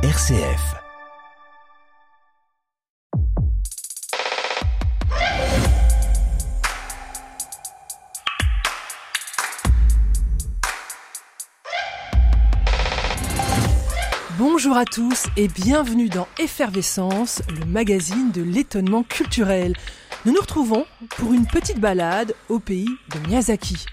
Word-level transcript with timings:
RCF. 0.00 0.76
Bonjour 14.38 14.76
à 14.76 14.84
tous 14.84 15.26
et 15.36 15.48
bienvenue 15.48 16.08
dans 16.08 16.28
Effervescence, 16.38 17.42
le 17.58 17.66
magazine 17.66 18.30
de 18.30 18.42
l'étonnement 18.42 19.02
culturel. 19.02 19.72
Nous 20.24 20.32
nous 20.32 20.40
retrouvons 20.40 20.86
pour 21.16 21.32
une 21.32 21.48
petite 21.48 21.80
balade 21.80 22.36
au 22.48 22.60
pays 22.60 22.86
de 23.12 23.18
Miyazaki. 23.26 23.84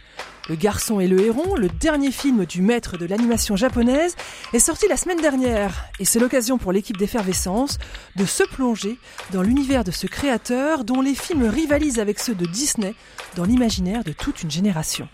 Le 0.48 0.56
garçon 0.56 1.00
et 1.00 1.08
le 1.08 1.20
héron, 1.20 1.56
le 1.56 1.70
dernier 1.70 2.12
film 2.12 2.46
du 2.46 2.62
maître 2.62 2.98
de 2.98 3.06
l'animation 3.06 3.56
japonaise, 3.56 4.16
est 4.54 4.60
sorti 4.60 4.88
la 4.88 4.96
semaine 4.96 5.20
dernière 5.20 5.86
et 6.00 6.06
c'est 6.06 6.20
l'occasion 6.20 6.60
pour 6.60 6.72
l'équipe 6.72 6.98
d'effervescence 6.98 7.80
de 8.16 8.26
se 8.26 8.44
plonger 8.44 9.00
dans 9.32 9.42
l'univers 9.42 9.84
de 9.84 9.92
ce 9.92 10.06
créateur 10.06 10.84
dont 10.84 11.02
les 11.02 11.16
films 11.16 11.48
rivalisent 11.48 12.00
avec 12.00 12.20
ceux 12.20 12.36
de 12.36 12.46
Disney 12.46 12.94
dans 13.36 13.44
l'imaginaire 13.44 14.04
de 14.04 14.12
toute 14.12 14.44
une 14.44 14.52
génération. 14.52 15.08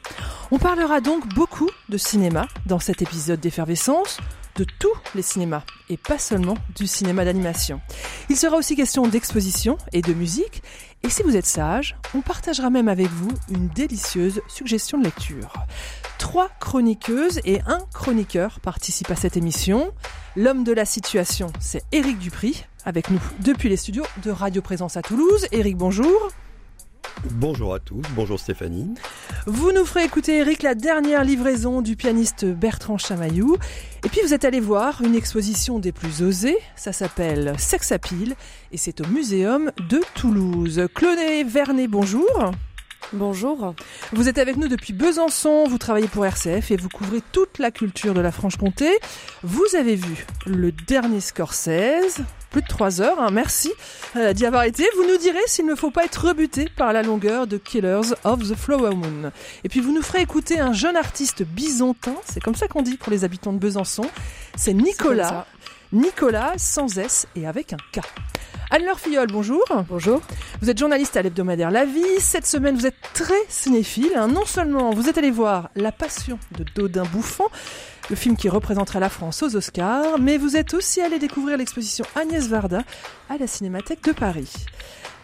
On 0.51 0.59
parlera 0.59 0.99
donc 0.99 1.27
beaucoup 1.34 1.70
de 1.87 1.98
cinéma 1.98 2.48
dans 2.65 2.79
cet 2.79 3.01
épisode 3.01 3.39
d'effervescence, 3.39 4.17
de 4.55 4.65
tous 4.79 4.93
les 5.15 5.21
cinémas 5.21 5.63
et 5.89 5.98
pas 5.98 6.17
seulement 6.17 6.57
du 6.75 6.87
cinéma 6.87 7.25
d'animation. 7.25 7.81
Il 8.29 8.35
sera 8.35 8.57
aussi 8.57 8.75
question 8.75 9.07
d'exposition 9.07 9.77
et 9.93 10.01
de 10.01 10.13
musique 10.13 10.61
et 11.03 11.09
si 11.09 11.23
vous 11.23 11.35
êtes 11.35 11.45
sage, 11.45 11.95
on 12.13 12.21
partagera 12.21 12.69
même 12.69 12.87
avec 12.87 13.07
vous 13.07 13.31
une 13.49 13.67
délicieuse 13.69 14.41
suggestion 14.47 14.99
de 14.99 15.05
lecture. 15.05 15.53
Trois 16.19 16.49
chroniqueuses 16.59 17.39
et 17.43 17.61
un 17.65 17.79
chroniqueur 17.93 18.59
participent 18.59 19.09
à 19.09 19.15
cette 19.15 19.35
émission. 19.35 19.91
L'homme 20.35 20.63
de 20.63 20.71
la 20.71 20.85
situation, 20.85 21.51
c'est 21.59 21.83
Éric 21.91 22.19
Dupri, 22.19 22.65
avec 22.85 23.09
nous 23.09 23.21
depuis 23.39 23.70
les 23.70 23.77
studios 23.77 24.05
de 24.23 24.29
Radio 24.29 24.61
Présence 24.61 24.95
à 24.95 25.01
Toulouse. 25.01 25.48
Éric, 25.51 25.76
bonjour. 25.76 26.29
Bonjour 27.34 27.74
à 27.74 27.80
tous, 27.80 28.02
bonjour 28.16 28.40
Stéphanie. 28.40 28.94
Vous 29.46 29.71
nous 29.71 29.85
ferez 29.85 30.04
écouter, 30.04 30.38
Eric, 30.38 30.63
la 30.63 30.76
dernière 30.76 31.24
livraison 31.24 31.82
du 31.82 31.96
pianiste 31.96 32.46
Bertrand 32.46 32.98
Chamaillou. 32.98 33.57
Et 34.05 34.10
puis 34.10 34.21
vous 34.24 34.34
êtes 34.34 34.44
allé 34.44 34.60
voir 34.60 35.02
une 35.02 35.16
exposition 35.16 35.79
des 35.79 35.91
plus 35.91 36.24
osées, 36.24 36.57
ça 36.76 36.94
s'appelle 36.94 37.54
Sex 37.57 37.91
Appeal, 37.91 38.35
et 38.72 38.77
c'est 38.77 39.02
au 39.02 39.07
Muséum 39.07 39.72
de 39.90 40.02
Toulouse. 40.16 40.88
Cloné 40.96 41.44
Vernet, 41.44 41.88
bonjour. 41.88 42.52
Bonjour. 43.13 43.76
Vous 44.13 44.29
êtes 44.29 44.38
avec 44.38 44.57
nous 44.57 44.68
depuis 44.68 44.94
Besançon, 44.94 45.66
vous 45.68 45.77
travaillez 45.77 46.07
pour 46.07 46.26
RCF 46.26 46.72
et 46.72 46.77
vous 46.77 46.90
couvrez 46.90 47.22
toute 47.32 47.60
la 47.60 47.70
culture 47.70 48.13
de 48.13 48.22
la 48.22 48.32
Franche-Comté. 48.32 48.90
Vous 49.44 49.76
avez 49.77 49.96
vu 49.96 50.26
le 50.46 50.72
dernier 50.72 51.20
Scorsese, 51.20 52.22
plus 52.52 52.62
de 52.62 52.68
trois 52.68 53.02
heures, 53.02 53.20
hein, 53.20 53.30
merci 53.32 53.71
euh, 54.16 54.34
d'y 54.34 54.46
avoir 54.46 54.63
été. 54.63 54.84
Vous 54.98 55.07
nous 55.07 55.18
direz 55.18 55.40
s'il 55.48 55.66
ne 55.66 55.74
faut 55.74 55.90
pas 55.90 56.04
être 56.04 56.27
rebuté 56.27 56.68
par 56.76 56.94
la 56.94 57.02
longueur 57.02 57.48
de 57.48 57.57
Killers 57.57 58.13
of 58.26 58.40
the 58.48 58.55
Flower 58.55 58.94
Moon. 58.94 59.32
Et 59.63 59.70
puis 59.70 59.80
vous 59.80 59.94
nous 59.94 60.02
ferez 60.02 60.21
écouter 60.21 60.60
un 60.60 60.74
jeune 60.74 60.98
artiste 60.98 61.44
bisontin, 61.44 62.16
c'est 62.26 62.41
comme 62.41 62.55
ça 62.55 62.68
qu'on 62.68 62.82
dit 62.82 62.98
pour 62.98 63.12
les 63.12 63.24
habitants 63.24 63.54
de 63.54 63.57
Besançon, 63.57 64.06
c'est 64.56 64.74
Nicolas. 64.74 65.47
Nicolas 65.94 66.53
sans 66.57 66.97
S 66.97 67.25
et 67.35 67.47
avec 67.47 67.74
un 67.74 67.78
K. 67.91 68.02
Anne-Laure 68.69 69.00
Filleul, 69.00 69.28
bonjour. 69.28 69.66
Bonjour. 69.90 70.22
Vous 70.62 70.69
êtes 70.69 70.78
journaliste 70.78 71.18
à 71.18 71.22
l'hebdomadaire 71.22 71.72
La 71.72 71.84
Vie. 71.84 72.19
Cette 72.19 72.47
semaine, 72.47 72.78
vous 72.78 72.85
êtes 72.85 72.96
très 73.13 73.34
cinéphile. 73.50 74.13
Hein. 74.16 74.29
Non 74.29 74.46
seulement 74.46 74.91
vous 74.91 75.09
êtes 75.09 75.18
allé 75.18 75.29
voir 75.29 75.69
La 75.75 75.91
Passion 75.91 76.40
de 76.57 76.63
Dodin 76.75 77.03
Bouffant, 77.12 77.50
le 78.09 78.16
film 78.16 78.35
qui 78.35 78.50
représentera 78.50 79.00
la 79.00 79.09
France 79.09 79.44
aux 79.44 79.56
Oscars, 79.56 80.19
mais 80.19 80.38
vous 80.38 80.57
êtes 80.57 80.74
aussi 80.74 81.02
allé 81.02 81.19
découvrir 81.19 81.57
l'exposition 81.57 82.06
Agnès 82.16 82.47
Varda 82.47 82.84
à 83.30 83.38
la 83.38 83.47
Cinémathèque 83.47 84.03
de 84.03 84.12
Paris. 84.12 84.52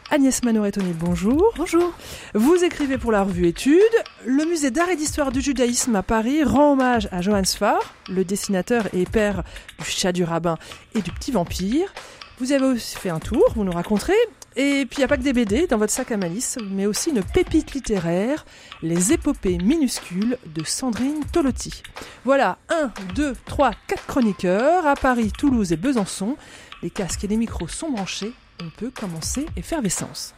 Agnès 0.09 0.41
Manoret-O'Neill, 0.43 0.95
bonjour. 0.97 1.53
Bonjour. 1.57 1.91
Vous 2.33 2.63
écrivez 2.63 2.97
pour 2.97 3.11
la 3.11 3.23
revue 3.23 3.47
Études. 3.47 3.81
Le 4.25 4.45
musée 4.45 4.71
d'art 4.71 4.89
et 4.89 4.95
d'histoire 4.95 5.33
du 5.33 5.41
judaïsme 5.41 5.95
à 5.97 6.03
Paris 6.03 6.45
rend 6.45 6.73
hommage 6.73 7.09
à 7.11 7.21
Johann 7.21 7.43
Sfar, 7.43 7.93
le 8.07 8.23
dessinateur 8.23 8.87
et 8.93 9.05
père 9.05 9.43
du 9.79 9.85
chat 9.85 10.13
du 10.13 10.23
rabbin 10.23 10.57
et 10.95 11.01
du 11.01 11.11
petit 11.11 11.31
vampire. 11.31 11.93
Vous 12.39 12.53
avez 12.53 12.65
aussi 12.65 12.95
fait 12.95 13.09
un 13.09 13.19
tour, 13.19 13.43
vous 13.55 13.65
nous 13.65 13.71
raconterez. 13.71 14.13
Et 14.59 14.87
puis 14.87 14.97
il 14.97 14.99
n'y 15.01 15.03
a 15.03 15.07
pas 15.07 15.17
que 15.17 15.21
des 15.21 15.33
BD 15.33 15.67
dans 15.67 15.77
votre 15.77 15.93
sac 15.93 16.11
à 16.11 16.17
malice, 16.17 16.57
mais 16.71 16.87
aussi 16.87 17.11
une 17.11 17.21
pépite 17.21 17.73
littéraire, 17.73 18.43
les 18.81 19.13
épopées 19.13 19.59
minuscules 19.59 20.39
de 20.47 20.63
Sandrine 20.63 21.23
Tolotti. 21.31 21.83
Voilà, 22.25 22.57
1, 22.69 22.91
2, 23.13 23.35
3, 23.45 23.71
4 23.85 24.07
chroniqueurs 24.07 24.87
à 24.87 24.95
Paris, 24.95 25.31
Toulouse 25.31 25.71
et 25.73 25.77
Besançon. 25.77 26.37
Les 26.81 26.89
casques 26.89 27.23
et 27.23 27.27
les 27.27 27.37
micros 27.37 27.67
sont 27.67 27.91
branchés, 27.91 28.33
on 28.59 28.71
peut 28.71 28.89
commencer 28.89 29.45
Effervescence. 29.55 30.33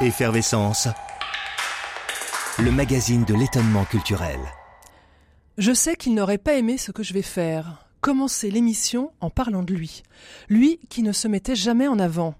Effervescence, 0.00 0.88
le 2.58 2.72
magazine 2.72 3.24
de 3.24 3.34
l'étonnement 3.34 3.84
culturel. 3.84 4.40
Je 5.56 5.72
sais 5.72 5.94
qu'il 5.94 6.14
n'aurait 6.14 6.36
pas 6.36 6.54
aimé 6.54 6.78
ce 6.78 6.90
que 6.90 7.04
je 7.04 7.14
vais 7.14 7.22
faire 7.22 7.85
commencer 8.06 8.52
l'émission 8.52 9.10
en 9.20 9.30
parlant 9.30 9.64
de 9.64 9.74
lui. 9.74 10.04
Lui 10.48 10.78
qui 10.90 11.02
ne 11.02 11.10
se 11.10 11.26
mettait 11.26 11.56
jamais 11.56 11.88
en 11.88 11.98
avant. 11.98 12.36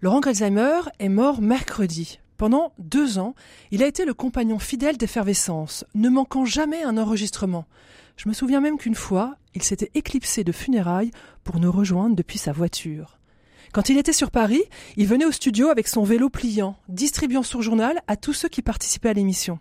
Laurent 0.00 0.20
Grelzheimer 0.20 0.80
est 1.00 1.10
mort 1.10 1.42
mercredi. 1.42 2.18
Pendant 2.38 2.72
deux 2.78 3.18
ans, 3.18 3.34
il 3.72 3.82
a 3.82 3.86
été 3.86 4.06
le 4.06 4.14
compagnon 4.14 4.58
fidèle 4.58 4.96
d'effervescence, 4.96 5.84
ne 5.94 6.08
manquant 6.08 6.46
jamais 6.46 6.82
un 6.82 6.96
enregistrement. 6.96 7.66
Je 8.16 8.26
me 8.26 8.32
souviens 8.32 8.62
même 8.62 8.78
qu'une 8.78 8.94
fois, 8.94 9.36
il 9.54 9.62
s'était 9.62 9.90
éclipsé 9.92 10.44
de 10.44 10.52
funérailles 10.52 11.10
pour 11.44 11.60
nous 11.60 11.70
rejoindre 11.70 12.16
depuis 12.16 12.38
sa 12.38 12.52
voiture. 12.52 13.18
Quand 13.74 13.90
il 13.90 13.98
était 13.98 14.14
sur 14.14 14.30
Paris, 14.30 14.62
il 14.96 15.08
venait 15.08 15.26
au 15.26 15.30
studio 15.30 15.68
avec 15.68 15.88
son 15.88 16.04
vélo 16.04 16.30
pliant, 16.30 16.78
distribuant 16.88 17.42
son 17.42 17.60
journal 17.60 18.00
à 18.06 18.16
tous 18.16 18.32
ceux 18.32 18.48
qui 18.48 18.62
participaient 18.62 19.10
à 19.10 19.12
l'émission. 19.12 19.58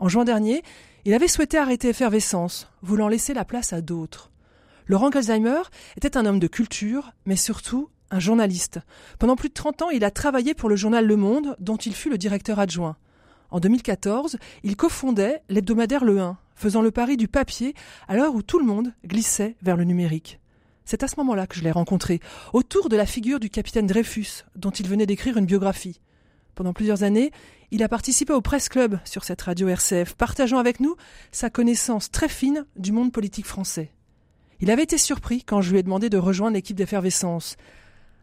En 0.00 0.08
juin 0.08 0.24
dernier, 0.24 0.64
il 1.04 1.14
avait 1.14 1.28
souhaité 1.28 1.58
arrêter 1.58 1.90
effervescence, 1.90 2.68
voulant 2.82 3.06
laisser 3.06 3.34
la 3.34 3.44
place 3.44 3.72
à 3.72 3.82
d'autres. 3.82 4.30
Laurent 4.90 5.10
Alzheimer 5.10 5.62
était 5.96 6.16
un 6.16 6.26
homme 6.26 6.40
de 6.40 6.48
culture, 6.48 7.12
mais 7.24 7.36
surtout 7.36 7.90
un 8.10 8.18
journaliste. 8.18 8.80
Pendant 9.20 9.36
plus 9.36 9.48
de 9.48 9.54
30 9.54 9.82
ans, 9.82 9.90
il 9.90 10.02
a 10.02 10.10
travaillé 10.10 10.52
pour 10.52 10.68
le 10.68 10.74
journal 10.74 11.06
Le 11.06 11.14
Monde, 11.14 11.54
dont 11.60 11.76
il 11.76 11.94
fut 11.94 12.10
le 12.10 12.18
directeur 12.18 12.58
adjoint. 12.58 12.96
En 13.52 13.60
2014, 13.60 14.36
il 14.64 14.74
cofondait 14.74 15.44
l'hebdomadaire 15.48 16.04
Le 16.04 16.18
1, 16.18 16.36
faisant 16.56 16.82
le 16.82 16.90
pari 16.90 17.16
du 17.16 17.28
papier 17.28 17.74
à 18.08 18.16
l'heure 18.16 18.34
où 18.34 18.42
tout 18.42 18.58
le 18.58 18.64
monde 18.64 18.92
glissait 19.06 19.54
vers 19.62 19.76
le 19.76 19.84
numérique. 19.84 20.40
C'est 20.84 21.04
à 21.04 21.06
ce 21.06 21.14
moment-là 21.18 21.46
que 21.46 21.54
je 21.54 21.62
l'ai 21.62 21.70
rencontré, 21.70 22.18
autour 22.52 22.88
de 22.88 22.96
la 22.96 23.06
figure 23.06 23.38
du 23.38 23.48
capitaine 23.48 23.86
Dreyfus, 23.86 24.42
dont 24.56 24.72
il 24.72 24.88
venait 24.88 25.06
d'écrire 25.06 25.36
une 25.36 25.46
biographie. 25.46 26.00
Pendant 26.56 26.72
plusieurs 26.72 27.04
années, 27.04 27.30
il 27.70 27.84
a 27.84 27.88
participé 27.88 28.32
au 28.32 28.40
Presse 28.40 28.68
Club 28.68 28.98
sur 29.04 29.22
cette 29.22 29.42
radio 29.42 29.68
RCF, 29.68 30.14
partageant 30.14 30.58
avec 30.58 30.80
nous 30.80 30.96
sa 31.30 31.48
connaissance 31.48 32.10
très 32.10 32.28
fine 32.28 32.66
du 32.74 32.90
monde 32.90 33.12
politique 33.12 33.46
français. 33.46 33.92
Il 34.60 34.70
avait 34.70 34.82
été 34.82 34.98
surpris 34.98 35.42
quand 35.42 35.62
je 35.62 35.72
lui 35.72 35.78
ai 35.78 35.82
demandé 35.82 36.10
de 36.10 36.18
rejoindre 36.18 36.54
l'équipe 36.54 36.76
d'effervescence. 36.76 37.56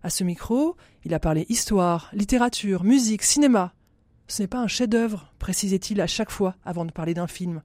À 0.03 0.09
ce 0.09 0.23
micro, 0.23 0.75
il 1.03 1.13
a 1.13 1.19
parlé 1.19 1.45
histoire, 1.49 2.09
littérature, 2.13 2.83
musique, 2.83 3.23
cinéma. 3.23 3.73
Ce 4.27 4.41
n'est 4.41 4.47
pas 4.47 4.59
un 4.59 4.67
chef-d'œuvre, 4.67 5.33
précisait-il 5.39 5.99
à 5.99 6.07
chaque 6.07 6.29
fois 6.29 6.55
avant 6.63 6.85
de 6.85 6.91
parler 6.91 7.13
d'un 7.13 7.27
film. 7.27 7.63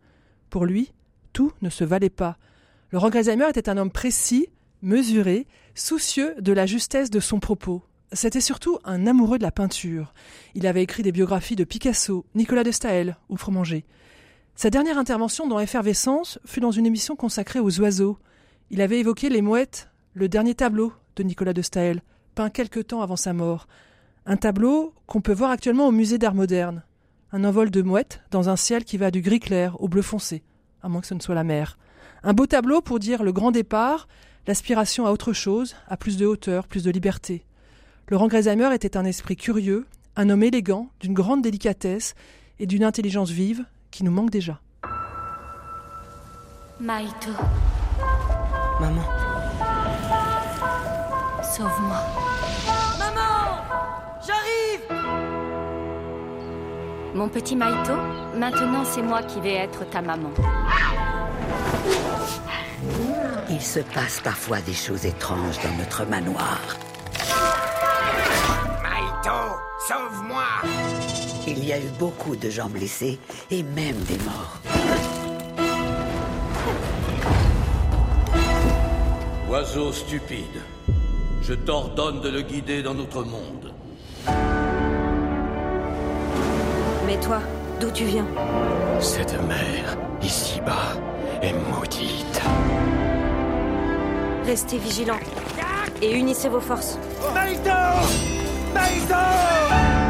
Pour 0.48 0.64
lui, 0.64 0.92
tout 1.32 1.52
ne 1.60 1.68
se 1.68 1.84
valait 1.84 2.10
pas. 2.10 2.38
Laurent 2.92 3.10
Gresheimer 3.10 3.48
était 3.48 3.68
un 3.68 3.76
homme 3.76 3.90
précis, 3.90 4.48
mesuré, 4.80 5.46
soucieux 5.74 6.34
de 6.40 6.52
la 6.52 6.66
justesse 6.66 7.10
de 7.10 7.20
son 7.20 7.40
propos. 7.40 7.82
C'était 8.12 8.40
surtout 8.40 8.78
un 8.84 9.06
amoureux 9.06 9.38
de 9.38 9.42
la 9.42 9.50
peinture. 9.50 10.12
Il 10.54 10.66
avait 10.66 10.82
écrit 10.82 11.02
des 11.02 11.12
biographies 11.12 11.56
de 11.56 11.64
Picasso, 11.64 12.26
Nicolas 12.34 12.64
de 12.64 12.70
Staël 12.70 13.16
ou 13.28 13.36
Fromanger. 13.36 13.84
Sa 14.54 14.68
dernière 14.68 14.98
intervention 14.98 15.46
dans 15.46 15.60
Effervescence 15.60 16.38
fut 16.44 16.60
dans 16.60 16.70
une 16.70 16.86
émission 16.86 17.16
consacrée 17.16 17.58
aux 17.60 17.80
oiseaux. 17.80 18.18
Il 18.74 18.80
avait 18.80 19.00
évoqué 19.00 19.28
Les 19.28 19.42
Mouettes, 19.42 19.90
le 20.14 20.30
dernier 20.30 20.54
tableau 20.54 20.94
de 21.16 21.22
Nicolas 21.22 21.52
de 21.52 21.60
Staël, 21.60 22.00
peint 22.34 22.48
quelque 22.48 22.80
temps 22.80 23.02
avant 23.02 23.16
sa 23.16 23.34
mort. 23.34 23.68
Un 24.24 24.38
tableau 24.38 24.94
qu'on 25.06 25.20
peut 25.20 25.34
voir 25.34 25.50
actuellement 25.50 25.86
au 25.86 25.90
musée 25.90 26.16
d'art 26.16 26.34
moderne. 26.34 26.82
Un 27.32 27.44
envol 27.44 27.70
de 27.70 27.82
mouettes 27.82 28.22
dans 28.30 28.48
un 28.48 28.56
ciel 28.56 28.86
qui 28.86 28.96
va 28.96 29.10
du 29.10 29.20
gris 29.20 29.40
clair 29.40 29.78
au 29.82 29.88
bleu 29.88 30.00
foncé, 30.00 30.42
à 30.82 30.88
moins 30.88 31.02
que 31.02 31.06
ce 31.06 31.12
ne 31.12 31.20
soit 31.20 31.34
la 31.34 31.44
mer. 31.44 31.76
Un 32.22 32.32
beau 32.32 32.46
tableau 32.46 32.80
pour 32.80 32.98
dire 32.98 33.22
le 33.22 33.32
grand 33.32 33.50
départ, 33.50 34.08
l'aspiration 34.46 35.04
à 35.04 35.12
autre 35.12 35.34
chose, 35.34 35.76
à 35.86 35.98
plus 35.98 36.16
de 36.16 36.24
hauteur, 36.24 36.66
plus 36.66 36.82
de 36.82 36.90
liberté. 36.90 37.44
Laurent 38.08 38.28
Gresheimer 38.28 38.72
était 38.72 38.96
un 38.96 39.04
esprit 39.04 39.36
curieux, 39.36 39.84
un 40.16 40.30
homme 40.30 40.44
élégant, 40.44 40.88
d'une 40.98 41.12
grande 41.12 41.42
délicatesse 41.42 42.14
et 42.58 42.64
d'une 42.64 42.84
intelligence 42.84 43.32
vive 43.32 43.66
qui 43.90 44.02
nous 44.02 44.12
manque 44.12 44.30
déjà. 44.30 44.62
Maito. 46.80 47.32
Maman. 48.82 49.04
Sauve-moi. 51.40 51.98
Maman 52.98 53.62
J'arrive 54.26 54.82
Mon 57.14 57.28
petit 57.28 57.54
Maito, 57.54 57.94
maintenant 58.36 58.82
c'est 58.84 59.02
moi 59.02 59.22
qui 59.22 59.40
vais 59.40 59.54
être 59.54 59.88
ta 59.88 60.02
maman. 60.02 60.30
Il 63.50 63.60
se 63.60 63.78
passe 63.78 64.20
parfois 64.20 64.60
des 64.62 64.74
choses 64.74 65.06
étranges 65.06 65.60
dans 65.62 65.78
notre 65.78 66.04
manoir. 66.04 66.58
Maito, 68.82 69.60
sauve-moi 69.86 70.42
Il 71.46 71.64
y 71.64 71.72
a 71.72 71.78
eu 71.78 71.90
beaucoup 72.00 72.34
de 72.34 72.50
gens 72.50 72.68
blessés 72.68 73.20
et 73.52 73.62
même 73.62 74.00
des 74.08 74.18
morts. 74.24 75.21
Oiseau 79.52 79.92
stupide, 79.92 80.62
je 81.42 81.52
t'ordonne 81.52 82.22
de 82.22 82.30
le 82.30 82.40
guider 82.40 82.82
dans 82.82 82.94
notre 82.94 83.22
monde. 83.22 83.74
Mais 87.06 87.20
toi, 87.20 87.38
d'où 87.78 87.90
tu 87.90 88.04
viens? 88.04 88.24
Cette 88.98 89.38
mer, 89.46 89.98
ici-bas, 90.22 90.94
est 91.42 91.52
maudite. 91.52 92.40
Restez 94.46 94.78
vigilants 94.78 95.20
et 96.00 96.12
unissez 96.12 96.48
vos 96.48 96.58
forces. 96.58 96.98
Maito 97.34 97.70
Maito 98.72 100.01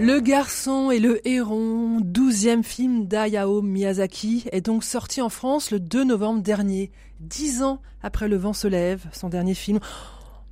Le 0.00 0.20
garçon 0.20 0.92
et 0.92 1.00
le 1.00 1.26
héron, 1.26 1.98
douzième 2.00 2.62
film 2.62 3.06
d'Ayao 3.08 3.62
Miyazaki, 3.62 4.44
est 4.52 4.60
donc 4.60 4.84
sorti 4.84 5.20
en 5.20 5.28
France 5.28 5.72
le 5.72 5.80
2 5.80 6.04
novembre 6.04 6.40
dernier, 6.40 6.92
dix 7.18 7.64
ans 7.64 7.80
après 8.00 8.28
Le 8.28 8.36
vent 8.36 8.52
se 8.52 8.68
lève, 8.68 9.06
son 9.12 9.28
dernier 9.28 9.54
film. 9.54 9.80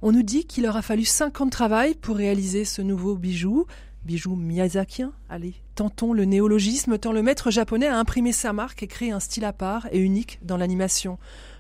On 0.03 0.11
nous 0.11 0.25
dit 0.25 0.47
qu'il 0.47 0.67
aura 0.67 0.83
fallu 0.83 1.05
cinq 1.05 1.41
ans 1.41 1.47
de 1.47 1.51
travail 1.51 1.95
pour 1.95 2.17
réaliser 2.17 2.65
ce 2.65 2.83
nouveau 2.83 3.15
bijou, 3.15 3.67
bijou 4.05 4.35
miyazakien. 4.35 5.13
Allez, 5.29 5.55
tentons 5.77 6.13
le 6.13 6.25
néologisme, 6.25 6.99
tant 6.99 7.13
le 7.13 7.23
maître 7.23 7.53
japonais 7.53 7.87
a 7.87 7.97
imprimé 7.97 8.33
sa 8.33 8.53
marque 8.53 8.83
et 8.83 8.89
créé 8.89 9.13
un 9.13 9.21
style 9.21 9.45
à 9.45 9.53
part 9.53 9.87
et 9.93 10.01
unique 10.01 10.41
dans 10.43 10.57
l'animation. 10.57 11.19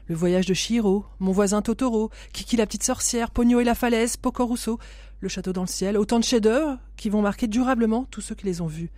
Le 0.08 0.16
voyage 0.16 0.46
de 0.46 0.54
Shiro, 0.54 1.04
Mon 1.20 1.32
voisin 1.32 1.62
Totoro, 1.62 2.10
Kiki 2.32 2.56
la 2.56 2.66
petite 2.66 2.84
sorcière, 2.84 3.30
Pogno 3.30 3.60
et 3.60 3.64
la 3.64 3.74
falaise, 3.74 4.16
Poco 4.16 4.44
Rousseau, 4.44 4.78
Le 5.20 5.28
château 5.28 5.52
dans 5.52 5.62
le 5.62 5.66
ciel, 5.66 5.96
autant 5.96 6.18
de 6.18 6.24
chefs-d'œuvre 6.24 6.78
qui 6.96 7.08
vont 7.08 7.22
marquer 7.22 7.46
durablement 7.46 8.04
tous 8.10 8.20
ceux 8.20 8.34
qui 8.34 8.44
les 8.44 8.60
ont 8.60 8.66
vus. 8.66 8.90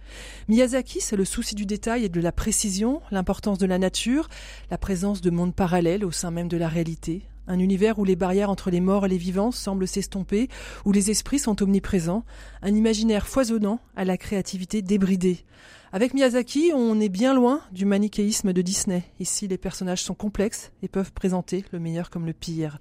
Miyazaki, 0.48 1.00
c'est 1.00 1.16
le 1.16 1.24
souci 1.24 1.54
du 1.54 1.64
détail 1.64 2.04
et 2.04 2.08
de 2.08 2.20
la 2.20 2.32
précision, 2.32 3.00
l'importance 3.10 3.58
de 3.58 3.66
la 3.66 3.78
nature, 3.78 4.28
la 4.70 4.78
présence 4.78 5.20
de 5.20 5.30
mondes 5.30 5.54
parallèles 5.54 6.04
au 6.04 6.10
sein 6.10 6.32
même 6.32 6.48
de 6.48 6.56
la 6.56 6.68
réalité, 6.68 7.22
un 7.48 7.58
univers 7.60 7.98
où 7.98 8.04
les 8.04 8.16
barrières 8.16 8.50
entre 8.50 8.70
les 8.70 8.80
morts 8.80 9.06
et 9.06 9.08
les 9.08 9.16
vivants 9.16 9.52
semblent 9.52 9.88
s'estomper, 9.88 10.48
où 10.84 10.92
les 10.92 11.10
esprits 11.10 11.38
sont 11.38 11.62
omniprésents, 11.62 12.24
un 12.62 12.74
imaginaire 12.74 13.26
foisonnant 13.26 13.80
à 13.96 14.04
la 14.04 14.16
créativité 14.16 14.82
débridée. 14.82 15.44
Avec 15.90 16.12
Miyazaki, 16.12 16.72
on 16.74 17.00
est 17.00 17.08
bien 17.08 17.32
loin 17.32 17.62
du 17.72 17.86
manichéisme 17.86 18.52
de 18.52 18.60
Disney. 18.60 19.04
Ici, 19.20 19.48
les 19.48 19.56
personnages 19.56 20.02
sont 20.02 20.14
complexes 20.14 20.70
et 20.82 20.88
peuvent 20.88 21.12
présenter 21.12 21.64
le 21.72 21.78
meilleur 21.78 22.10
comme 22.10 22.26
le 22.26 22.34
pire. 22.34 22.78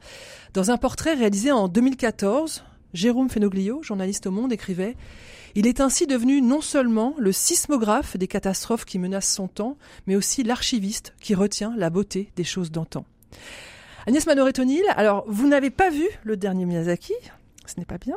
Dans 0.53 0.71
un 0.71 0.77
portrait 0.77 1.13
réalisé 1.13 1.53
en 1.53 1.69
2014, 1.69 2.63
Jérôme 2.93 3.29
Fenoglio, 3.29 3.83
journaliste 3.83 4.27
au 4.27 4.31
Monde, 4.31 4.53
écrivait 4.53 4.95
Il 5.55 5.67
est 5.67 5.81
ainsi 5.81 6.07
devenu 6.07 6.41
non 6.41 6.61
seulement 6.61 7.15
le 7.17 7.31
sismographe 7.31 8.17
des 8.17 8.27
catastrophes 8.27 8.85
qui 8.85 8.99
menacent 8.99 9.33
son 9.33 9.47
temps, 9.47 9.77
mais 10.07 10.15
aussi 10.15 10.43
l'archiviste 10.43 11.13
qui 11.19 11.35
retient 11.35 11.73
la 11.77 11.89
beauté 11.89 12.31
des 12.35 12.43
choses 12.43 12.71
d'antan. 12.71 13.05
Agnès 14.05 14.25
Manoret-O'Neill, 14.25 14.85
alors 14.95 15.25
vous 15.27 15.47
n'avez 15.47 15.69
pas 15.69 15.89
vu 15.89 16.05
le 16.23 16.37
dernier 16.37 16.65
Miyazaki, 16.65 17.13
ce 17.65 17.77
n'est 17.77 17.85
pas 17.85 17.97
bien. 17.97 18.15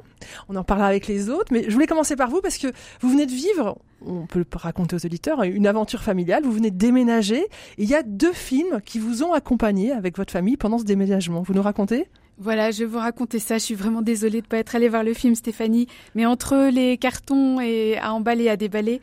On 0.48 0.56
en 0.56 0.64
parlera 0.64 0.86
avec 0.86 1.06
les 1.06 1.28
autres, 1.28 1.52
mais 1.52 1.64
je 1.66 1.72
voulais 1.72 1.86
commencer 1.86 2.16
par 2.16 2.30
vous 2.30 2.40
parce 2.40 2.58
que 2.58 2.68
vous 3.00 3.10
venez 3.10 3.26
de 3.26 3.32
vivre, 3.32 3.78
on 4.04 4.26
peut 4.26 4.38
le 4.38 4.46
raconter 4.52 4.96
aux 4.96 5.04
auditeurs, 5.04 5.42
une 5.42 5.66
aventure 5.66 6.02
familiale. 6.02 6.44
Vous 6.44 6.52
venez 6.52 6.70
de 6.70 6.78
déménager. 6.78 7.42
Et 7.42 7.82
il 7.82 7.88
y 7.88 7.94
a 7.94 8.02
deux 8.02 8.32
films 8.32 8.80
qui 8.84 8.98
vous 8.98 9.22
ont 9.22 9.32
accompagné 9.32 9.92
avec 9.92 10.16
votre 10.16 10.32
famille 10.32 10.56
pendant 10.56 10.78
ce 10.78 10.84
déménagement. 10.84 11.42
Vous 11.42 11.54
nous 11.54 11.62
racontez? 11.62 12.08
Voilà, 12.40 12.70
je 12.70 12.80
vais 12.80 12.86
vous 12.86 12.98
raconter 12.98 13.38
ça. 13.38 13.58
Je 13.58 13.64
suis 13.64 13.74
vraiment 13.74 14.00
désolée 14.00 14.40
de 14.40 14.46
pas 14.46 14.56
être 14.56 14.74
allée 14.74 14.88
voir 14.88 15.04
le 15.04 15.12
film, 15.12 15.34
Stéphanie. 15.34 15.86
Mais 16.14 16.24
entre 16.24 16.70
les 16.72 16.96
cartons 16.96 17.60
et 17.60 17.98
à 17.98 18.14
emballer, 18.14 18.48
à 18.48 18.56
déballer, 18.56 19.02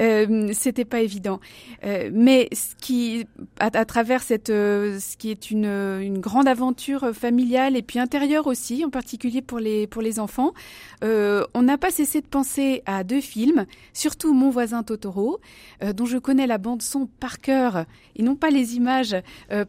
euh, 0.00 0.50
c'était 0.52 0.84
pas 0.84 1.00
évident. 1.00 1.40
Euh, 1.84 2.10
mais 2.12 2.48
ce 2.52 2.76
qui, 2.80 3.26
à, 3.58 3.84
travers 3.84 4.22
cette, 4.22 4.50
euh, 4.50 5.00
ce 5.00 5.16
qui 5.16 5.32
est 5.32 5.50
une, 5.50 5.64
une 5.64 6.20
grande 6.20 6.46
aventure 6.46 7.12
familiale 7.12 7.76
et 7.76 7.82
puis 7.82 7.98
intérieure 7.98 8.46
aussi, 8.46 8.84
en 8.84 8.90
particulier 8.90 9.42
pour 9.42 9.58
les 9.58 9.88
pour 9.88 10.00
les 10.00 10.20
enfants, 10.20 10.52
euh, 11.02 11.44
on 11.54 11.62
n'a 11.62 11.78
pas 11.78 11.90
cessé 11.90 12.20
de 12.20 12.26
penser 12.26 12.82
à 12.86 13.02
deux 13.02 13.20
films, 13.20 13.66
surtout 13.94 14.32
Mon 14.32 14.50
voisin 14.50 14.84
Totoro, 14.84 15.40
dont 15.94 16.06
je 16.06 16.18
connais 16.18 16.46
la 16.46 16.58
bande 16.58 16.82
son 16.82 17.06
par 17.06 17.40
cœur 17.40 17.84
et 18.14 18.22
non 18.22 18.36
pas 18.36 18.50
les 18.50 18.76
images 18.76 19.16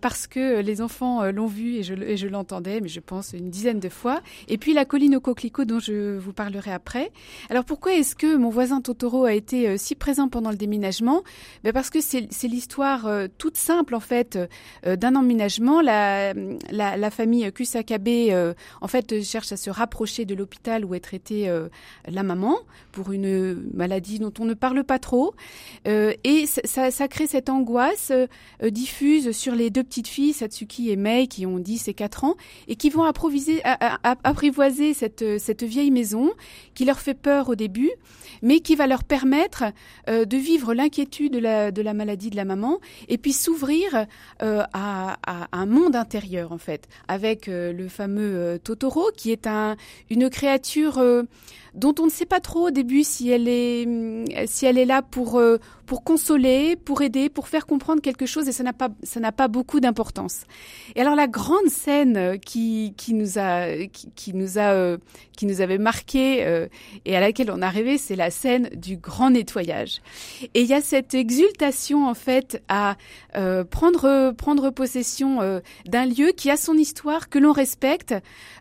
parce 0.02 0.28
que 0.28 0.62
les 0.62 0.82
enfants 0.82 1.32
l'ont 1.32 1.48
vu 1.48 1.76
et 1.76 1.84
je, 1.84 1.96
je 2.16 2.28
l'entendais, 2.28 2.80
mais 2.80 2.88
je 2.88 3.00
pense, 3.08 3.34
une 3.34 3.50
dizaine 3.50 3.80
de 3.80 3.90
fois. 3.90 4.22
Et 4.48 4.58
puis 4.60 4.74
la 4.74 4.86
colline 4.86 5.16
au 5.16 5.20
coquelicot 5.20 5.66
dont 5.66 5.80
je 5.80 6.18
vous 6.18 6.34
parlerai 6.34 6.72
après. 6.72 7.12
Alors 7.50 7.66
pourquoi 7.66 7.96
est-ce 7.96 8.16
que 8.16 8.36
mon 8.36 8.50
voisin 8.50 8.82
Totoro 8.82 9.24
a 9.24 9.34
été 9.34 9.68
euh, 9.68 9.78
si 9.78 9.96
présent 9.96 10.28
pendant 10.28 10.52
le 10.52 10.58
déménagement? 10.58 11.24
Ben 11.64 11.74
Parce 11.74 11.90
que 11.90 12.02
c'est 12.02 12.28
l'histoire 12.44 13.08
euh, 13.08 13.28
toute 13.38 13.58
simple 13.58 13.96
en 13.96 14.00
fait 14.00 14.38
euh, 14.86 14.96
d'un 14.96 15.16
emménagement. 15.16 15.82
La, 15.82 16.34
la, 16.72 17.12
famille 17.12 17.50
Kusakabe 17.54 18.54
en 18.82 18.88
fait 18.88 19.24
cherche 19.24 19.52
à 19.54 19.58
se 19.58 19.70
rapprocher 19.70 20.26
de 20.26 20.36
l'hôpital 20.36 20.84
où 20.84 20.94
est 20.94 21.00
traitée 21.00 21.50
la 22.06 22.24
maman 22.24 22.58
pour 22.92 23.14
une 23.14 23.64
maladie 23.74 24.20
dont 24.20 24.34
on 24.40 24.46
ne 24.46 24.54
parle 24.54 24.84
pas 24.84 25.00
trop. 25.00 25.34
et 25.86 26.46
ça, 26.46 26.92
ça, 26.92 27.08
crée 27.08 27.28
cette 27.28 27.48
angoisse 27.48 28.12
diffuse 28.62 29.32
sur 29.32 29.56
les 29.56 29.70
deux 29.70 29.84
petites 29.84 30.10
filles, 30.10 30.34
Satsuki 30.34 30.92
et 30.92 30.98
Mei, 30.98 31.28
qui 31.28 31.46
ont 31.46 31.60
10 31.60 31.88
et 31.88 31.94
4 31.94 32.26
ans, 32.26 32.36
et 32.68 32.76
qui 32.76 32.87
vont 32.90 33.04
approviser, 33.04 33.62
apprivoiser 33.64 34.94
cette, 34.94 35.40
cette 35.40 35.64
vieille 35.64 35.92
maison 35.92 36.32
qui 36.74 36.86
leur 36.86 37.00
fait 37.00 37.14
peur 37.14 37.50
au 37.50 37.56
début, 37.56 37.92
mais 38.42 38.60
qui 38.60 38.76
va 38.76 38.88
leur 38.88 39.04
permettre 39.04 39.64
euh, 40.10 40.26
de 40.26 40.38
vivre 40.38 40.74
l'inquiétude 40.74 41.34
de 41.34 41.40
la, 41.40 41.72
de 41.72 41.82
la 41.82 41.94
maladie 41.94 42.30
de 42.30 42.36
la 42.36 42.46
maman 42.46 42.80
et 43.08 43.18
puis 43.18 43.34
s'ouvrir 43.34 44.06
euh, 44.42 44.64
à, 44.74 45.18
un 45.52 45.66
monde 45.66 45.96
intérieur 45.96 46.52
en 46.52 46.58
fait, 46.58 46.88
avec 47.08 47.48
euh, 47.48 47.74
le 47.74 47.88
fameux 47.88 48.60
Totoro 48.64 49.10
qui 49.16 49.32
est 49.32 49.48
un, 49.48 49.76
une 50.10 50.30
créature 50.30 51.02
dont 51.78 51.96
on 52.00 52.06
ne 52.06 52.10
sait 52.10 52.26
pas 52.26 52.40
trop 52.40 52.68
au 52.68 52.72
début 52.72 53.04
si 53.04 53.30
elle 53.30 53.48
est, 53.48 53.88
si 54.48 54.66
elle 54.66 54.78
est 54.78 54.86
là 54.86 55.02
pour, 55.02 55.38
euh, 55.38 55.58
pour 55.86 56.04
consoler, 56.04 56.76
pour 56.76 57.02
aider, 57.02 57.30
pour 57.30 57.48
faire 57.48 57.66
comprendre 57.66 58.02
quelque 58.02 58.26
chose, 58.26 58.48
et 58.50 58.52
ça 58.52 58.64
n'a 58.64 58.74
pas, 58.74 58.90
ça 59.04 59.20
n'a 59.20 59.32
pas 59.32 59.48
beaucoup 59.48 59.80
d'importance. 59.80 60.42
Et 60.96 61.02
alors 61.02 61.16
la 61.16 61.28
grande 61.28 61.68
scène 61.70 62.40
qui, 62.40 62.94
qui 62.98 63.14
nous 63.14 63.38
a, 63.38 63.68
qui, 64.16 64.34
nous 64.34 64.58
a, 64.58 64.74
euh, 64.74 64.98
qui 65.38 65.46
nous 65.46 65.62
avait 65.62 65.78
marqué 65.78 66.46
euh, 66.46 66.68
et 67.06 67.16
à 67.16 67.20
laquelle 67.20 67.52
on 67.52 67.62
a 67.62 67.70
rêvé, 67.70 67.98
c'est 67.98 68.16
la 68.16 68.32
scène 68.32 68.70
du 68.76 68.98
grand 68.98 69.30
nettoyage. 69.30 70.02
Et 70.54 70.62
il 70.62 70.68
y 70.68 70.74
a 70.74 70.82
cette 70.82 71.14
exultation 71.14 72.08
en 72.08 72.14
fait 72.14 72.62
à 72.68 72.98
euh, 73.36 73.64
prendre, 73.64 74.32
prendre 74.32 74.72
possession 74.72 75.42
euh, 75.42 75.60
d'un 75.86 76.06
lieu 76.06 76.32
qui 76.36 76.50
a 76.50 76.58
son 76.58 76.74
histoire, 76.74 77.30
que 77.30 77.40
l'on 77.40 77.52
respecte, 77.52 78.16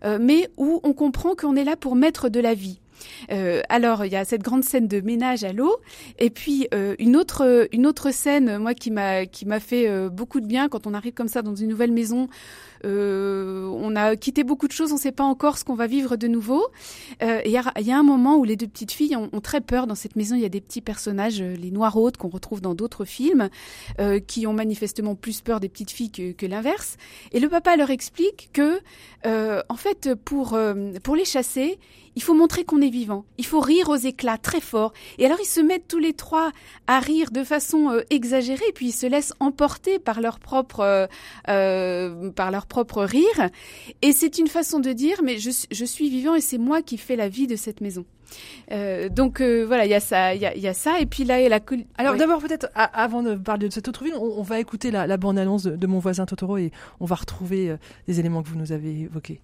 euh, 0.04 0.18
mais 0.20 0.48
où 0.56 0.80
on 0.82 0.92
comprend 0.92 1.34
qu'on 1.34 1.56
est 1.56 1.64
là 1.64 1.76
pour 1.76 1.96
mettre 1.96 2.28
de 2.28 2.40
la 2.40 2.54
vie. 2.54 2.80
Euh, 3.30 3.62
alors 3.68 4.04
il 4.04 4.12
y 4.12 4.16
a 4.16 4.24
cette 4.24 4.42
grande 4.42 4.64
scène 4.64 4.88
de 4.88 5.00
ménage 5.00 5.44
à 5.44 5.52
l'eau 5.52 5.76
et 6.18 6.30
puis 6.30 6.68
euh, 6.74 6.94
une 6.98 7.16
autre 7.16 7.68
une 7.72 7.86
autre 7.86 8.10
scène 8.12 8.58
moi 8.58 8.74
qui 8.74 8.90
m'a 8.90 9.26
qui 9.26 9.46
m'a 9.46 9.60
fait 9.60 9.88
euh, 9.88 10.08
beaucoup 10.08 10.40
de 10.40 10.46
bien 10.46 10.68
quand 10.68 10.86
on 10.86 10.94
arrive 10.94 11.14
comme 11.14 11.28
ça 11.28 11.42
dans 11.42 11.54
une 11.54 11.68
nouvelle 11.68 11.92
maison 11.92 12.28
on 12.88 13.96
a 13.96 14.14
quitté 14.14 14.44
beaucoup 14.44 14.68
de 14.68 14.72
choses, 14.72 14.92
on 14.92 14.94
ne 14.94 15.00
sait 15.00 15.10
pas 15.10 15.24
encore 15.24 15.58
ce 15.58 15.64
qu'on 15.64 15.74
va 15.74 15.88
vivre 15.88 16.14
de 16.14 16.28
nouveau. 16.28 16.68
Il 17.20 17.50
y, 17.50 17.56
a 17.56 17.98
un 17.98 18.02
moment 18.04 18.36
où 18.36 18.44
les 18.44 18.54
deux 18.54 18.68
petites 18.68 18.92
filles 18.92 19.16
ont, 19.16 19.40
très 19.40 19.60
peur. 19.60 19.88
Dans 19.88 19.96
cette 19.96 20.14
maison, 20.14 20.36
il 20.36 20.42
y 20.42 20.44
a 20.44 20.48
des 20.48 20.60
petits 20.60 20.82
personnages, 20.82 21.42
les 21.42 21.72
noiraudes 21.72 22.16
qu'on 22.16 22.28
retrouve 22.28 22.60
dans 22.60 22.74
d'autres 22.74 23.04
films, 23.04 23.48
qui 24.28 24.46
ont 24.46 24.52
manifestement 24.52 25.16
plus 25.16 25.40
peur 25.40 25.58
des 25.58 25.68
petites 25.68 25.90
filles 25.90 26.12
que, 26.12 26.30
que 26.30 26.46
l'inverse. 26.46 26.96
Et 27.32 27.40
le 27.40 27.48
papa 27.48 27.74
leur 27.74 27.90
explique 27.90 28.50
que, 28.52 28.78
en 29.24 29.76
fait, 29.76 30.14
pour 30.14 30.56
pour 31.02 31.16
les 31.16 31.24
chasser, 31.24 31.80
il 32.16 32.22
faut 32.22 32.34
montrer 32.34 32.64
qu'on 32.64 32.80
est 32.80 32.90
vivant. 32.90 33.24
Il 33.38 33.46
faut 33.46 33.60
rire 33.60 33.88
aux 33.88 33.96
éclats 33.96 34.38
très 34.38 34.60
fort. 34.60 34.92
Et 35.18 35.26
alors 35.26 35.38
ils 35.40 35.46
se 35.46 35.60
mettent 35.60 35.86
tous 35.88 35.98
les 35.98 36.12
trois 36.12 36.50
à 36.86 36.98
rire 36.98 37.30
de 37.30 37.44
façon 37.44 37.90
euh, 37.90 38.00
exagérée, 38.10 38.72
puis 38.74 38.86
ils 38.86 38.92
se 38.92 39.06
laissent 39.06 39.34
emporter 39.38 39.98
par 39.98 40.20
leur 40.20 40.40
propre 40.40 40.80
euh, 40.80 41.06
euh, 41.48 42.30
par 42.32 42.50
leur 42.50 42.66
propre 42.66 43.04
rire. 43.04 43.50
Et 44.02 44.12
c'est 44.12 44.38
une 44.38 44.48
façon 44.48 44.80
de 44.80 44.92
dire 44.92 45.20
mais 45.22 45.38
je, 45.38 45.50
je 45.70 45.84
suis 45.84 46.08
vivant 46.10 46.34
et 46.34 46.40
c'est 46.40 46.58
moi 46.58 46.82
qui 46.82 46.98
fais 46.98 47.16
la 47.16 47.28
vie 47.28 47.46
de 47.46 47.56
cette 47.56 47.80
maison. 47.80 48.04
Euh, 48.72 49.08
donc 49.08 49.40
euh, 49.40 49.64
voilà, 49.64 49.84
il 49.84 49.90
y 49.90 49.94
a 49.94 50.00
ça, 50.00 50.34
il 50.34 50.40
y 50.40 50.46
a, 50.46 50.56
y 50.56 50.66
a, 50.68 50.74
ça, 50.74 51.00
et 51.00 51.06
puis 51.06 51.24
là, 51.24 51.40
il 51.40 51.44
y 51.44 51.46
a 51.46 51.48
la. 51.48 51.60
Alors 51.98 52.14
oui. 52.14 52.18
d'abord 52.18 52.40
peut-être, 52.40 52.68
avant 52.74 53.22
de 53.22 53.34
parler 53.34 53.68
de 53.68 53.72
cette 53.72 53.88
autre 53.88 54.04
ville, 54.04 54.14
on, 54.16 54.38
on 54.38 54.42
va 54.42 54.58
écouter 54.60 54.90
la, 54.90 55.06
la 55.06 55.16
bande 55.16 55.38
annonce 55.38 55.64
de, 55.64 55.76
de, 55.76 55.86
mon 55.86 55.98
voisin 55.98 56.26
Totoro 56.26 56.58
et 56.58 56.72
on 57.00 57.06
va 57.06 57.16
retrouver 57.16 57.70
euh, 57.70 57.76
des 58.06 58.20
éléments 58.20 58.42
que 58.42 58.48
vous 58.48 58.56
nous 58.56 58.72
avez 58.72 59.02
évoqués. 59.02 59.40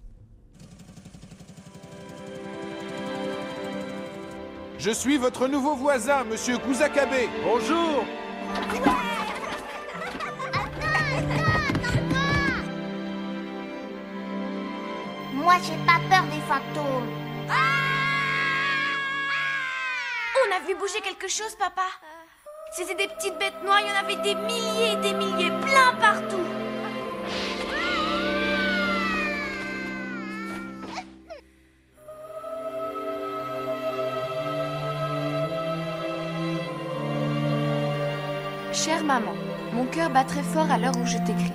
Je 4.85 4.91
suis 4.91 5.17
votre 5.17 5.47
nouveau 5.47 5.75
voisin, 5.75 6.25
monsieur 6.25 6.57
Kouzakabe. 6.57 7.29
Bonjour. 7.41 8.03
Moi, 15.35 15.53
j'ai 15.63 15.77
pas 15.85 16.01
peur 16.09 16.25
des 16.25 16.41
fantômes. 16.41 17.07
Ah 17.49 17.53
On 20.35 20.53
a 20.53 20.67
vu 20.67 20.75
bouger 20.75 20.99
quelque 20.99 21.29
chose, 21.29 21.55
papa. 21.57 21.83
C'était 22.75 22.95
des 22.95 23.07
petites 23.07 23.39
bêtes 23.39 23.63
noires, 23.63 23.79
il 23.79 23.87
y 23.87 23.89
en 23.89 24.03
avait 24.03 24.21
des 24.21 24.35
milliers 24.35 24.91
et 24.91 24.95
des 24.97 25.13
milliers, 25.13 25.51
plein 25.61 25.93
partout. 26.01 26.62
Maman, 39.13 39.33
mon 39.73 39.85
cœur 39.85 40.09
bat 40.09 40.23
très 40.23 40.41
fort 40.41 40.71
à 40.71 40.77
l'heure 40.79 40.97
où 40.97 41.05
je 41.05 41.17
t'écris. 41.17 41.53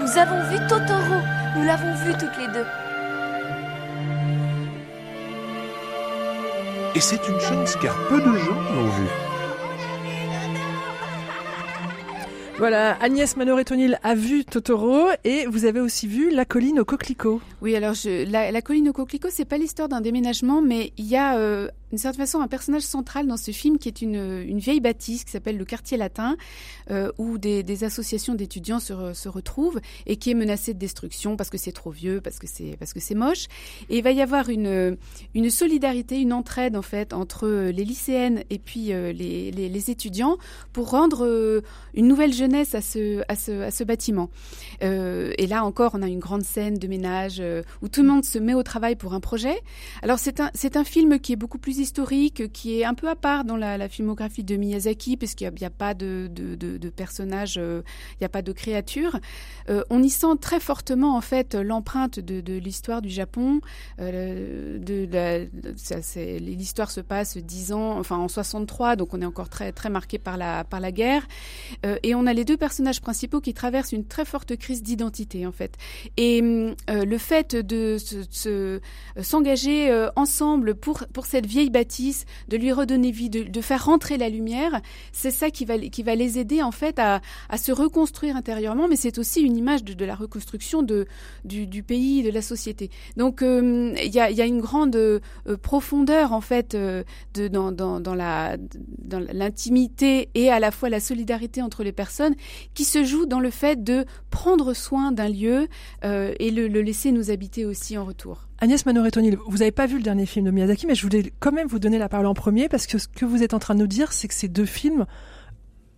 Nous 0.00 0.16
avons 0.16 0.42
vu 0.50 0.58
Totoro, 0.68 1.18
nous 1.56 1.64
l'avons 1.64 1.94
vu 2.04 2.12
toutes 2.12 2.38
les 2.38 2.46
deux. 2.52 2.66
Et 6.94 7.00
c'est 7.00 7.28
une 7.28 7.40
chance 7.40 7.76
car 7.82 7.96
peu 8.08 8.20
de 8.20 8.36
gens 8.36 8.62
l'ont 8.74 8.90
vu. 8.90 9.06
Voilà, 12.58 12.96
Agnès 13.00 13.36
Manoret-O'Neill 13.36 13.98
a 14.02 14.14
vu 14.14 14.44
Totoro 14.44 15.06
et 15.24 15.46
vous 15.46 15.64
avez 15.64 15.80
aussi 15.80 16.06
vu 16.06 16.30
La 16.30 16.44
colline 16.44 16.80
au 16.80 16.84
coquelicot. 16.84 17.40
Oui, 17.60 17.76
alors 17.76 17.94
je, 17.94 18.28
la, 18.30 18.50
la 18.50 18.62
colline 18.62 18.88
au 18.88 18.92
coquelicot, 18.92 19.28
c'est 19.30 19.44
pas 19.44 19.58
l'histoire 19.58 19.88
d'un 19.88 20.00
déménagement, 20.00 20.60
mais 20.62 20.92
il 20.96 21.06
y 21.06 21.16
a 21.16 21.36
euh, 21.36 21.68
d'une 21.90 21.98
certaine 21.98 22.20
façon 22.20 22.40
un 22.40 22.48
personnage 22.48 22.82
central 22.82 23.26
dans 23.26 23.36
ce 23.36 23.50
film 23.50 23.78
qui 23.78 23.88
est 23.88 24.02
une, 24.02 24.42
une 24.46 24.58
vieille 24.58 24.80
bâtisse 24.80 25.24
qui 25.24 25.32
s'appelle 25.32 25.56
le 25.56 25.64
quartier 25.64 25.96
latin, 25.96 26.36
euh, 26.90 27.10
où 27.18 27.38
des, 27.38 27.84
associations 27.84 28.34
d'étudiants 28.34 28.80
se, 28.80 29.12
se, 29.12 29.28
retrouvent 29.28 29.80
et 30.06 30.16
qui 30.16 30.30
est 30.30 30.34
menacée 30.34 30.74
de 30.74 30.78
destruction 30.78 31.36
parce 31.36 31.48
que 31.48 31.58
c'est 31.58 31.72
trop 31.72 31.90
vieux, 31.90 32.20
parce 32.20 32.38
que 32.38 32.46
c'est 32.48 32.76
parce 32.78 32.92
que 32.92 32.98
c'est 32.98 33.14
moche. 33.14 33.46
Et 33.88 33.98
il 33.98 34.02
va 34.02 34.10
y 34.10 34.20
avoir 34.20 34.48
une 34.48 34.96
une 35.34 35.50
solidarité, 35.50 36.20
une 36.20 36.32
entraide 36.32 36.76
en 36.76 36.82
fait 36.82 37.12
entre 37.12 37.46
les 37.48 37.84
lycéennes 37.84 38.42
et 38.50 38.58
puis 38.58 38.92
euh, 38.92 39.12
les, 39.12 39.52
les, 39.52 39.90
étudiants 39.90 40.38
pour 40.72 40.90
rendre 40.90 41.24
euh, 41.24 41.62
une 41.94 42.08
nouvelle 42.08 42.32
jeunesse 42.32 42.74
à 42.74 42.80
ce 42.80 43.22
à 43.28 43.36
ce 43.36 43.62
à 43.62 43.70
ce 43.70 43.84
bâtiment. 43.84 44.28
Et 44.80 45.46
là 45.46 45.64
encore, 45.64 45.92
on 45.94 46.02
a 46.02 46.08
une 46.08 46.18
grande 46.18 46.42
scène 46.42 46.78
de 46.78 46.88
ménage 46.88 47.42
où 47.82 47.88
tout 47.88 48.02
le 48.02 48.08
monde 48.08 48.24
se 48.24 48.38
met 48.38 48.54
au 48.54 48.62
travail 48.62 48.96
pour 48.96 49.14
un 49.14 49.20
projet. 49.20 49.60
Alors 50.02 50.18
c'est 50.18 50.40
un 50.40 50.50
c'est 50.54 50.76
un 50.76 50.84
film 50.84 51.18
qui 51.20 51.32
est 51.32 51.36
beaucoup 51.36 51.58
plus 51.58 51.77
historique, 51.78 52.52
qui 52.52 52.80
est 52.80 52.84
un 52.84 52.94
peu 52.94 53.08
à 53.08 53.16
part 53.16 53.44
dans 53.44 53.56
la, 53.56 53.88
filmographie 53.88 54.44
de 54.44 54.56
Miyazaki, 54.56 55.16
puisqu'il 55.16 55.50
n'y 55.50 55.64
a, 55.64 55.70
pas 55.70 55.94
de, 55.94 56.28
de, 56.28 56.88
personnages, 56.90 57.56
euh, 57.58 57.82
il 58.14 58.18
n'y 58.22 58.26
a 58.26 58.28
pas 58.28 58.42
de 58.42 58.52
créatures. 58.52 59.18
Euh, 59.68 59.82
on 59.90 60.02
y 60.02 60.10
sent 60.10 60.36
très 60.40 60.60
fortement 60.60 61.16
en 61.16 61.20
fait 61.20 61.54
l'empreinte 61.54 62.20
de, 62.20 62.58
l'histoire 62.58 63.02
du 63.02 63.08
Japon. 63.08 63.60
Euh, 64.00 64.78
l'histoire 66.40 66.90
se 66.90 67.00
passe 67.00 67.38
enfin 67.72 68.16
en 68.16 68.28
63, 68.28 68.96
donc 68.96 69.14
on 69.14 69.22
est 69.22 69.26
encore 69.26 69.48
très 69.48 69.72
très 69.72 69.90
marqué 69.90 70.18
par 70.18 70.36
la 70.36 70.64
par 70.64 70.80
la 70.80 70.92
guerre. 70.92 71.26
Euh, 71.84 71.96
et 72.02 72.14
on 72.14 72.26
a 72.26 72.32
les 72.32 72.44
deux 72.44 72.56
personnages 72.56 73.00
principaux 73.00 73.40
qui 73.40 73.54
traversent 73.54 73.92
une 73.92 74.06
très 74.06 74.24
forte 74.24 74.56
crise 74.56 74.82
d'identité 74.82 75.46
en 75.46 75.52
fait. 75.52 75.76
Et 76.16 76.42
euh, 76.42 77.04
le 77.04 77.18
fait 77.18 77.54
de 77.56 77.96
s'engager 79.22 79.88
se, 79.88 80.10
ensemble 80.16 80.74
pour 80.74 81.04
pour 81.12 81.26
cette 81.26 81.46
vieille 81.46 81.67
bâtisse, 81.68 82.24
de 82.48 82.56
lui 82.56 82.72
redonner 82.72 83.10
vie, 83.10 83.30
de, 83.30 83.60
faire 83.60 83.84
rentrer 83.84 84.16
la 84.16 84.28
lumière, 84.28 84.80
c'est 85.12 85.30
ça 85.30 85.50
qui 85.50 85.64
va 85.64 86.14
les 86.14 86.38
aider 86.38 86.62
en 86.62 86.72
fait 86.72 86.98
à, 86.98 87.20
se 87.56 87.72
reconstruire 87.72 88.36
intérieurement, 88.36 88.88
mais 88.88 88.96
c'est 88.96 89.18
aussi 89.18 89.40
une 89.40 89.56
image 89.56 89.84
de, 89.84 90.04
la 90.04 90.14
reconstruction 90.14 90.82
du, 90.82 91.82
pays, 91.82 92.22
de 92.22 92.30
la 92.30 92.42
société. 92.42 92.90
Donc 93.16 93.42
euh, 93.42 93.94
il 94.04 94.14
y, 94.14 94.20
a, 94.20 94.46
une 94.46 94.60
grande 94.60 94.96
euh, 94.96 95.20
profondeur 95.62 96.32
en 96.32 96.40
fait 96.40 96.74
euh, 96.74 97.02
dans, 97.34 98.14
l'intimité 99.32 100.28
et 100.34 100.50
à 100.50 100.60
la 100.60 100.70
fois 100.70 100.88
la 100.88 101.00
solidarité 101.00 101.62
entre 101.62 101.82
les 101.82 101.92
personnes 101.92 102.34
qui 102.74 102.84
se 102.84 103.04
joue 103.04 103.26
dans 103.26 103.40
le 103.40 103.50
fait 103.50 103.82
de 103.82 104.04
prendre 104.30 104.74
soin 104.74 105.12
d'un 105.12 105.28
lieu 105.28 105.68
et 106.02 106.50
le 106.50 106.66
laisser 106.82 107.12
nous 107.12 107.30
habiter 107.30 107.64
aussi 107.64 107.98
en 107.98 108.04
retour. 108.04 108.47
Agnès 108.60 108.84
Manoretoni, 108.84 109.36
vous 109.46 109.58
n'avez 109.58 109.70
pas 109.70 109.86
vu 109.86 109.98
le 109.98 110.02
dernier 110.02 110.26
film 110.26 110.44
de 110.44 110.50
Miyazaki, 110.50 110.86
mais 110.88 110.96
je 110.96 111.02
voulais 111.02 111.32
quand 111.38 111.52
même 111.52 111.68
vous 111.68 111.78
donner 111.78 111.98
la 111.98 112.08
parole 112.08 112.26
en 112.26 112.34
premier 112.34 112.68
parce 112.68 112.88
que 112.88 112.98
ce 112.98 113.06
que 113.06 113.24
vous 113.24 113.44
êtes 113.44 113.54
en 113.54 113.60
train 113.60 113.74
de 113.74 113.80
nous 113.80 113.86
dire, 113.86 114.12
c'est 114.12 114.26
que 114.26 114.34
ces 114.34 114.48
deux 114.48 114.64
films, 114.64 115.06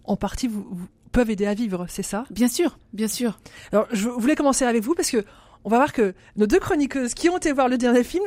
en 0.05 0.17
partie, 0.17 0.47
vous, 0.47 0.67
vous 0.71 0.87
peuvent 1.11 1.31
aider 1.31 1.47
à 1.47 1.55
vivre, 1.55 1.87
c'est 1.89 2.03
ça? 2.03 2.25
Bien 2.31 2.49
sûr, 2.49 2.79
bien 2.93 3.09
sûr. 3.09 3.41
Alors, 3.73 3.87
je 3.93 4.09
voulais 4.09 4.37
commencer 4.37 4.67
avec 4.67 4.83
vous 4.83 4.95
parce 4.95 5.11
que 5.11 5.25
on 5.65 5.71
va 5.71 5.77
voir 5.79 5.93
que 5.93 6.15
nos 6.37 6.47
deux 6.47 6.59
chroniqueuses 6.59 7.15
qui 7.15 7.31
ont 7.31 7.39
été 7.39 7.51
voir 7.53 7.69
le 7.69 7.79
dernier 7.79 8.05
film 8.05 8.25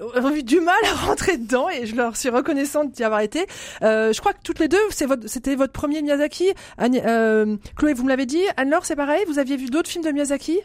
ont 0.00 0.30
eu 0.30 0.42
du 0.42 0.60
mal 0.60 0.76
à 0.84 1.06
rentrer 1.06 1.38
dedans 1.38 1.68
et 1.68 1.86
je 1.86 1.96
leur 1.96 2.16
suis 2.16 2.28
reconnaissante 2.28 2.92
d'y 2.92 3.04
avoir 3.04 3.20
été. 3.20 3.46
Euh, 3.82 4.12
je 4.12 4.20
crois 4.20 4.34
que 4.34 4.42
toutes 4.42 4.58
les 4.58 4.68
deux, 4.68 4.78
c'était 4.90 5.06
votre, 5.06 5.56
votre 5.56 5.72
premier 5.72 6.02
Miyazaki. 6.02 6.52
Anne, 6.76 7.00
euh, 7.04 7.56
Chloé, 7.76 7.94
vous 7.94 8.04
me 8.04 8.08
l'avez 8.10 8.26
dit? 8.26 8.42
Anne-Laure, 8.56 8.84
c'est 8.84 8.96
pareil? 8.96 9.24
Vous 9.26 9.38
aviez 9.38 9.56
vu 9.56 9.66
d'autres 9.66 9.90
films 9.90 10.04
de 10.04 10.10
Miyazaki? 10.10 10.60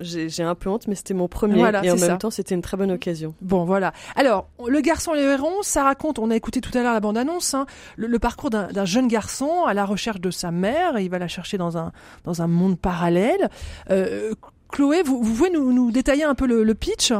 J'ai 0.00 0.42
un 0.42 0.54
peu 0.54 0.70
honte, 0.70 0.86
mais 0.88 0.94
c'était 0.94 1.14
mon 1.14 1.28
premier. 1.28 1.56
Voilà, 1.56 1.84
et 1.84 1.90
en 1.90 1.96
même 1.96 2.10
ça. 2.10 2.16
temps, 2.16 2.30
c'était 2.30 2.54
une 2.54 2.62
très 2.62 2.76
bonne 2.76 2.92
occasion. 2.92 3.34
Bon, 3.40 3.64
voilà. 3.64 3.92
Alors, 4.16 4.48
Le 4.66 4.80
Garçon 4.80 5.14
et 5.14 5.20
le 5.20 5.32
Héron, 5.32 5.62
ça 5.62 5.84
raconte, 5.84 6.18
on 6.18 6.30
a 6.30 6.36
écouté 6.36 6.60
tout 6.60 6.76
à 6.76 6.82
l'heure 6.82 6.92
la 6.92 7.00
bande-annonce, 7.00 7.54
hein, 7.54 7.66
le, 7.96 8.06
le, 8.06 8.18
parcours 8.18 8.50
d'un 8.50 8.84
jeune 8.84 9.08
garçon 9.08 9.64
à 9.66 9.74
la 9.74 9.84
recherche 9.84 10.20
de 10.20 10.30
sa 10.30 10.50
mère. 10.50 10.98
Il 10.98 11.10
va 11.10 11.18
la 11.18 11.28
chercher 11.28 11.58
dans 11.58 11.76
un, 11.76 11.92
dans 12.24 12.42
un 12.42 12.46
monde 12.46 12.78
parallèle. 12.78 13.50
Euh, 13.90 14.34
Chloé, 14.68 15.02
vous, 15.02 15.22
vous 15.22 15.34
pouvez 15.34 15.50
nous, 15.50 15.72
nous, 15.72 15.90
détailler 15.90 16.24
un 16.24 16.34
peu 16.34 16.46
le, 16.46 16.64
le 16.64 16.74
pitch? 16.74 17.12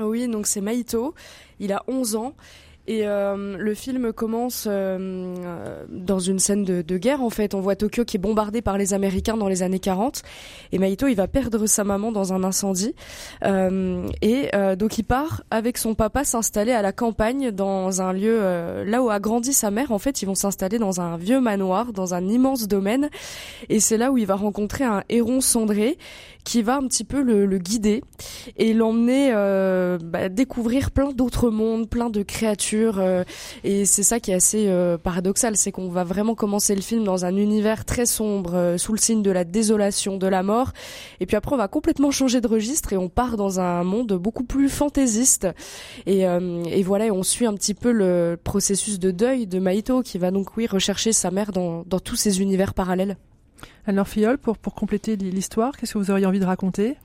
Oui, 0.00 0.28
donc 0.28 0.46
c'est 0.46 0.60
Maito. 0.60 1.14
Il 1.60 1.72
a 1.72 1.82
11 1.86 2.16
ans. 2.16 2.34
Et 2.88 3.06
euh, 3.06 3.56
le 3.58 3.74
film 3.74 4.12
commence 4.12 4.66
euh, 4.68 5.84
dans 5.88 6.18
une 6.18 6.40
scène 6.40 6.64
de, 6.64 6.82
de, 6.82 6.98
guerre. 6.98 7.22
En 7.22 7.30
fait, 7.30 7.54
on 7.54 7.60
voit 7.60 7.76
Tokyo 7.76 8.04
qui 8.04 8.16
est 8.16 8.20
bombardé 8.20 8.60
par 8.60 8.76
les 8.76 8.92
Américains 8.92 9.36
dans 9.36 9.46
les 9.46 9.62
années 9.62 9.78
40. 9.78 10.22
Et 10.72 10.78
Maito, 10.78 11.06
il 11.06 11.14
va 11.14 11.28
perdre 11.28 11.66
sa 11.66 11.84
maman 11.84 12.10
dans 12.10 12.32
un 12.32 12.42
incendie. 12.42 12.94
Euh, 13.44 14.08
et 14.20 14.50
donc, 14.76 14.98
il 14.98 15.04
part 15.04 15.44
avec 15.50 15.78
son 15.78 15.94
papa 15.94 16.24
s'installer 16.24 16.72
à 16.72 16.82
la 16.82 16.92
campagne 16.92 17.52
dans 17.52 18.02
un 18.02 18.12
lieu 18.12 18.40
là 18.84 19.02
où 19.02 19.10
a 19.10 19.20
grandi 19.20 19.52
sa 19.52 19.70
mère. 19.70 19.92
En 19.92 19.98
fait, 19.98 20.22
ils 20.22 20.26
vont 20.26 20.34
s'installer 20.34 20.78
dans 20.78 21.00
un 21.00 21.16
vieux 21.16 21.40
manoir, 21.40 21.92
dans 21.92 22.14
un 22.14 22.26
immense 22.26 22.66
domaine. 22.66 23.10
Et 23.68 23.78
c'est 23.78 23.96
là 23.96 24.10
où 24.10 24.18
il 24.18 24.26
va 24.26 24.34
rencontrer 24.34 24.84
un 24.84 25.04
héron 25.08 25.40
cendré 25.40 25.98
qui 26.44 26.62
va 26.62 26.76
un 26.76 26.86
petit 26.86 27.04
peu 27.04 27.22
le, 27.22 27.46
le 27.46 27.58
guider 27.58 28.02
et 28.56 28.74
l'emmener 28.74 29.30
euh, 29.32 29.98
bah, 30.02 30.28
découvrir 30.28 30.90
plein 30.90 31.12
d'autres 31.12 31.50
mondes, 31.50 31.88
plein 31.88 32.10
de 32.10 32.22
créatures. 32.22 32.98
Euh, 32.98 33.24
et 33.64 33.84
c'est 33.84 34.02
ça 34.02 34.20
qui 34.20 34.30
est 34.30 34.34
assez 34.34 34.66
euh, 34.68 34.98
paradoxal, 34.98 35.56
c'est 35.56 35.72
qu'on 35.72 35.88
va 35.88 36.04
vraiment 36.04 36.34
commencer 36.34 36.74
le 36.74 36.82
film 36.82 37.04
dans 37.04 37.24
un 37.24 37.36
univers 37.36 37.84
très 37.84 38.06
sombre, 38.06 38.54
euh, 38.54 38.78
sous 38.78 38.92
le 38.92 38.98
signe 38.98 39.22
de 39.22 39.30
la 39.30 39.44
désolation, 39.44 40.16
de 40.16 40.26
la 40.26 40.42
mort. 40.42 40.72
Et 41.20 41.26
puis 41.26 41.36
après, 41.36 41.54
on 41.54 41.58
va 41.58 41.68
complètement 41.68 42.10
changer 42.10 42.40
de 42.40 42.48
registre 42.48 42.92
et 42.92 42.96
on 42.96 43.08
part 43.08 43.36
dans 43.36 43.60
un 43.60 43.84
monde 43.84 44.12
beaucoup 44.14 44.44
plus 44.44 44.68
fantaisiste. 44.68 45.46
Et, 46.06 46.26
euh, 46.26 46.64
et 46.64 46.82
voilà, 46.82 47.06
on 47.06 47.22
suit 47.22 47.46
un 47.46 47.54
petit 47.54 47.74
peu 47.74 47.92
le 47.92 48.38
processus 48.42 48.98
de 48.98 49.10
deuil 49.10 49.46
de 49.46 49.58
Maito 49.58 50.02
qui 50.02 50.18
va 50.18 50.30
donc 50.30 50.56
oui 50.56 50.66
rechercher 50.66 51.12
sa 51.12 51.30
mère 51.30 51.52
dans, 51.52 51.84
dans 51.86 52.00
tous 52.00 52.16
ces 52.16 52.40
univers 52.40 52.74
parallèles. 52.74 53.16
Alors 53.86 54.08
Fiole, 54.08 54.38
pour, 54.38 54.58
pour 54.58 54.74
compléter 54.74 55.16
l'histoire, 55.16 55.76
qu'est-ce 55.76 55.94
que 55.94 55.98
vous 55.98 56.10
auriez 56.10 56.26
envie 56.26 56.40
de 56.40 56.44
raconter? 56.44 56.96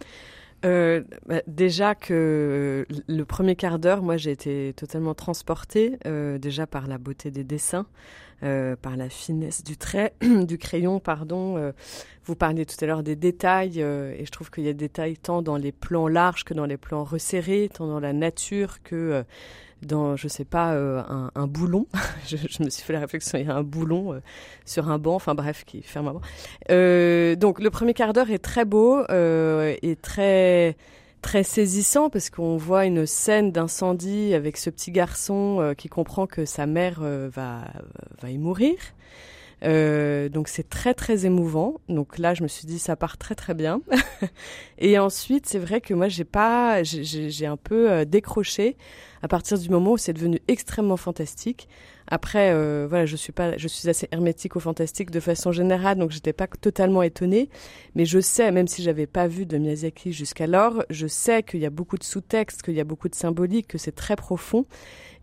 Euh, 0.65 1.03
bah, 1.27 1.41
déjà 1.45 1.93
que 1.93 2.85
le 3.07 3.25
premier 3.25 3.55
quart 3.55 3.77
d'heure, 3.77 4.01
moi 4.01 4.17
j'ai 4.17 4.31
été 4.31 4.73
totalement 4.75 5.13
transportée 5.13 5.99
euh, 6.07 6.39
déjà 6.39 6.65
par 6.65 6.87
la 6.87 6.97
beauté 6.97 7.29
des 7.29 7.43
dessins, 7.43 7.85
euh, 8.41 8.75
par 8.75 8.97
la 8.97 9.07
finesse 9.07 9.63
du 9.63 9.77
trait, 9.77 10.13
du 10.21 10.57
crayon, 10.57 10.99
pardon. 10.99 11.73
Vous 12.25 12.35
parliez 12.35 12.65
tout 12.65 12.75
à 12.81 12.87
l'heure 12.87 13.03
des 13.03 13.15
détails 13.15 13.79
et 13.79 14.25
je 14.25 14.31
trouve 14.31 14.49
qu'il 14.49 14.65
y 14.65 14.69
a 14.69 14.73
des 14.73 14.87
détails 14.87 15.17
tant 15.17 15.41
dans 15.41 15.57
les 15.57 15.71
plans 15.71 16.07
larges 16.07 16.43
que 16.43 16.53
dans 16.53 16.65
les 16.65 16.77
plans 16.77 17.03
resserrés, 17.03 17.69
tant 17.73 17.87
dans 17.87 17.99
la 17.99 18.13
nature 18.13 18.81
que 18.83 19.23
dans, 19.81 20.15
je 20.15 20.27
sais 20.27 20.45
pas, 20.45 20.73
euh, 20.73 21.01
un, 21.07 21.31
un, 21.35 21.47
boulon. 21.47 21.87
je, 22.27 22.37
je, 22.37 22.63
me 22.63 22.69
suis 22.69 22.83
fait 22.83 22.93
la 22.93 22.99
réflexion, 22.99 23.37
il 23.37 23.45
y 23.45 23.49
a 23.49 23.55
un 23.55 23.63
boulon 23.63 24.13
euh, 24.13 24.19
sur 24.65 24.89
un 24.89 24.97
banc, 24.97 25.15
enfin 25.15 25.35
bref, 25.35 25.63
qui 25.65 25.81
ferme 25.81 26.07
un 26.07 26.13
banc. 26.13 26.21
Euh, 26.71 27.35
donc 27.35 27.59
le 27.59 27.69
premier 27.69 27.93
quart 27.93 28.13
d'heure 28.13 28.31
est 28.31 28.43
très 28.43 28.65
beau 28.65 29.03
et 29.09 29.97
très 30.01 30.75
très 31.21 31.43
saisissant 31.43 32.09
parce 32.09 32.29
qu'on 32.29 32.57
voit 32.57 32.85
une 32.85 33.05
scène 33.05 33.51
d'incendie 33.51 34.33
avec 34.33 34.55
ce 34.55 34.69
petit 34.69 34.91
garçon 34.91 35.73
qui 35.77 35.89
comprend 35.89 36.27
que 36.27 36.45
sa 36.45 36.65
mère 36.65 37.01
va 37.01 37.65
va 38.21 38.29
y 38.29 38.37
mourir. 38.37 38.75
Euh, 39.63 40.29
donc 40.29 40.47
c'est 40.47 40.69
très 40.69 40.93
très 40.93 41.25
émouvant. 41.25 41.81
Donc 41.89 42.17
là, 42.17 42.33
je 42.33 42.43
me 42.43 42.47
suis 42.47 42.67
dit 42.67 42.79
ça 42.79 42.95
part 42.95 43.17
très 43.17 43.35
très 43.35 43.53
bien. 43.53 43.81
et 44.77 44.99
ensuite, 44.99 45.45
c'est 45.47 45.59
vrai 45.59 45.81
que 45.81 45.93
moi 45.93 46.07
j'ai 46.07 46.25
pas, 46.25 46.83
j'ai 46.83 47.45
un 47.45 47.57
peu 47.57 47.91
euh, 47.91 48.05
décroché 48.05 48.77
à 49.21 49.27
partir 49.27 49.57
du 49.57 49.69
moment 49.69 49.93
où 49.93 49.97
c'est 49.97 50.13
devenu 50.13 50.39
extrêmement 50.47 50.97
fantastique. 50.97 51.67
Après, 52.09 52.51
euh, 52.53 52.87
voilà, 52.87 53.05
je 53.05 53.17
suis 53.17 53.33
pas, 53.33 53.57
je 53.57 53.67
suis 53.67 53.89
assez 53.89 54.07
hermétique 54.11 54.55
au 54.55 54.61
fantastique 54.61 55.11
de 55.11 55.19
façon 55.19 55.51
générale, 55.51 55.97
donc 55.97 56.11
j'étais 56.11 56.31
pas 56.31 56.47
totalement 56.47 57.03
étonnée. 57.03 57.49
Mais 57.95 58.05
je 58.05 58.19
sais, 58.19 58.51
même 58.51 58.67
si 58.67 58.81
j'avais 58.81 59.07
pas 59.07 59.27
vu 59.27 59.45
de 59.45 59.57
Miyazaki 59.57 60.13
jusqu'alors, 60.13 60.83
je 60.89 61.07
sais 61.07 61.43
qu'il 61.43 61.59
y 61.59 61.65
a 61.65 61.69
beaucoup 61.69 61.97
de 61.97 62.03
sous-textes, 62.03 62.61
qu'il 62.61 62.75
y 62.75 62.79
a 62.79 62.85
beaucoup 62.85 63.09
de 63.09 63.15
symbolique, 63.15 63.67
que 63.67 63.77
c'est 63.77 63.91
très 63.91 64.15
profond. 64.15 64.65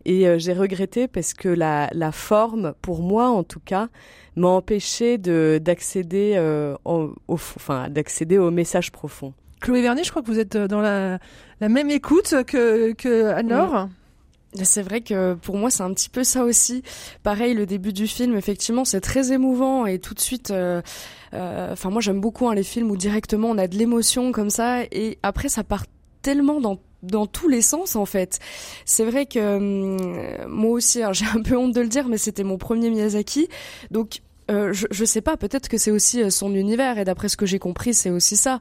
Et 0.05 0.27
euh, 0.27 0.37
j'ai 0.37 0.53
regretté 0.53 1.07
parce 1.07 1.33
que 1.33 1.49
la, 1.49 1.89
la 1.93 2.11
forme, 2.11 2.73
pour 2.81 3.01
moi 3.01 3.29
en 3.29 3.43
tout 3.43 3.59
cas, 3.59 3.89
m'a 4.35 4.49
empêché 4.49 5.17
de 5.17 5.59
d'accéder 5.63 6.33
euh, 6.35 6.75
au, 6.85 7.13
enfin 7.27 7.89
d'accéder 7.89 8.37
au 8.37 8.51
message 8.51 8.91
profond. 8.91 9.33
Chloé 9.61 9.81
Vernet, 9.81 10.05
je 10.05 10.11
crois 10.11 10.21
que 10.21 10.27
vous 10.27 10.39
êtes 10.39 10.57
dans 10.57 10.81
la, 10.81 11.17
la 11.59 11.69
même 11.69 11.89
écoute 11.89 12.35
que, 12.45 12.93
que 12.93 13.27
Anne-Laure. 13.33 13.89
C'est 14.63 14.83
vrai 14.83 15.01
que 15.01 15.33
pour 15.33 15.57
moi 15.57 15.69
c'est 15.69 15.83
un 15.83 15.93
petit 15.93 16.09
peu 16.09 16.23
ça 16.23 16.43
aussi. 16.43 16.83
Pareil, 17.23 17.53
le 17.53 17.65
début 17.65 17.91
du 17.91 18.07
film, 18.07 18.37
effectivement, 18.37 18.85
c'est 18.85 19.01
très 19.01 19.33
émouvant 19.33 19.85
et 19.85 19.99
tout 19.99 20.13
de 20.13 20.19
suite. 20.19 20.51
Euh, 20.51 20.81
euh, 21.33 21.73
enfin, 21.73 21.89
moi 21.89 22.01
j'aime 22.01 22.21
beaucoup 22.21 22.47
hein, 22.47 22.55
les 22.55 22.63
films 22.63 22.91
où 22.91 22.95
directement 22.95 23.49
on 23.49 23.57
a 23.57 23.67
de 23.67 23.75
l'émotion 23.75 24.31
comme 24.31 24.49
ça 24.49 24.83
et 24.91 25.17
après 25.23 25.49
ça 25.49 25.63
part 25.63 25.85
tellement 26.21 26.61
dans 26.61 26.79
dans 27.05 27.27
tous 27.27 27.47
les 27.47 27.61
sens 27.61 27.95
en 27.95 28.05
fait. 28.05 28.39
C'est 28.85 29.05
vrai 29.05 29.25
que 29.25 29.57
hum, 29.57 30.47
moi 30.47 30.71
aussi, 30.71 31.03
hein, 31.03 31.11
j'ai 31.13 31.25
un 31.25 31.41
peu 31.41 31.57
honte 31.57 31.73
de 31.73 31.81
le 31.81 31.87
dire, 31.87 32.07
mais 32.07 32.17
c'était 32.17 32.43
mon 32.43 32.57
premier 32.57 32.89
Miyazaki, 32.89 33.47
donc 33.91 34.21
euh, 34.51 34.73
je, 34.73 34.85
je 34.91 35.05
sais 35.05 35.21
pas, 35.21 35.37
peut-être 35.37 35.67
que 35.67 35.77
c'est 35.77 35.91
aussi 35.91 36.21
euh, 36.21 36.29
son 36.29 36.53
univers 36.53 36.97
et 36.97 37.05
d'après 37.05 37.29
ce 37.29 37.37
que 37.37 37.45
j'ai 37.45 37.59
compris, 37.59 37.93
c'est 37.93 38.09
aussi 38.09 38.37
ça. 38.37 38.59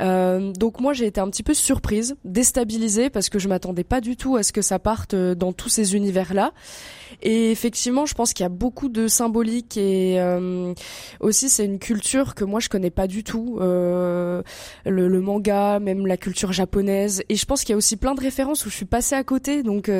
Euh, 0.00 0.52
donc 0.52 0.80
moi 0.80 0.92
j'ai 0.92 1.06
été 1.06 1.20
un 1.20 1.28
petit 1.28 1.42
peu 1.42 1.54
surprise, 1.54 2.16
déstabilisée 2.24 3.10
parce 3.10 3.28
que 3.28 3.38
je 3.38 3.48
m'attendais 3.48 3.84
pas 3.84 4.00
du 4.00 4.16
tout 4.16 4.36
à 4.36 4.42
ce 4.42 4.52
que 4.52 4.62
ça 4.62 4.78
parte 4.78 5.14
euh, 5.14 5.34
dans 5.34 5.52
tous 5.52 5.68
ces 5.68 5.94
univers-là. 5.94 6.52
Et 7.22 7.50
effectivement, 7.50 8.06
je 8.06 8.14
pense 8.14 8.32
qu'il 8.32 8.44
y 8.44 8.46
a 8.46 8.50
beaucoup 8.50 8.88
de 8.88 9.08
symbolique 9.08 9.76
et 9.76 10.20
aussi 11.20 11.48
c'est 11.48 11.64
une 11.64 11.78
culture 11.78 12.34
que 12.34 12.44
moi 12.44 12.60
je 12.60 12.68
connais 12.68 12.90
pas 12.90 13.06
du 13.06 13.24
tout, 13.24 13.58
le, 13.58 14.42
le, 14.84 15.20
manga, 15.20 15.80
même 15.80 16.06
la 16.06 16.18
culture 16.18 16.52
japonaise. 16.52 17.22
Et 17.30 17.36
je 17.36 17.44
pense 17.46 17.62
qu'il 17.62 17.70
y 17.70 17.74
a 17.74 17.76
aussi 17.76 17.96
plein 17.96 18.14
de 18.14 18.20
références 18.20 18.66
où 18.66 18.70
je 18.70 18.76
suis 18.76 18.84
passée 18.84 19.14
à 19.14 19.24
côté. 19.24 19.62
Donc 19.62 19.90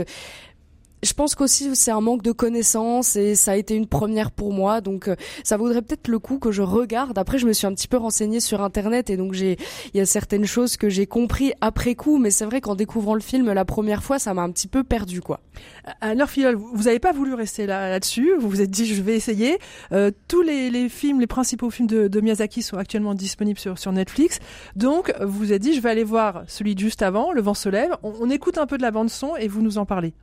je 1.03 1.13
pense 1.13 1.35
qu'aussi 1.35 1.75
c'est 1.77 1.91
un 1.91 2.01
manque 2.01 2.23
de 2.23 2.33
connaissances 2.33 3.17
et 3.17 3.35
ça 3.35 3.53
a 3.53 3.57
été 3.57 3.75
une 3.75 3.87
première 3.87 4.31
pour 4.31 4.53
moi 4.53 4.81
donc 4.81 5.09
euh, 5.09 5.17
ça 5.45 5.57
vaudrait 5.57 5.83
peut-être 5.83 6.09
le 6.09 6.19
coup 6.19 6.39
que 6.39 6.51
je 6.51 6.63
regarde 6.63 7.19
après 7.19 7.39
je 7.39 7.47
me 7.47 7.53
suis 7.53 7.67
un 7.67 7.75
petit 7.75 7.89
peu 7.89 7.97
renseignée 7.97 8.41
sur 8.41 8.63
internet 8.63 9.11
et 9.11 9.17
donc 9.17 9.33
j'ai 9.33 9.57
il 9.95 9.99
y 9.99 10.01
a 10.01 10.07
certaines 10.07 10.47
choses 10.47 10.77
que 10.77 10.89
j'ai 10.89 11.07
compris 11.07 11.53
après 11.61 11.95
coup 11.95 12.19
mais 12.19 12.31
c'est 12.31 12.45
vrai 12.45 12.61
qu'en 12.61 12.75
découvrant 12.75 13.15
le 13.15 13.21
film 13.21 13.53
la 13.53 13.65
première 13.65 14.03
fois 14.03 14.19
ça 14.19 14.35
m'a 14.35 14.43
un 14.43 14.51
petit 14.51 14.69
peu 14.69 14.85
perdu 14.85 15.21
quoi. 15.21 15.41
Alors 16.01 16.29
Fiol, 16.29 16.55
vous 16.55 16.85
n'avez 16.85 16.99
pas 16.99 17.13
voulu 17.13 17.35
rester 17.35 17.67
là 17.67 17.89
là-dessus, 17.89 18.33
vous 18.39 18.49
vous 18.49 18.61
êtes 18.61 18.71
dit 18.71 18.87
je 18.87 19.03
vais 19.03 19.15
essayer. 19.15 19.59
Euh, 19.93 20.11
tous 20.29 20.43
les, 20.43 20.71
les, 20.71 20.89
films, 20.89 21.21
les 21.21 21.27
principaux 21.27 21.71
films 21.71 21.89
de, 21.89 22.09
de, 22.09 22.21
Miyazaki 22.21 22.63
sont 22.63 22.77
actuellement 22.77 23.15
disponibles 23.15 23.59
sur, 23.59 23.79
sur 23.79 23.93
Netflix. 23.93 24.39
Donc 24.77 25.13
vous 25.21 25.39
vous 25.39 25.53
êtes 25.53 25.63
dit 25.63 25.75
je 25.75 25.81
vais 25.81 25.91
aller 25.91 26.05
voir 26.05 26.45
celui 26.47 26.77
juste 26.77 27.03
avant, 27.03 27.33
Le 27.33 27.41
vent 27.41 27.55
se 27.55 27.69
lève. 27.69 27.97
On, 28.03 28.13
on 28.21 28.31
écoute 28.31 28.59
un 28.59 28.67
peu 28.67 28.77
de 28.77 28.83
la 28.83 28.91
bande 28.91 29.11
son 29.11 29.37
et 29.37 29.49
vous 29.49 29.63
nous 29.63 29.79
en 29.79 29.87
parlez. 29.87 30.15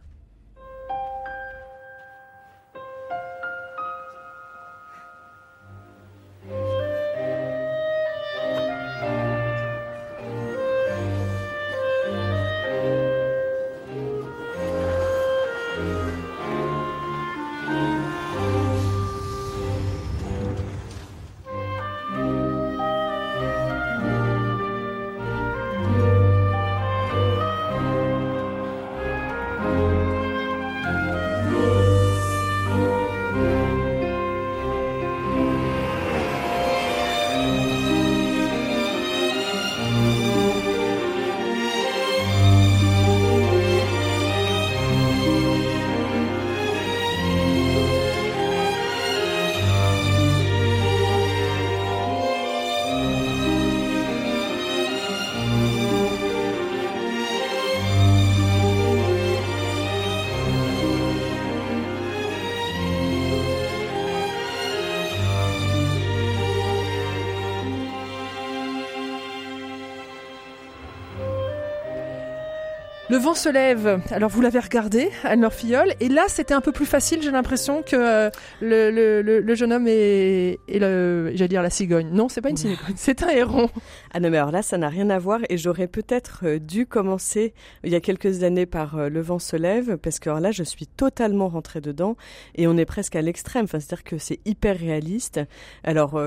Vent 73.25 73.33
se 73.33 73.49
lève. 73.49 74.01
Alors 74.11 74.29
vous 74.29 74.39
l'avez 74.41 74.59
regardé, 74.59 75.09
Anne-Laure 75.23 75.51
Filleul, 75.51 75.95
et 75.99 76.09
là 76.09 76.25
c'était 76.27 76.53
un 76.53 76.61
peu 76.61 76.71
plus 76.71 76.85
facile, 76.85 77.23
j'ai 77.23 77.31
l'impression 77.31 77.81
que 77.81 77.95
euh, 77.95 78.29
le, 78.61 78.91
le, 78.91 79.41
le, 79.41 79.55
jeune 79.55 79.73
homme 79.73 79.85
le, 79.87 81.31
j'allais 81.33 81.47
dire 81.47 81.63
la 81.63 81.71
cigogne. 81.71 82.09
Non, 82.11 82.29
c'est 82.29 82.41
pas 82.41 82.51
une 82.51 82.57
cigogne, 82.57 82.77
c'est 82.95 83.23
un 83.23 83.29
héron. 83.29 83.67
Ah 84.13 84.19
non 84.19 84.29
mais 84.29 84.37
alors 84.37 84.51
là 84.51 84.61
ça 84.61 84.77
n'a 84.77 84.89
rien 84.89 85.09
à 85.09 85.17
voir 85.17 85.39
et 85.49 85.57
j'aurais 85.57 85.87
peut-être 85.87 86.41
euh, 86.43 86.59
dû 86.59 86.85
commencer 86.85 87.55
il 87.83 87.91
y 87.91 87.95
a 87.95 87.99
quelques 87.99 88.43
années 88.43 88.67
par 88.67 88.95
euh, 88.95 89.09
Le 89.09 89.21
vent 89.21 89.39
se 89.39 89.55
lève 89.55 89.97
parce 89.97 90.19
que 90.19 90.29
alors 90.29 90.39
là 90.39 90.51
je 90.51 90.61
suis 90.61 90.85
totalement 90.85 91.47
rentrée 91.47 91.81
dedans 91.81 92.17
et 92.53 92.67
on 92.67 92.77
est 92.77 92.85
presque 92.85 93.15
à 93.15 93.23
l'extrême. 93.23 93.63
Enfin 93.63 93.79
c'est-à-dire 93.79 94.03
que 94.03 94.19
c'est 94.19 94.39
hyper 94.45 94.77
réaliste. 94.77 95.39
Alors 95.83 96.21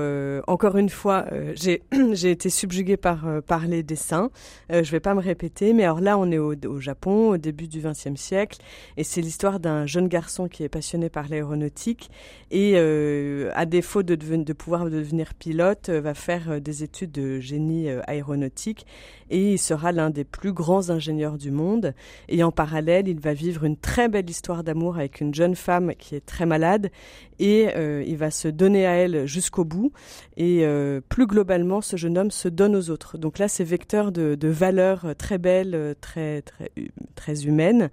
encore 0.47 0.75
une 0.75 0.89
fois 0.89 1.27
j'ai 1.55 1.81
été 2.29 2.49
subjuguée 2.49 2.97
par 2.97 3.23
les 3.69 3.83
dessins. 3.83 4.31
je 4.69 4.91
vais 4.91 4.99
pas 4.99 5.13
me 5.13 5.21
répéter, 5.21 5.71
mais 5.71 5.83
alors 5.83 6.01
là 6.01 6.17
on 6.17 6.29
est 6.29 6.37
au, 6.37 6.55
au 6.65 6.79
Au 7.05 7.37
début 7.37 7.67
du 7.67 7.81
XXe 7.81 8.15
siècle. 8.15 8.59
Et 8.97 9.03
c'est 9.03 9.21
l'histoire 9.21 9.59
d'un 9.59 9.85
jeune 9.85 10.07
garçon 10.07 10.47
qui 10.47 10.63
est 10.63 10.69
passionné 10.69 11.09
par 11.09 11.27
l'aéronautique 11.27 12.09
et, 12.51 12.73
euh, 12.75 13.51
à 13.55 13.65
défaut 13.65 14.03
de, 14.03 14.15
de, 14.15 14.53
pouvoir 14.53 14.89
devenir 14.89 15.33
pilote, 15.33 15.89
euh, 15.89 16.01
va 16.01 16.13
faire 16.13 16.51
euh, 16.51 16.59
des 16.59 16.83
études 16.83 17.11
de 17.11 17.39
génie 17.39 17.89
aéronautique 18.07 18.85
et 19.29 19.53
il 19.53 19.59
sera 19.59 19.91
l'un 19.91 20.09
des 20.09 20.23
plus 20.23 20.53
grands 20.53 20.89
ingénieurs 20.89 21.37
du 21.37 21.51
monde. 21.51 21.93
Et 22.27 22.43
en 22.43 22.51
parallèle, 22.51 23.07
il 23.07 23.19
va 23.19 23.33
vivre 23.33 23.63
une 23.63 23.77
très 23.77 24.09
belle 24.09 24.29
histoire 24.29 24.63
d'amour 24.63 24.97
avec 24.97 25.21
une 25.21 25.33
jeune 25.33 25.55
femme 25.55 25.93
qui 25.95 26.15
est 26.15 26.25
très 26.25 26.45
malade 26.45 26.89
et 27.37 27.67
il 28.05 28.17
va 28.17 28.31
se 28.31 28.47
donner 28.47 28.87
à 28.87 28.93
elle 28.93 29.27
jusqu'au 29.27 29.65
bout. 29.65 29.91
Et 30.35 30.65
plus 31.09 31.27
globalement, 31.27 31.81
ce 31.81 31.95
jeune 31.95 32.17
homme 32.17 32.31
se 32.31 32.47
donne 32.49 32.75
aux 32.75 32.89
autres. 32.89 33.19
Donc 33.19 33.37
là, 33.37 33.47
c'est 33.47 33.63
vecteur 33.63 34.11
de, 34.11 34.33
de 34.33 34.47
valeurs 34.47 35.13
très 35.15 35.37
belles, 35.37 35.95
très 36.01 36.41
très 36.41 36.71
très, 37.15 37.45
humaine. 37.45 37.89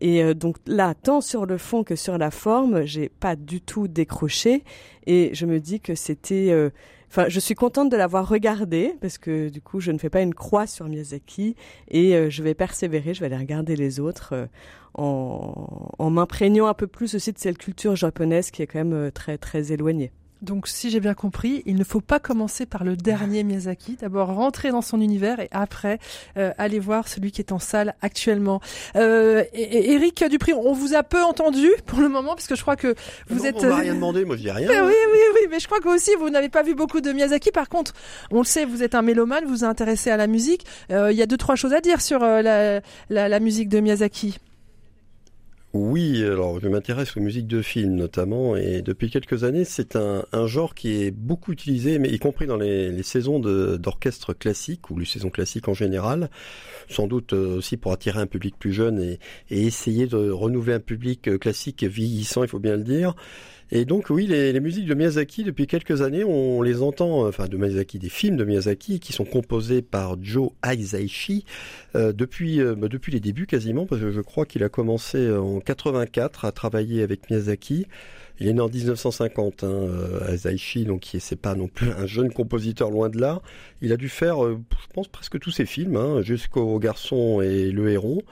Et 0.00 0.22
euh, 0.22 0.34
donc 0.34 0.56
là, 0.66 0.94
tant 0.94 1.20
sur 1.20 1.46
le 1.46 1.58
fond 1.58 1.84
que 1.84 1.96
sur 1.96 2.18
la 2.18 2.30
forme, 2.30 2.84
j'ai 2.84 3.08
pas 3.08 3.36
du 3.36 3.60
tout 3.60 3.88
décroché. 3.88 4.64
Et 5.06 5.30
je 5.34 5.46
me 5.46 5.60
dis 5.60 5.80
que 5.80 5.94
c'était 5.94 6.50
euh, 6.50 6.70
Enfin, 7.10 7.28
je 7.28 7.38
suis 7.38 7.54
contente 7.54 7.90
de 7.90 7.96
l'avoir 7.96 8.28
regardé 8.28 8.96
parce 9.00 9.18
que 9.18 9.48
du 9.48 9.60
coup, 9.60 9.78
je 9.78 9.92
ne 9.92 9.98
fais 9.98 10.10
pas 10.10 10.20
une 10.20 10.34
croix 10.34 10.66
sur 10.66 10.88
Miyazaki 10.88 11.54
et 11.88 12.16
euh, 12.16 12.28
je 12.28 12.42
vais 12.42 12.54
persévérer. 12.54 13.14
Je 13.14 13.20
vais 13.20 13.26
aller 13.26 13.36
regarder 13.36 13.76
les 13.76 14.00
autres 14.00 14.48
en, 14.94 15.90
en 15.96 16.10
m'imprégnant 16.10 16.66
un 16.66 16.74
peu 16.74 16.88
plus 16.88 17.14
aussi 17.14 17.32
de 17.32 17.38
cette 17.38 17.58
culture 17.58 17.94
japonaise 17.94 18.50
qui 18.50 18.62
est 18.62 18.66
quand 18.66 18.84
même 18.84 19.12
très 19.12 19.38
très 19.38 19.70
éloignée. 19.70 20.10
Donc, 20.44 20.68
si 20.68 20.90
j'ai 20.90 21.00
bien 21.00 21.14
compris, 21.14 21.62
il 21.66 21.76
ne 21.76 21.84
faut 21.84 22.00
pas 22.00 22.20
commencer 22.20 22.66
par 22.66 22.84
le 22.84 22.96
dernier 22.96 23.42
Miyazaki. 23.42 23.96
D'abord, 24.00 24.28
rentrer 24.28 24.70
dans 24.70 24.82
son 24.82 25.00
univers 25.00 25.40
et 25.40 25.48
après, 25.50 25.98
euh, 26.36 26.52
aller 26.58 26.78
voir 26.78 27.08
celui 27.08 27.32
qui 27.32 27.40
est 27.40 27.52
en 27.52 27.58
salle 27.58 27.94
actuellement. 28.02 28.60
Euh, 28.96 29.44
Eric 29.54 30.22
Dupri, 30.28 30.52
on 30.52 30.72
vous 30.72 30.94
a 30.94 31.02
peu 31.02 31.22
entendu 31.22 31.68
pour 31.86 32.00
le 32.00 32.08
moment, 32.08 32.34
parce 32.34 32.46
que 32.46 32.54
je 32.54 32.62
crois 32.62 32.76
que 32.76 32.94
vous 33.28 33.46
êtes... 33.46 33.56
On 33.62 33.68
m'a 33.68 33.76
rien 33.76 33.94
demandé, 33.94 34.24
moi 34.24 34.36
je 34.36 34.42
dis 34.42 34.50
rien. 34.50 34.68
oui, 34.86 34.94
oui, 35.12 35.18
oui, 35.34 35.46
mais 35.50 35.58
je 35.58 35.66
crois 35.66 35.80
que 35.80 35.88
aussi, 35.88 36.10
vous 36.18 36.30
n'avez 36.30 36.48
pas 36.48 36.62
vu 36.62 36.74
beaucoup 36.74 37.00
de 37.00 37.10
Miyazaki. 37.10 37.50
Par 37.50 37.68
contre, 37.68 37.92
on 38.30 38.38
le 38.38 38.44
sait, 38.44 38.64
vous 38.64 38.82
êtes 38.82 38.94
un 38.94 39.02
mélomane, 39.02 39.44
vous 39.44 39.54
vous 39.54 39.64
intéressez 39.64 40.10
à 40.10 40.16
la 40.16 40.26
musique. 40.26 40.66
Euh, 40.90 41.10
il 41.12 41.18
y 41.18 41.22
a 41.22 41.26
deux, 41.26 41.36
trois 41.36 41.56
choses 41.56 41.72
à 41.72 41.80
dire 41.80 42.00
sur 42.00 42.22
euh, 42.22 42.42
la, 42.42 42.80
la, 43.08 43.28
la 43.28 43.40
musique 43.40 43.68
de 43.68 43.80
Miyazaki. 43.80 44.38
Oui, 45.74 46.22
alors 46.22 46.60
je 46.60 46.68
m'intéresse 46.68 47.16
aux 47.16 47.20
musiques 47.20 47.48
de 47.48 47.60
films 47.60 47.96
notamment, 47.96 48.54
et 48.54 48.80
depuis 48.80 49.10
quelques 49.10 49.42
années, 49.42 49.64
c'est 49.64 49.96
un, 49.96 50.24
un, 50.30 50.46
genre 50.46 50.72
qui 50.72 51.02
est 51.02 51.10
beaucoup 51.10 51.50
utilisé, 51.50 51.98
mais 51.98 52.10
y 52.10 52.20
compris 52.20 52.46
dans 52.46 52.56
les, 52.56 52.92
les 52.92 53.02
saisons 53.02 53.40
d'orchestre 53.40 54.34
classique 54.34 54.88
ou 54.90 54.98
les 55.00 55.04
saisons 55.04 55.30
classiques 55.30 55.66
en 55.66 55.74
général, 55.74 56.30
sans 56.88 57.08
doute 57.08 57.32
euh, 57.32 57.56
aussi 57.56 57.76
pour 57.76 57.90
attirer 57.90 58.20
un 58.20 58.28
public 58.28 58.54
plus 58.56 58.72
jeune 58.72 59.00
et, 59.00 59.18
et 59.50 59.66
essayer 59.66 60.06
de 60.06 60.30
renouveler 60.30 60.74
un 60.74 60.80
public 60.80 61.26
euh, 61.26 61.38
classique 61.38 61.82
vieillissant, 61.82 62.44
il 62.44 62.48
faut 62.48 62.60
bien 62.60 62.76
le 62.76 62.84
dire. 62.84 63.16
Et 63.76 63.84
donc 63.84 64.08
oui, 64.08 64.28
les, 64.28 64.52
les, 64.52 64.60
musiques 64.60 64.86
de 64.86 64.94
Miyazaki, 64.94 65.42
depuis 65.42 65.66
quelques 65.66 66.00
années, 66.00 66.22
on 66.22 66.62
les 66.62 66.80
entend, 66.80 67.26
enfin 67.26 67.48
de 67.48 67.56
Miyazaki, 67.56 67.98
des 67.98 68.08
films 68.08 68.36
de 68.36 68.44
Miyazaki, 68.44 69.00
qui 69.00 69.12
sont 69.12 69.24
composés 69.24 69.82
par 69.82 70.16
Joe 70.22 70.50
Hisaishi 70.64 71.44
euh, 71.96 72.12
depuis, 72.12 72.60
euh, 72.60 72.76
bah, 72.76 72.86
depuis 72.86 73.10
les 73.10 73.18
débuts 73.18 73.48
quasiment, 73.48 73.84
parce 73.84 74.00
que 74.00 74.12
je 74.12 74.20
crois 74.20 74.46
qu'il 74.46 74.62
a 74.62 74.68
commencé 74.68 75.28
en 75.28 75.58
84 75.58 76.44
à 76.44 76.52
travailler 76.52 77.02
avec 77.02 77.28
Miyazaki. 77.28 77.88
Il 78.40 78.48
est 78.48 78.52
né 78.52 78.60
en 78.60 78.68
1950, 78.68 79.64
hein, 79.64 79.68
euh, 79.68 80.34
Hisaishi, 80.34 80.84
donc 80.84 81.08
c'est 81.18 81.40
pas 81.40 81.56
non 81.56 81.68
plus 81.68 81.90
un 81.90 82.06
jeune 82.06 82.32
compositeur 82.32 82.90
loin 82.90 83.08
de 83.08 83.20
là. 83.20 83.42
Il 83.80 83.92
a 83.92 83.96
dû 83.96 84.08
faire, 84.08 84.44
euh, 84.44 84.60
je 84.70 84.92
pense, 84.92 85.08
presque 85.08 85.38
tous 85.40 85.52
ses 85.52 85.66
films, 85.66 85.96
hein, 85.96 86.20
jusqu'au 86.22 86.78
Garçon 86.78 87.40
et 87.40 87.70
le 87.70 87.90
Héron. 87.90 88.22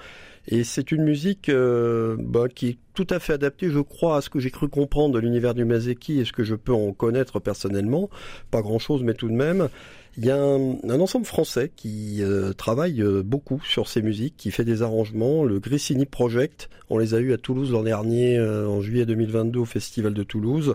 Et 0.48 0.64
c'est 0.64 0.90
une 0.90 1.04
musique 1.04 1.48
euh, 1.48 2.16
bah, 2.18 2.48
qui 2.52 2.68
est 2.68 2.78
tout 2.94 3.06
à 3.10 3.18
fait 3.18 3.32
adaptée, 3.32 3.70
je 3.70 3.78
crois, 3.78 4.16
à 4.16 4.20
ce 4.20 4.28
que 4.28 4.40
j'ai 4.40 4.50
cru 4.50 4.68
comprendre 4.68 5.14
de 5.14 5.20
l'univers 5.20 5.54
du 5.54 5.64
Mazeki 5.64 6.20
et 6.20 6.24
ce 6.24 6.32
que 6.32 6.42
je 6.42 6.54
peux 6.54 6.72
en 6.72 6.92
connaître 6.92 7.38
personnellement. 7.40 8.10
Pas 8.50 8.60
grand-chose, 8.60 9.02
mais 9.02 9.14
tout 9.14 9.28
de 9.28 9.34
même. 9.34 9.68
Il 10.18 10.26
y 10.26 10.30
a 10.30 10.36
un, 10.36 11.00
ensemble 11.00 11.24
français 11.24 11.72
qui 11.74 12.22
euh, 12.22 12.52
travaille 12.52 13.00
euh, 13.00 13.22
beaucoup 13.22 13.62
sur 13.64 13.88
ces 13.88 14.02
musiques, 14.02 14.36
qui 14.36 14.50
fait 14.50 14.64
des 14.64 14.82
arrangements. 14.82 15.42
Le 15.42 15.58
Grissini 15.58 16.04
Project, 16.04 16.68
on 16.90 16.98
les 16.98 17.14
a 17.14 17.18
eus 17.18 17.32
à 17.32 17.38
Toulouse 17.38 17.72
l'an 17.72 17.82
dernier, 17.82 18.36
euh, 18.36 18.68
en 18.68 18.82
juillet 18.82 19.06
2022, 19.06 19.60
au 19.60 19.64
Festival 19.64 20.12
de 20.12 20.22
Toulouse. 20.22 20.74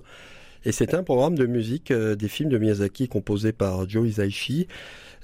Et 0.66 0.72
c'est 0.72 0.96
un 0.96 1.04
programme 1.04 1.38
de 1.38 1.46
musique 1.46 1.94
des 1.94 2.28
films 2.28 2.50
de 2.50 2.58
Miyazaki 2.58 3.08
composé 3.08 3.52
par 3.52 3.88
Joe 3.88 4.08
Hisaishi. 4.10 4.68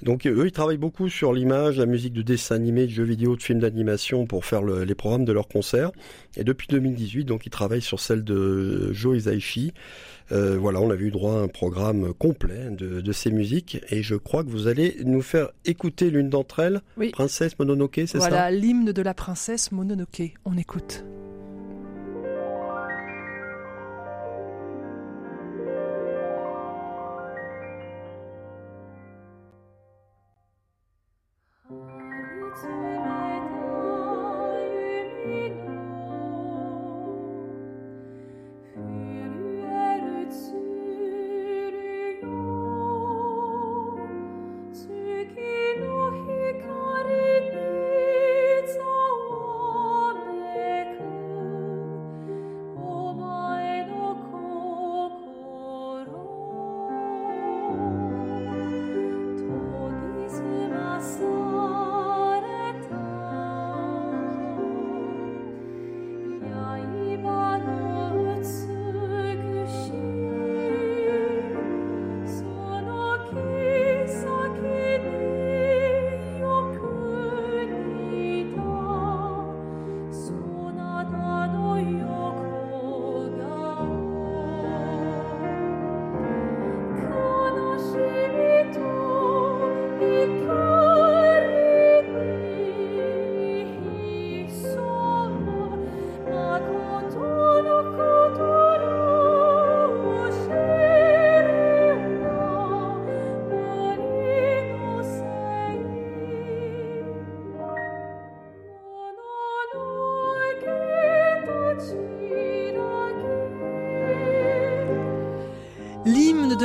Donc 0.02 0.26
eux, 0.26 0.46
ils 0.46 0.52
travaillent 0.52 0.76
beaucoup 0.76 1.08
sur 1.08 1.32
l'image, 1.32 1.78
la 1.78 1.86
musique 1.86 2.12
de 2.12 2.22
dessin 2.22 2.56
animé, 2.56 2.86
de 2.86 2.90
jeux 2.90 3.04
vidéo, 3.04 3.36
de 3.36 3.42
films 3.42 3.60
d'animation 3.60 4.26
pour 4.26 4.44
faire 4.44 4.62
le, 4.62 4.84
les 4.84 4.94
programmes 4.94 5.24
de 5.24 5.32
leurs 5.32 5.48
concerts. 5.48 5.92
Et 6.36 6.44
depuis 6.44 6.66
2018, 6.68 7.24
donc 7.24 7.46
ils 7.46 7.50
travaillent 7.50 7.82
sur 7.82 8.00
celle 8.00 8.24
de 8.24 8.92
Joe 8.92 9.18
Hisaishi. 9.18 9.72
Euh, 10.32 10.56
voilà, 10.58 10.80
on 10.80 10.90
avait 10.90 11.04
eu 11.04 11.10
droit 11.10 11.34
à 11.34 11.42
un 11.42 11.48
programme 11.48 12.14
complet 12.14 12.70
de, 12.70 13.02
de, 13.02 13.12
ces 13.12 13.30
musiques 13.30 13.78
et 13.90 14.02
je 14.02 14.14
crois 14.14 14.42
que 14.42 14.48
vous 14.48 14.68
allez 14.68 14.96
nous 15.04 15.20
faire 15.20 15.50
écouter 15.66 16.10
l'une 16.10 16.30
d'entre 16.30 16.60
elles, 16.60 16.80
oui. 16.96 17.10
Princesse 17.10 17.58
Mononoke, 17.58 18.00
c'est 18.06 18.16
voilà, 18.16 18.24
ça? 18.24 18.30
Voilà, 18.30 18.50
l'hymne 18.50 18.92
de 18.92 19.02
la 19.02 19.12
princesse 19.12 19.70
Mononoke. 19.70 20.32
On 20.46 20.56
écoute. 20.56 21.04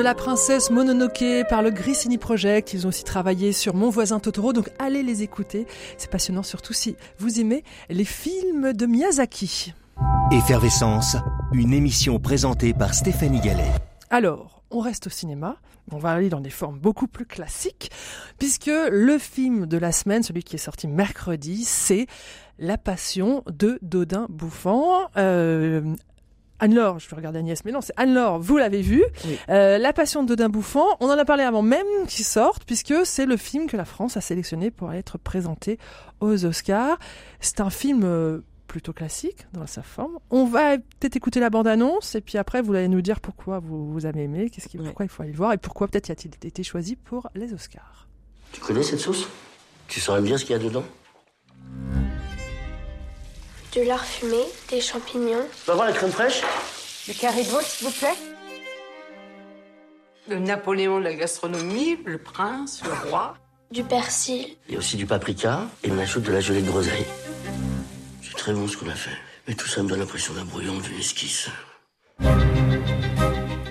La 0.10 0.15
princesse 0.15 0.72
Mononoke 0.72 1.24
par 1.50 1.62
le 1.62 1.69
Grissini 1.69 2.17
Project. 2.17 2.74
Ils 2.74 2.88
ont 2.88 2.89
aussi 2.89 3.04
travaillé 3.04 3.52
sur 3.52 3.76
Mon 3.76 3.91
voisin 3.91 4.19
Totoro, 4.19 4.54
donc 4.54 4.72
allez 4.80 5.04
les 5.04 5.22
écouter. 5.22 5.67
C'est 6.00 6.10
passionnant, 6.10 6.41
surtout 6.41 6.74
si 6.74 6.95
vous 7.19 7.39
aimez 7.39 7.63
les 7.89 8.06
films 8.06 8.74
de 8.74 8.88
Miyazaki. 8.88 9.76
Effervescence, 10.32 11.15
une 11.54 11.74
émission 11.74 12.17
présentée 12.17 12.74
par 12.74 12.95
Stéphanie 12.95 13.39
Gallet. 13.39 13.69
Alors, 14.10 14.63
on 14.72 14.80
reste 14.80 15.06
au 15.06 15.12
cinéma, 15.12 15.58
on 15.91 16.00
va 16.00 16.10
aller 16.10 16.30
dans 16.30 16.41
des 16.41 16.50
formes 16.50 16.80
beaucoup 16.80 17.08
plus 17.08 17.28
classiques, 17.28 17.91
puisque 18.39 18.72
le 18.89 19.19
film 19.19 19.67
de 19.67 19.78
la 19.78 19.91
semaine, 19.91 20.24
celui 20.24 20.41
qui 20.41 20.56
est 20.56 20.58
sorti 20.58 20.88
mercredi, 20.88 21.65
c'est 21.65 22.08
La 22.58 22.80
Passion 22.80 23.43
de 23.45 23.78
Dodin 23.84 24.26
Bouffant, 24.28 25.08
euh, 25.17 25.95
Anne-Laure, 26.60 27.00
je 27.00 27.10
vais 27.10 27.15
regarder 27.15 27.39
Agnès, 27.39 27.63
mais 27.65 27.72
non, 27.72 27.82
c'est 27.82 27.93
Anne-Laure, 27.98 28.39
vous 28.39 28.58
l'avez 28.58 28.82
vu. 28.82 29.04
Oui. 29.26 29.38
Euh, 29.50 29.78
la 29.78 29.93
Passion 29.93 30.24
de 30.24 30.28
Dodin 30.28 30.50
Bouffant, 30.50 30.88
on 31.00 31.08
en 31.08 31.17
a 31.17 31.26
parlé 31.26 31.43
avant 31.43 31.62
même 31.62 31.86
qu'il 32.08 32.26
sorte, 32.26 32.63
puisque 32.65 32.93
c'est 33.06 33.26
le 33.26 33.38
film 33.38 33.67
que 33.67 33.78
la 33.78 33.86
France 33.86 34.17
a 34.17 34.22
sélectionné 34.22 34.72
pour 34.72 34.91
être 34.93 35.17
présenté 35.17 35.80
aux 36.19 36.45
Oscars. 36.45 37.00
C'est 37.39 37.62
un 37.62 37.69
film 37.69 38.02
euh, 38.04 38.39
plutôt 38.67 38.93
classique 38.93 39.48
dans 39.54 39.67
sa 39.67 39.82
forme. 39.82 40.19
On 40.30 40.45
va 40.45 40.78
peut-être 40.78 41.15
écouter 41.15 41.39
la 41.39 41.50
bande-annonce, 41.50 42.15
et 42.15 42.22
puis 42.22 42.38
après, 42.38 42.62
vous 42.62 42.74
allez 42.74 42.88
nous 42.88 43.02
dire 43.02 43.19
pourquoi 43.19 43.60
vous, 43.60 43.91
vous 43.91 44.06
avez 44.06 44.24
aimé, 44.24 44.50
qu'est-ce 44.50 44.67
qui, 44.67 44.78
oui. 44.78 44.86
pourquoi 44.86 45.06
il 45.06 45.10
faut 45.10 45.24
aller 45.24 45.32
le 45.32 45.38
voir, 45.38 45.54
et 45.54 45.58
pourquoi 45.58 45.88
peut-être 45.88 46.10
y 46.10 46.12
a-t-il 46.12 46.34
été 46.48 46.63
choisi 46.63 46.95
pour 46.95 47.30
les 47.36 47.54
Oscars. 47.54 48.08
Tu 48.52 48.62
connais 48.62 48.84
cette 48.84 49.00
sauce? 49.00 49.28
Tu 49.88 50.00
saurais 50.00 50.22
bien 50.22 50.38
ce 50.38 50.45
qu'il 50.45 50.56
y 50.56 50.60
a 50.60 50.63
dedans? 50.63 50.84
De 53.76 53.82
lard 53.82 54.04
fumé, 54.06 54.44
des 54.70 54.82
champignons. 54.82 55.46
Tu 55.64 55.68
vas 55.68 55.76
voir 55.76 55.88
la 55.88 55.94
crème 55.94 56.12
fraîche 56.12 56.42
Le 57.08 57.14
carré 57.14 57.44
de 57.44 57.50
veau, 57.50 57.60
s'il 57.62 57.88
vous 57.88 57.94
plaît. 57.94 58.16
Le 60.28 60.40
Napoléon 60.40 61.00
de 61.00 61.04
la 61.04 61.14
gastronomie, 61.14 61.98
le 62.06 62.18
prince, 62.18 62.82
le 62.84 63.10
roi. 63.10 63.36
Du 63.72 63.84
persil. 63.84 64.58
Il 64.68 64.74
y 64.74 64.76
a 64.76 64.80
aussi 64.80 64.98
du 64.98 65.06
paprika 65.06 65.62
et 65.84 65.92
on 65.92 65.98
ajoute 66.00 66.24
de 66.24 66.32
la 66.32 66.40
gelée 66.40 66.62
de 66.62 66.68
groseille. 66.70 67.06
C'est 68.24 68.36
très 68.36 68.54
bon 68.54 68.68
ce 68.68 68.78
qu'on 68.78 68.90
a 68.90 68.96
fait. 68.96 69.16
Mais 69.48 69.54
tout 69.54 69.68
ça 69.68 69.84
me 69.84 69.90
donne 69.90 70.00
l'impression 70.00 70.34
d'un 70.34 70.46
brouillon, 70.46 70.78
d'une 70.80 71.00
esquisse. 71.00 71.50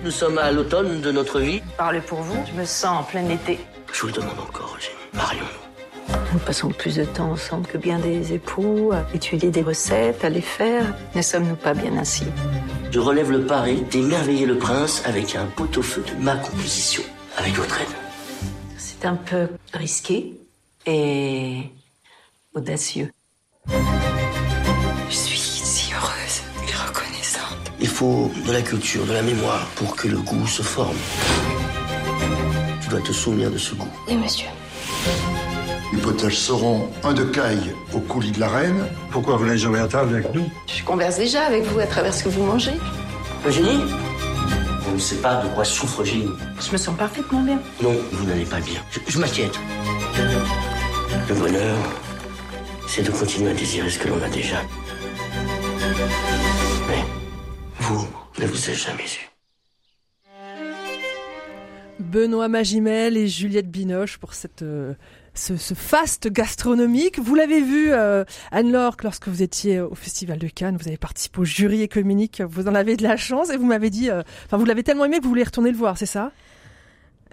Nous 0.03 0.11
sommes 0.11 0.37
à 0.37 0.51
l'automne 0.51 1.01
de 1.01 1.11
notre 1.11 1.39
vie. 1.39 1.61
Parlez 1.77 2.01
pour 2.01 2.21
vous, 2.21 2.45
je 2.47 2.53
me 2.53 2.65
sens 2.65 3.01
en 3.01 3.03
plein 3.03 3.27
été. 3.29 3.59
Je 3.91 4.01
vous 4.01 4.07
le 4.07 4.13
demande 4.13 4.39
encore, 4.39 4.75
Eugène. 4.77 4.95
Marions-nous. 5.13 5.58
Nous 6.31 6.39
passons 6.39 6.69
plus 6.69 6.95
de 6.95 7.05
temps 7.05 7.31
ensemble 7.31 7.65
que 7.65 7.77
bien 7.77 7.97
des 7.97 8.33
époux, 8.33 8.91
à 8.93 9.03
étudier 9.15 9.49
des 9.49 9.63
recettes, 9.63 10.23
à 10.23 10.29
les 10.29 10.41
faire. 10.41 10.85
Ne 11.15 11.23
sommes-nous 11.23 11.55
pas 11.55 11.73
bien 11.73 11.97
ainsi? 11.97 12.23
Je 12.91 12.99
relève 12.99 13.31
le 13.31 13.45
pari 13.45 13.81
d'émerveiller 13.89 14.45
le 14.45 14.57
prince 14.57 15.01
avec 15.05 15.35
un 15.35 15.45
pot-au-feu 15.45 16.03
de 16.07 16.23
ma 16.23 16.35
composition, 16.35 17.01
avec 17.37 17.53
votre 17.55 17.81
aide. 17.81 17.87
C'est 18.77 19.05
un 19.05 19.15
peu 19.15 19.47
risqué 19.73 20.35
et 20.85 21.63
audacieux. 22.53 23.11
Je 25.09 25.15
suis 25.15 25.39
si 25.39 25.91
heureuse 25.93 26.41
et 26.67 26.75
reconnaissante. 26.75 27.71
Il 27.79 27.87
faut 27.87 28.31
de 28.45 28.51
la 28.51 28.61
culture, 28.61 29.03
de 29.05 29.13
la 29.13 29.23
mémoire 29.23 29.65
pour 29.75 29.95
que 29.95 30.07
le 30.07 30.19
goût 30.19 30.47
se 30.47 30.61
forme. 30.61 30.97
Tu 32.83 32.89
dois 32.89 33.01
te 33.01 33.11
souvenir 33.11 33.49
de 33.49 33.57
ce 33.57 33.73
goût. 33.73 33.89
Oui, 34.07 34.15
monsieur. 34.15 34.47
Les 35.91 35.99
potages 35.99 36.37
seront 36.37 36.89
un 37.03 37.13
de 37.13 37.23
caille 37.23 37.73
au 37.93 37.99
coulis 37.99 38.31
de 38.31 38.39
la 38.39 38.49
reine. 38.49 38.85
Pourquoi 39.11 39.37
vous 39.37 39.45
n'êtes 39.45 39.57
jamais 39.57 39.79
à 39.79 39.87
table 39.87 40.15
avec 40.15 40.33
nous? 40.35 40.49
Je 40.67 40.83
converse 40.83 41.17
déjà 41.17 41.43
avec 41.45 41.63
vous 41.63 41.79
à 41.79 41.87
travers 41.87 42.13
ce 42.13 42.23
que 42.23 42.29
vous 42.29 42.43
mangez. 42.43 42.73
Eugénie 43.47 43.81
On 44.87 44.93
ne 44.93 44.99
sait 44.99 45.15
pas 45.17 45.41
de 45.43 45.47
quoi 45.49 45.65
souffre 45.65 46.01
Eugénie. 46.03 46.29
Je 46.59 46.71
me 46.71 46.77
sens 46.77 46.95
parfaitement 46.95 47.41
bien. 47.41 47.59
Non, 47.81 47.95
vous 48.11 48.25
n'allez 48.25 48.45
pas 48.45 48.59
bien. 48.59 48.79
Je, 48.91 48.99
je 49.07 49.19
m'inquiète. 49.19 49.57
Le 51.27 51.35
bonheur, 51.35 51.75
c'est 52.87 53.01
de 53.03 53.11
continuer 53.11 53.51
à 53.51 53.53
désirer 53.53 53.89
ce 53.89 53.97
que 53.97 54.09
l'on 54.09 54.21
a 54.21 54.29
déjà. 54.29 54.61
Mais 56.87 57.03
vous 57.79 58.07
ne 58.39 58.45
vous 58.45 58.69
êtes 58.69 58.77
jamais 58.77 59.03
eu. 59.03 59.29
Benoît 61.99 62.47
Magimel 62.47 63.17
et 63.17 63.27
Juliette 63.27 63.69
Binoche 63.69 64.17
pour 64.17 64.33
cette 64.33 64.61
euh, 64.61 64.93
ce, 65.39 65.57
ce, 65.57 65.73
faste 65.73 66.29
gastronomique. 66.31 67.19
Vous 67.19 67.35
l'avez 67.35 67.61
vu, 67.61 67.91
euh, 67.91 68.23
Anne-Laure, 68.51 68.97
lorsque 69.03 69.27
vous 69.27 69.41
étiez 69.41 69.79
au 69.79 69.95
Festival 69.95 70.37
de 70.37 70.47
Cannes, 70.47 70.77
vous 70.79 70.87
avez 70.87 70.97
participé 70.97 71.39
au 71.39 71.45
jury 71.45 71.81
économique, 71.81 72.41
vous 72.47 72.67
en 72.67 72.75
avez 72.75 72.97
de 72.97 73.03
la 73.03 73.17
chance 73.17 73.49
et 73.49 73.57
vous 73.57 73.65
m'avez 73.65 73.89
dit, 73.89 74.09
euh, 74.09 74.21
enfin 74.45 74.57
vous 74.57 74.65
l'avez 74.65 74.83
tellement 74.83 75.05
aimé 75.05 75.17
que 75.19 75.23
vous 75.23 75.29
voulez 75.29 75.43
retourner 75.43 75.71
le 75.71 75.77
voir, 75.77 75.97
c'est 75.97 76.05
ça? 76.05 76.31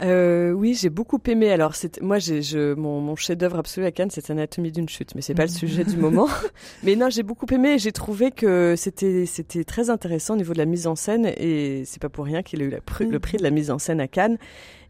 Euh, 0.03 0.53
oui, 0.53 0.75
j'ai 0.75 0.91
beaucoup 0.91 1.19
aimé. 1.27 1.51
Alors, 1.51 1.75
c'est 1.75 2.03
moi, 2.03 2.19
j'ai 2.19 2.43
je, 2.43 2.75
mon, 2.75 3.01
mon 3.01 3.17
chef-d'œuvre 3.17 3.59
absolu 3.59 3.87
à 3.87 3.91
Cannes, 3.93 4.11
c'est 4.11 4.31
Anatomie 4.31 4.71
d'une 4.71 4.89
chute, 4.89 5.15
mais 5.15 5.23
c'est 5.23 5.35
pas 5.35 5.47
le 5.47 5.51
sujet 5.51 5.85
du 5.85 5.97
moment. 5.97 6.29
Mais 6.83 6.97
non, 6.97 7.09
j'ai 7.09 7.23
beaucoup 7.23 7.47
aimé. 7.51 7.79
J'ai 7.79 7.93
trouvé 7.93 8.31
que 8.31 8.75
c'était 8.77 9.25
c'était 9.25 9.65
très 9.65 9.89
intéressant 9.89 10.35
au 10.35 10.37
niveau 10.37 10.53
de 10.53 10.59
la 10.59 10.67
mise 10.67 10.87
en 10.87 10.97
scène, 10.97 11.33
et 11.39 11.85
c'est 11.87 12.01
pas 12.01 12.11
pour 12.11 12.27
rien 12.27 12.43
qu'il 12.43 12.61
a 12.61 12.65
eu 12.67 12.71
la, 12.71 12.79
le 13.01 13.19
prix 13.21 13.39
de 13.39 13.43
la 13.43 13.51
mise 13.51 13.71
en 13.71 13.79
scène 13.79 14.01
à 14.01 14.09
Cannes. 14.09 14.37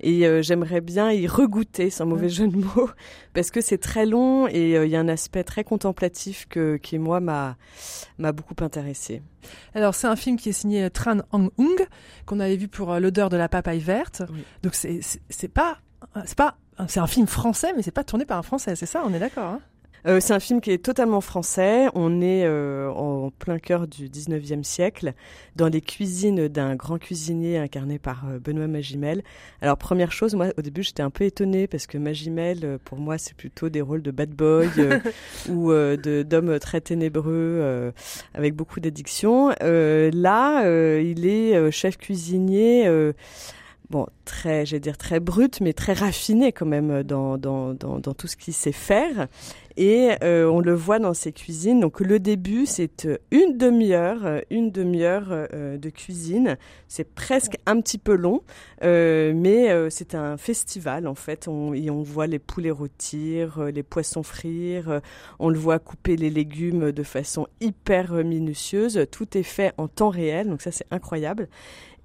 Et 0.01 0.27
euh, 0.27 0.43
j'aimerais 0.43 0.81
bien 0.81 1.11
y 1.13 1.27
regoûter, 1.27 1.91
sans 1.91 2.07
mauvais 2.07 2.29
jeu 2.29 2.49
de 2.49 2.57
mots, 2.57 2.91
parce 3.35 3.51
que 3.51 3.61
c'est 3.61 3.79
très 3.79 4.07
long 4.07 4.49
et 4.49 4.71
il 4.71 4.77
euh, 4.77 4.87
y 4.87 4.97
a 4.97 5.01
un 5.01 5.09
aspect 5.09 5.45
très 5.45 5.65
contemplatif 5.65 6.47
que, 6.49 6.77
qui, 6.77 6.99
moi, 6.99 7.21
m'a, 7.21 7.57
m'a 8.19 8.33
beaucoup 8.33 8.63
intéressé. 8.63 9.23
Alors, 9.75 9.95
c'est 9.95 10.07
un 10.07 10.17
film 10.17 10.37
qui 10.37 10.51
est 10.51 10.53
signé 10.53 10.91
Tran 10.91 11.19
Hang 11.33 11.51
Ung, 11.59 11.87
qu'on 12.27 12.41
avait 12.41 12.57
vu 12.57 12.69
pour 12.69 12.93
euh, 12.93 13.01
L'odeur 13.01 13.29
de 13.29 13.37
la 13.37 13.49
papaye 13.49 13.81
verte. 13.81 14.23
Oui. 14.33 14.43
Donc, 14.63 14.75
c'est, 14.75 15.01
c'est, 15.03 15.21
c'est 15.31 15.49
pas, 15.49 15.79
c'est 16.25 16.37
pas, 16.37 16.57
c'est 16.89 17.01
un 17.01 17.07
film 17.07 17.27
français, 17.27 17.73
mais 17.77 17.83
c'est 17.83 17.91
pas 17.91 18.05
tourné 18.05 18.27
par 18.27 18.39
un 18.39 18.43
français, 18.43 18.77
c'est 18.77 18.87
ça, 18.87 19.03
on 19.07 19.15
est 19.15 19.19
d'accord, 19.19 19.51
hein? 19.51 19.61
Euh, 20.07 20.21
c'est 20.21 20.35
un 20.35 20.41
film 20.41 20.61
qui 20.61 20.71
est 20.71 20.85
totalement 20.85 21.21
français. 21.21 21.87
On 21.95 22.21
est 22.21 22.45
euh, 22.45 22.89
en 22.91 23.31
plein 23.31 23.59
cœur 23.59 23.87
du 23.87 24.09
19e 24.09 24.63
siècle, 24.63 25.15
dans 25.57 25.69
les 25.69 25.81
cuisines 25.81 26.49
d'un 26.49 26.77
grand 26.77 26.99
cuisinier 26.99 27.59
incarné 27.59 27.99
par 27.99 28.25
euh, 28.29 28.39
Benoît 28.39 28.69
Magimel. 28.69 29.23
Alors, 29.61 29.77
première 29.77 30.13
chose, 30.13 30.35
moi, 30.35 30.49
au 30.57 30.63
début, 30.63 30.83
j'étais 30.83 31.03
un 31.03 31.11
peu 31.11 31.25
étonnée 31.25 31.67
parce 31.67 31.87
que 31.87 31.99
Magimel, 31.99 32.61
euh, 32.63 32.79
pour 32.85 32.99
moi, 32.99 33.19
c'est 33.19 33.35
plutôt 33.35 33.69
des 33.69 33.81
rôles 33.81 34.03
de 34.03 34.11
bad 34.11 34.31
boy 34.31 34.69
euh, 34.79 35.01
ou 35.49 35.73
de, 35.73 36.23
d'hommes 36.23 36.59
très 36.59 36.81
ténébreux 36.81 37.93
avec 38.35 38.55
beaucoup 38.55 38.81
d'addiction. 38.81 39.49
là, 39.61 40.99
il 41.01 41.27
est 41.27 41.71
chef 41.71 41.97
cuisinier 41.97 42.89
bon, 43.91 44.07
très, 44.25 44.67
je 44.67 44.77
vais 44.77 44.81
dire 44.81 44.97
très 44.97 45.21
brut, 45.21 45.61
mais 45.61 45.73
très 45.73 45.93
raffiné 45.93 46.53
quand 46.53 46.67
même 46.67 47.03
dans, 47.03 47.39
dans, 47.39 47.75
dans, 47.75 47.99
dans 47.99 48.15
tout 48.15 48.27
ce 48.27 48.37
qu'il 48.37 48.55
sait 48.55 48.73
faire. 48.73 49.29
Et 49.77 50.13
euh, 50.23 50.49
on 50.49 50.61
le 50.61 50.73
voit 50.73 50.99
dans 50.99 51.13
ses 51.13 51.33
cuisines. 51.33 51.81
Donc 51.81 52.01
le 52.01 52.19
début, 52.19 52.65
c'est 52.65 53.07
une 53.31 53.59
demi-heure, 53.59 54.41
une 54.51 54.71
demi-heure 54.71 55.27
euh, 55.31 55.77
de 55.77 55.91
cuisine. 55.91 56.57
C'est 56.89 57.15
presque 57.15 57.57
un 57.67 57.81
petit 57.81 57.99
peu 57.99 58.15
long, 58.15 58.41
euh, 58.83 59.35
mais 59.37 59.71
euh, 59.71 59.91
c'est 59.91 60.15
un 60.15 60.39
festival 60.39 61.07
en 61.07 61.15
fait. 61.15 61.47
On, 61.47 61.75
et 61.75 61.91
on 61.91 62.03
voit 62.03 62.27
les 62.27 62.39
poulets 62.39 62.71
rôtir, 62.71 63.63
les 63.65 63.83
poissons 63.83 64.23
frire. 64.23 65.01
on 65.39 65.51
le 65.51 65.59
voit 65.59 65.79
couper 65.79 66.17
les 66.17 66.31
légumes 66.31 66.91
de 66.91 67.03
façon 67.03 67.47
hyper 67.61 68.13
minutieuse. 68.25 69.07
Tout 69.11 69.37
est 69.37 69.43
fait 69.43 69.73
en 69.77 69.89
temps 69.89 70.11
réel, 70.11 70.49
donc 70.49 70.63
ça 70.63 70.73
c'est 70.73 70.87
incroyable. 70.91 71.49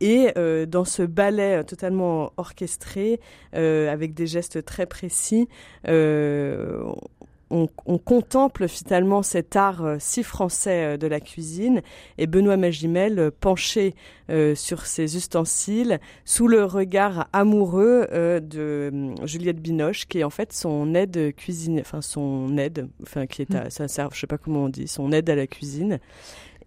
Et 0.02 0.32
euh, 0.38 0.66
dans 0.66 0.84
ce 0.84 1.04
ballet 1.04 1.64
totalement 1.64 2.34
orchestré, 2.36 3.22
euh, 3.56 3.90
avec 3.90 4.14
des 4.14 4.28
gestes 4.28 4.66
très 4.66 4.88
précis, 4.88 5.48
euh, 5.88 6.84
on, 7.52 7.68
on, 7.86 7.98
contemple 7.98 8.68
finalement 8.68 9.22
cet 9.22 9.56
art 9.56 9.98
si 10.00 10.24
français 10.24 10.98
de 10.98 11.06
la 11.06 11.20
cuisine. 11.20 11.82
Et 12.18 12.26
Benoît 12.26 12.58
Magimel 12.58 13.32
penché 13.40 13.94
euh, 14.32 14.56
sur 14.56 14.86
ses 14.86 15.18
ustensiles 15.18 16.00
sous 16.24 16.48
le 16.48 16.64
regard 16.64 17.28
amoureux 17.34 18.08
euh, 18.14 18.40
de 18.40 19.14
Juliette 19.26 19.60
Binoche 19.62 20.08
qui 20.08 20.20
est 20.20 20.24
en 20.24 20.30
fait 20.30 20.54
son 20.54 20.96
aide 20.96 21.36
cuisine 21.36 21.82
enfin 21.82 22.02
son 22.02 22.58
aide 22.58 22.88
enfin 23.04 23.28
qui 23.28 23.42
est 23.42 23.54
à, 23.54 23.70
ça 23.70 23.90
sert 23.90 24.10
je 24.14 24.22
sais 24.22 24.28
pas 24.28 24.38
comment 24.38 24.64
on 24.64 24.70
dit 24.70 24.88
son 24.88 25.12
aide 25.12 25.30
à 25.30 25.36
la 25.36 25.48
cuisine. 25.48 26.00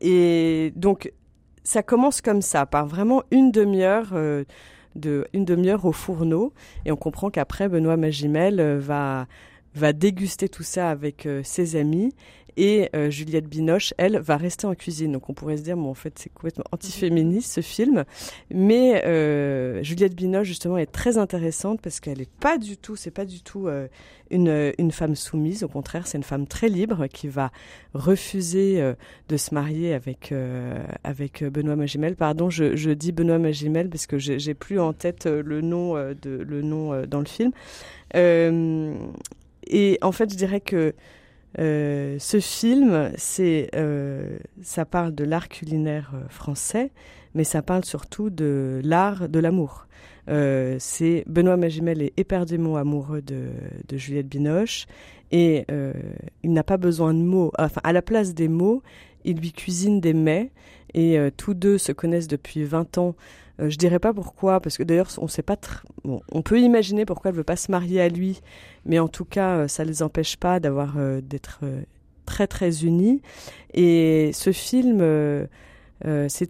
Et 0.02 0.72
donc 0.76 1.10
ça 1.64 1.82
commence 1.82 2.20
comme 2.20 2.42
ça, 2.42 2.66
par 2.66 2.86
vraiment 2.86 3.22
une 3.30 3.50
demi-heure. 3.50 4.10
Euh, 4.12 4.44
de 4.94 5.26
une 5.32 5.44
demi-heure 5.44 5.84
au 5.84 5.92
fourneau 5.92 6.52
et 6.84 6.92
on 6.92 6.96
comprend 6.96 7.30
qu'après 7.30 7.68
Benoît 7.68 7.96
Magimel 7.96 8.60
euh, 8.60 8.78
va 8.78 9.26
va 9.74 9.92
déguster 9.92 10.48
tout 10.48 10.62
ça 10.62 10.88
avec 10.88 11.26
euh, 11.26 11.40
ses 11.42 11.76
amis 11.76 12.14
et 12.56 12.88
euh, 12.94 13.10
Juliette 13.10 13.48
Binoche, 13.48 13.94
elle, 13.98 14.18
va 14.18 14.36
rester 14.36 14.66
en 14.66 14.74
cuisine. 14.74 15.12
Donc 15.12 15.28
on 15.28 15.34
pourrait 15.34 15.56
se 15.56 15.62
dire, 15.62 15.76
bon, 15.76 15.90
en 15.90 15.94
fait, 15.94 16.18
c'est 16.18 16.32
complètement 16.32 16.64
antiféministe 16.72 17.52
ce 17.52 17.60
film. 17.60 18.04
Mais 18.50 19.04
euh, 19.04 19.82
Juliette 19.82 20.14
Binoche, 20.14 20.46
justement, 20.46 20.78
est 20.78 20.86
très 20.90 21.18
intéressante 21.18 21.80
parce 21.80 22.00
qu'elle 22.00 22.20
est 22.20 22.30
pas 22.30 22.58
du 22.58 22.76
tout, 22.76 22.96
c'est 22.96 23.10
pas 23.10 23.24
du 23.24 23.42
tout 23.42 23.66
euh, 23.66 23.88
une, 24.30 24.72
une 24.78 24.92
femme 24.92 25.16
soumise. 25.16 25.64
Au 25.64 25.68
contraire, 25.68 26.06
c'est 26.06 26.18
une 26.18 26.24
femme 26.24 26.46
très 26.46 26.68
libre 26.68 27.06
qui 27.08 27.28
va 27.28 27.50
refuser 27.92 28.94
de 29.28 29.36
se 29.36 29.54
marier 29.54 29.94
avec, 29.94 30.32
avec 31.04 31.44
Benoît 31.44 31.76
Magimel. 31.76 32.16
Pardon, 32.16 32.50
je, 32.50 32.74
je 32.76 32.90
dis 32.90 33.12
Benoît 33.12 33.38
Magimel 33.38 33.88
parce 33.88 34.06
que 34.06 34.18
j'ai 34.18 34.54
plus 34.54 34.80
en 34.80 34.92
tête 34.92 35.26
le 35.26 35.60
nom, 35.60 35.94
de, 35.94 36.30
le 36.30 36.62
nom 36.62 37.04
dans 37.06 37.20
le 37.20 37.26
film. 37.26 37.52
et 38.14 39.98
en 40.02 40.12
fait, 40.12 40.30
je 40.32 40.36
dirais 40.36 40.60
que 40.60 40.94
euh, 41.58 42.16
ce 42.18 42.40
film, 42.40 43.12
c'est, 43.16 43.70
euh, 43.74 44.38
ça 44.62 44.84
parle 44.84 45.14
de 45.14 45.24
l'art 45.24 45.48
culinaire 45.48 46.12
euh, 46.14 46.28
français, 46.28 46.90
mais 47.34 47.44
ça 47.44 47.62
parle 47.62 47.84
surtout 47.84 48.30
de 48.30 48.80
l'art 48.82 49.28
de 49.28 49.38
l'amour. 49.38 49.86
C'est 50.78 51.22
Benoît 51.26 51.58
Magimel 51.58 52.00
est 52.00 52.14
éperdument 52.16 52.76
amoureux 52.76 53.20
de, 53.20 53.48
de 53.86 53.96
Juliette 53.98 54.26
Binoche 54.26 54.86
et 55.32 55.66
il 56.42 56.52
n'a 56.52 56.62
pas 56.62 56.78
besoin 56.78 57.12
de 57.12 57.18
mots. 57.18 57.52
Enfin, 57.58 57.82
à 57.84 57.92
la 57.92 58.00
place 58.00 58.32
des 58.32 58.48
mots, 58.48 58.82
il 59.26 59.36
lui 59.36 59.52
cuisine 59.52 60.00
des 60.00 60.14
mets 60.14 60.50
et 60.94 61.18
tous 61.36 61.52
deux 61.52 61.76
se 61.76 61.92
connaissent 61.92 62.28
depuis 62.28 62.64
20 62.64 62.96
ans. 62.96 63.16
Euh, 63.60 63.70
je 63.70 63.76
dirais 63.76 63.98
pas 63.98 64.12
pourquoi, 64.12 64.60
parce 64.60 64.76
que 64.76 64.82
d'ailleurs 64.82 65.10
on 65.18 65.28
sait 65.28 65.42
pas. 65.42 65.56
Bon, 66.04 66.20
on 66.32 66.42
peut 66.42 66.60
imaginer 66.60 67.04
pourquoi 67.04 67.30
elle 67.30 67.36
veut 67.36 67.44
pas 67.44 67.56
se 67.56 67.70
marier 67.70 68.00
à 68.00 68.08
lui, 68.08 68.40
mais 68.84 68.98
en 68.98 69.08
tout 69.08 69.24
cas, 69.24 69.58
euh, 69.58 69.68
ça 69.68 69.84
les 69.84 70.02
empêche 70.02 70.36
pas 70.36 70.60
d'avoir 70.60 70.94
euh, 70.98 71.20
d'être 71.20 71.60
euh, 71.62 71.82
très 72.26 72.46
très 72.46 72.84
unis. 72.84 73.22
Et 73.72 74.30
ce 74.32 74.52
film, 74.52 74.98
euh, 75.00 75.46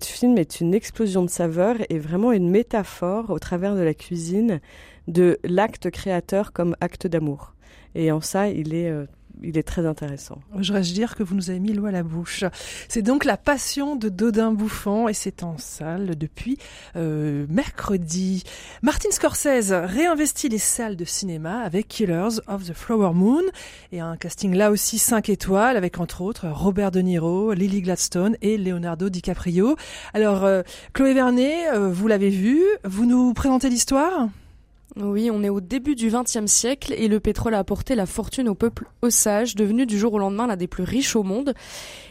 film 0.03 0.38
est 0.38 0.61
une 0.61 0.75
explosion 0.75 1.23
de 1.23 1.31
saveurs 1.31 1.77
et 1.88 1.99
vraiment 1.99 2.33
une 2.33 2.51
métaphore 2.51 3.31
au 3.31 3.38
travers 3.38 3.75
de 3.75 3.83
la 3.83 3.95
cuisine 3.95 4.61
de 5.09 5.38
l'acte 5.45 5.90
créateur 5.90 6.53
comme 6.53 6.77
acte 6.81 7.07
d'amour. 7.07 7.55
Et 7.95 8.11
en 8.11 8.21
ça, 8.21 8.49
il 8.49 8.75
est 8.75 8.90
il 9.42 9.59
est 9.59 9.62
très 9.62 9.87
intéressant. 9.87 10.38
J'aurais 10.59 10.83
dire 10.83 11.14
que 11.14 11.23
vous 11.23 11.35
nous 11.35 11.51
avez 11.51 11.61
mis 11.61 11.73
l'eau 11.73 11.87
à 11.87 11.90
la 11.90 12.03
bouche. 12.03 12.44
C'est 12.88 13.03
donc 13.03 13.25
La 13.25 13.37
Passion 13.37 13.97
de 13.97 14.09
Dodin 14.09 14.53
Bouffant 14.53 15.09
et 15.09 15.14
c'est 15.14 15.42
en 15.42 15.59
salle 15.59 16.16
depuis 16.16 16.59
euh, 16.97 17.47
mercredi. 17.49 18.44
Martin 18.83 19.11
Scorsese 19.11 19.73
réinvestit 19.73 20.49
les 20.49 20.59
salles 20.59 20.97
de 20.97 21.05
cinéma 21.05 21.61
avec 21.61 21.88
Killers 21.88 22.40
of 22.47 22.64
the 22.64 22.75
Flower 22.75 23.12
Moon 23.14 23.42
et 23.92 24.01
un 24.01 24.16
casting 24.16 24.55
là 24.55 24.70
aussi 24.70 24.99
5 24.99 25.29
étoiles 25.29 25.77
avec 25.77 25.99
entre 25.99 26.23
autres 26.23 26.49
Robert 26.49 26.90
De 26.90 27.01
Niro, 27.01 27.53
Lily 27.53 27.83
Gladstone 27.83 28.37
et 28.42 28.59
Leonardo 28.59 29.09
DiCaprio. 29.09 29.77
Alors 30.12 30.44
euh, 30.44 30.62
Chloé 30.92 31.14
Vernet, 31.14 31.68
euh, 31.73 31.90
vous 31.90 32.09
l'avez 32.09 32.31
vu, 32.31 32.62
vous 32.85 33.07
nous 33.07 33.33
présentez 33.33 33.68
l'histoire? 33.68 34.29
Oui, 34.96 35.28
on 35.33 35.42
est 35.42 35.48
au 35.48 35.61
début 35.61 35.96
du 35.96 36.09
XXe 36.09 36.46
siècle 36.46 36.94
et 36.96 37.09
le 37.09 37.18
pétrole 37.18 37.54
a 37.54 37.59
apporté 37.59 37.96
la 37.96 38.07
fortune 38.07 38.48
au 38.48 38.54
peuple 38.54 38.87
osage, 39.02 39.57
devenu 39.57 39.87
du 39.87 39.98
jour 39.98 40.12
au 40.14 40.18
lendemain 40.20 40.46
l'un 40.46 40.57
des 40.57 40.68
plus 40.68 40.85
riches 40.85 41.16
au 41.16 41.24
monde. 41.24 41.52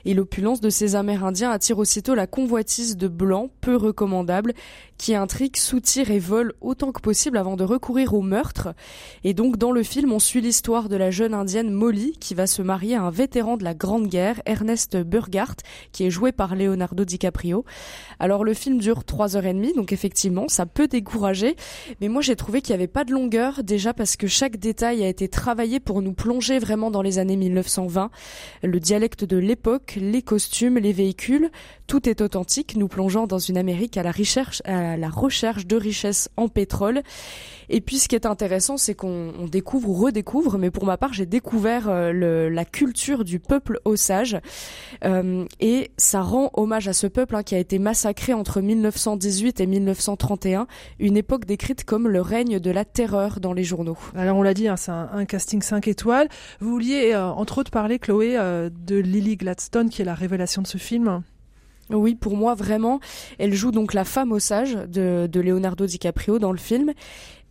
Et 0.04 0.14
l'opulence 0.14 0.60
de 0.60 0.70
ces 0.70 0.98
Amérindiens 0.98 1.50
attire 1.50 1.78
aussitôt 1.78 2.14
la 2.14 2.28
convoitise 2.28 2.98
de 2.98 3.08
blancs, 3.08 3.52
peu 3.62 3.78
recommandables, 3.78 4.54
qui 4.98 5.16
intriguent, 5.16 5.58
soutirent 5.58 6.12
et 6.12 6.20
volent 6.20 6.54
autant 6.62 6.92
que 6.92 7.02
possible 7.02 7.38
avant 7.38 7.56
de 7.56 7.64
recourir 7.64 8.14
au 8.14 8.22
meurtre. 8.22 8.74
Et 9.24 9.34
donc, 9.34 9.58
dans 9.58 9.72
le 9.72 9.84
film, 9.84 10.12
on 10.12 10.20
suit 10.20 10.42
l'histoire 10.42 10.90
de 10.90 10.96
la 10.96 11.12
jeune 11.12 11.34
indienne 11.34 11.72
Molly, 11.72 12.14
qui 12.20 12.34
va 12.34 12.48
se 12.48 12.62
marier 12.62 12.96
à 12.96 13.04
un 13.04 13.10
vétéran 13.10 13.58
de 13.58 13.64
la 13.64 13.74
Grande 13.74 14.08
Guerre, 14.08 14.42
Ernest 14.46 14.98
Burghardt, 14.98 15.58
qui 15.92 16.06
est 16.06 16.10
joué 16.10 16.32
par 16.32 16.56
Leonardo 16.56 17.06
DiCaprio. 17.06 17.66
Alors, 18.20 18.44
le 18.44 18.54
film 18.54 18.78
dure 18.78 19.04
trois 19.04 19.36
heures 19.36 19.46
et 19.46 19.54
demie, 19.54 19.74
donc 19.74 19.92
effectivement, 19.92 20.48
ça 20.48 20.66
peut 20.66 20.88
décourager, 20.88 21.56
mais 22.02 22.08
moi 22.08 22.22
j'ai 22.22 22.36
trouvé 22.36 22.62
qu'il 22.62 22.74
n'y 22.74 22.82
avait 22.82 22.88
pas 22.88 23.04
de 23.04 23.12
longueur, 23.12 23.64
déjà 23.64 23.94
parce 23.94 24.16
que 24.16 24.28
chaque 24.28 24.58
détail 24.58 25.04
a 25.04 25.08
été 25.08 25.28
travaillé 25.28 25.80
pour 25.80 26.02
nous 26.02 26.14
plonger 26.14 26.60
vraiment 26.60 26.92
dans 26.92 27.02
les 27.02 27.20
années 27.20 27.36
1920. 27.36 28.12
Le 28.64 28.80
dialecte 28.80 29.26
de 29.26 29.38
l'époque, 29.38 29.98
les 30.00 30.22
costumes, 30.22 30.78
les 30.78 30.94
véhicules, 30.94 31.50
tout 31.88 32.08
est 32.08 32.22
authentique, 32.22 32.76
nous 32.76 32.88
plongeant 32.88 33.28
dans 33.28 33.40
une 33.40 33.58
Amérique 33.58 33.98
à 33.98 34.04
la 34.04 34.12
recherche, 34.12 34.62
à 34.66 34.83
la 34.98 35.10
recherche 35.10 35.66
de 35.66 35.76
richesses 35.76 36.30
en 36.38 36.48
pétrole. 36.48 37.02
Et 37.70 37.82
puis 37.82 37.98
ce 37.98 38.08
qui 38.08 38.16
est 38.16 38.26
intéressant, 38.26 38.78
c'est 38.78 38.94
qu'on 38.94 39.48
découvre 39.50 39.90
ou 39.90 39.94
redécouvre, 39.94 40.58
mais 40.58 40.72
pour 40.72 40.86
ma 40.86 40.98
part, 40.98 41.14
j'ai 41.14 41.26
découvert 41.26 41.86
euh, 41.88 42.50
la 42.50 42.66
culture 42.66 43.24
du 43.24 43.40
peuple 43.40 43.80
Osage. 43.86 44.38
Euh, 45.06 45.46
et 45.60 45.92
ça 45.98 46.22
rend 46.22 46.52
hommage 46.54 46.88
à 46.88 46.94
ce 46.94 47.08
peuple 47.08 47.36
hein, 47.36 47.44
qui 47.44 47.56
a 47.56 47.60
été 47.60 47.80
massacré 47.80 48.34
entre 48.34 48.62
1918 48.62 49.60
et 49.60 49.68
1931, 49.68 50.68
une 51.00 51.18
époque 51.18 51.46
décrite 51.46 51.84
comme 51.84 52.08
le 52.08 52.22
règne 52.22 52.60
de 52.60 52.72
la 52.72 52.86
terreur 52.86 53.40
dans 53.40 53.54
les 53.54 53.64
journaux. 53.64 53.98
Alors 54.16 54.38
on 54.38 54.44
l'a 54.44 54.54
dit, 54.54 54.68
hein, 54.68 54.78
c'est 54.78 54.92
un, 54.92 55.26
casting 55.26 55.62
5 55.62 55.88
étoiles. 55.88 56.28
Vous 56.60 56.70
vouliez 56.70 57.14
euh, 57.14 57.26
entre 57.26 57.60
autres 57.60 57.72
parler, 57.72 58.00
Chloé, 58.00 58.38
euh, 58.38 58.70
de 58.86 58.98
Lily 58.98 59.38
Gladstone, 59.38 59.90
qui 59.90 60.02
est 60.02 60.06
la 60.06 60.16
révélation 60.16 60.62
de 60.62 60.68
ce 60.68 60.78
film. 60.78 61.24
Oui, 61.90 62.16
pour 62.16 62.38
moi 62.38 62.56
vraiment, 62.56 63.00
elle 63.40 63.54
joue 63.54 63.72
donc 63.72 63.94
la 63.94 64.06
femme 64.06 64.32
Osage 64.32 64.76
de, 64.88 65.28
de 65.32 65.40
Leonardo 65.42 65.86
DiCaprio 65.86 66.40
dans 66.40 66.52
le 66.52 66.58
film. 66.58 66.94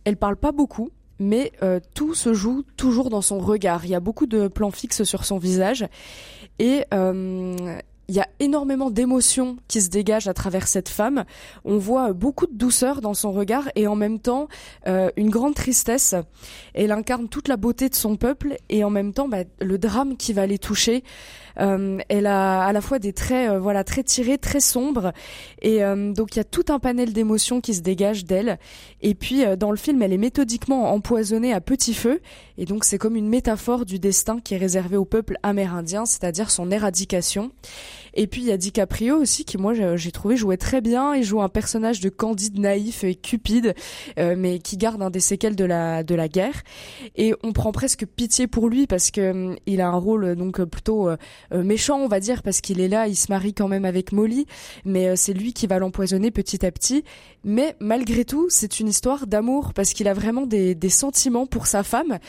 Elle 0.05 0.17
parle 0.17 0.35
pas 0.35 0.51
beaucoup, 0.51 0.89
mais 1.19 1.51
euh, 1.61 1.79
tout 1.93 2.13
se 2.13 2.33
joue 2.33 2.63
toujours 2.75 3.09
dans 3.09 3.21
son 3.21 3.39
regard. 3.39 3.85
Il 3.85 3.91
y 3.91 3.95
a 3.95 3.99
beaucoup 3.99 4.25
de 4.25 4.47
plans 4.47 4.71
fixes 4.71 5.03
sur 5.03 5.25
son 5.25 5.37
visage 5.37 5.85
et 6.59 6.85
euh, 6.93 7.77
il 8.09 8.15
y 8.15 8.19
a 8.19 8.27
énormément 8.39 8.91
d'émotions 8.91 9.57
qui 9.67 9.81
se 9.81 9.89
dégagent 9.89 10.27
à 10.27 10.33
travers 10.33 10.67
cette 10.67 10.89
femme. 10.89 11.23
On 11.63 11.77
voit 11.77 12.11
beaucoup 12.11 12.47
de 12.47 12.53
douceur 12.53 12.99
dans 12.99 13.13
son 13.13 13.31
regard 13.31 13.69
et 13.75 13.87
en 13.87 13.95
même 13.95 14.19
temps 14.19 14.49
euh, 14.87 15.09
une 15.15 15.29
grande 15.29 15.55
tristesse. 15.55 16.13
Elle 16.73 16.91
incarne 16.91 17.29
toute 17.29 17.47
la 17.47 17.55
beauté 17.55 17.87
de 17.89 17.95
son 17.95 18.17
peuple 18.17 18.57
et 18.69 18.83
en 18.83 18.89
même 18.89 19.13
temps 19.13 19.29
bah, 19.29 19.43
le 19.61 19.77
drame 19.77 20.17
qui 20.17 20.33
va 20.33 20.45
les 20.45 20.59
toucher. 20.59 21.03
Euh, 21.59 21.99
elle 22.09 22.25
a 22.25 22.63
à 22.63 22.73
la 22.73 22.81
fois 22.81 22.99
des 22.99 23.13
traits 23.13 23.49
euh, 23.51 23.59
voilà 23.59 23.83
très 23.83 24.03
tirés, 24.03 24.37
très 24.37 24.59
sombres 24.59 25.13
et 25.61 25.83
euh, 25.83 26.11
donc 26.11 26.35
il 26.35 26.39
y 26.39 26.41
a 26.41 26.43
tout 26.43 26.65
un 26.69 26.79
panel 26.79 27.13
d'émotions 27.13 27.61
qui 27.61 27.73
se 27.73 27.81
dégagent 27.81 28.25
d'elle. 28.25 28.57
Et 29.01 29.15
puis 29.15 29.43
dans 29.57 29.71
le 29.71 29.77
film, 29.77 30.01
elle 30.01 30.13
est 30.13 30.17
méthodiquement 30.17 30.93
empoisonnée 30.93 31.53
à 31.53 31.61
petit 31.61 31.93
feu 31.93 32.21
et 32.57 32.65
donc 32.65 32.85
c'est 32.85 32.97
comme 32.97 33.15
une 33.15 33.29
métaphore 33.29 33.85
du 33.85 33.99
destin 33.99 34.39
qui 34.39 34.55
est 34.55 34.57
réservé 34.57 34.97
au 34.97 35.05
peuple 35.05 35.37
amérindien, 35.43 36.05
c'est-à-dire 36.05 36.49
son 36.49 36.71
éradication. 36.71 37.51
Et 38.13 38.27
puis 38.27 38.41
il 38.41 38.47
y 38.47 38.51
a 38.51 38.57
DiCaprio 38.57 39.17
aussi 39.17 39.45
qui 39.45 39.57
moi 39.57 39.73
j'ai 39.73 40.11
trouvé 40.11 40.37
jouait 40.37 40.57
très 40.57 40.81
bien. 40.81 41.15
Il 41.15 41.23
joue 41.23 41.41
un 41.41 41.49
personnage 41.49 41.99
de 41.99 42.09
candide 42.09 42.59
naïf 42.59 43.03
et 43.03 43.15
cupide, 43.15 43.73
euh, 44.19 44.35
mais 44.37 44.59
qui 44.59 44.77
garde 44.77 45.01
un 45.01 45.09
des 45.09 45.19
séquelles 45.19 45.55
de 45.55 45.65
la 45.65 46.03
de 46.03 46.15
la 46.15 46.27
guerre. 46.27 46.63
Et 47.15 47.33
on 47.43 47.53
prend 47.53 47.71
presque 47.71 48.05
pitié 48.05 48.47
pour 48.47 48.69
lui 48.69 48.87
parce 48.87 49.11
que 49.11 49.31
hum, 49.31 49.55
il 49.65 49.81
a 49.81 49.87
un 49.87 49.97
rôle 49.97 50.35
donc 50.35 50.63
plutôt 50.63 51.09
euh, 51.09 51.17
euh, 51.53 51.63
méchant 51.63 51.99
on 51.99 52.07
va 52.07 52.19
dire 52.19 52.43
parce 52.43 52.61
qu'il 52.61 52.79
est 52.79 52.87
là, 52.87 53.07
il 53.07 53.15
se 53.15 53.31
marie 53.31 53.53
quand 53.53 53.67
même 53.67 53.85
avec 53.85 54.11
Molly, 54.11 54.45
mais 54.85 55.15
c'est 55.15 55.33
lui 55.33 55.53
qui 55.53 55.67
va 55.67 55.79
l'empoisonner 55.79 56.31
petit 56.31 56.65
à 56.65 56.71
petit. 56.71 57.03
Mais 57.45 57.75
malgré 57.79 58.23
tout, 58.23 58.47
c'est 58.49 58.79
une 58.79 58.87
histoire 58.87 59.27
d'amour 59.27 59.73
parce 59.73 59.91
qu'il 59.91 60.07
a 60.07 60.13
vraiment 60.13 60.45
des, 60.45 60.75
des 60.75 60.89
sentiments 60.89 61.45
pour 61.45 61.67
sa 61.67 61.83
femme, 61.83 62.19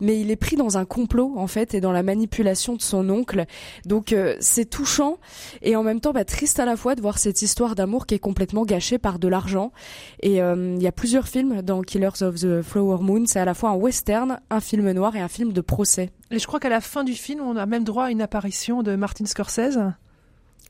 mais 0.00 0.20
il 0.20 0.30
est 0.30 0.36
pris 0.36 0.56
dans 0.56 0.78
un 0.78 0.84
complot 0.84 1.34
en 1.36 1.46
fait 1.46 1.74
et 1.74 1.80
dans 1.80 1.92
la 1.92 2.02
manipulation 2.02 2.74
de 2.74 2.82
son 2.82 3.08
oncle. 3.08 3.44
Donc 3.84 4.14
c'est 4.40 4.68
touchant 4.68 5.18
et 5.62 5.76
en 5.76 5.82
même 5.82 6.00
temps 6.00 6.12
bah, 6.12 6.24
triste 6.24 6.58
à 6.58 6.64
la 6.64 6.76
fois 6.76 6.94
de 6.94 7.00
voir 7.00 7.18
cette 7.18 7.42
histoire 7.42 7.74
d'amour 7.74 8.06
qui 8.06 8.14
est 8.14 8.18
complètement 8.18 8.64
gâchée 8.64 8.98
par 8.98 9.18
de 9.18 9.28
l'argent. 9.28 9.72
Et 10.20 10.42
euh, 10.42 10.74
il 10.76 10.82
y 10.82 10.86
a 10.86 10.92
plusieurs 10.92 11.28
films 11.28 11.62
dans 11.62 11.82
Killers 11.82 12.22
of 12.22 12.36
the 12.36 12.62
Flower 12.62 12.98
Moon, 13.00 13.24
c'est 13.26 13.40
à 13.40 13.44
la 13.44 13.54
fois 13.54 13.70
un 13.70 13.76
western, 13.76 14.40
un 14.50 14.60
film 14.60 14.90
noir 14.92 15.16
et 15.16 15.20
un 15.20 15.28
film 15.28 15.52
de 15.52 15.60
procès. 15.60 16.10
Et 16.30 16.38
je 16.38 16.46
crois 16.46 16.60
qu'à 16.60 16.68
la 16.68 16.80
fin 16.80 17.04
du 17.04 17.14
film, 17.14 17.40
on 17.40 17.56
a 17.56 17.66
même 17.66 17.84
droit 17.84 18.06
à 18.06 18.10
une 18.10 18.22
apparition 18.22 18.82
de 18.82 18.96
Martin 18.96 19.26
Scorsese. 19.26 19.78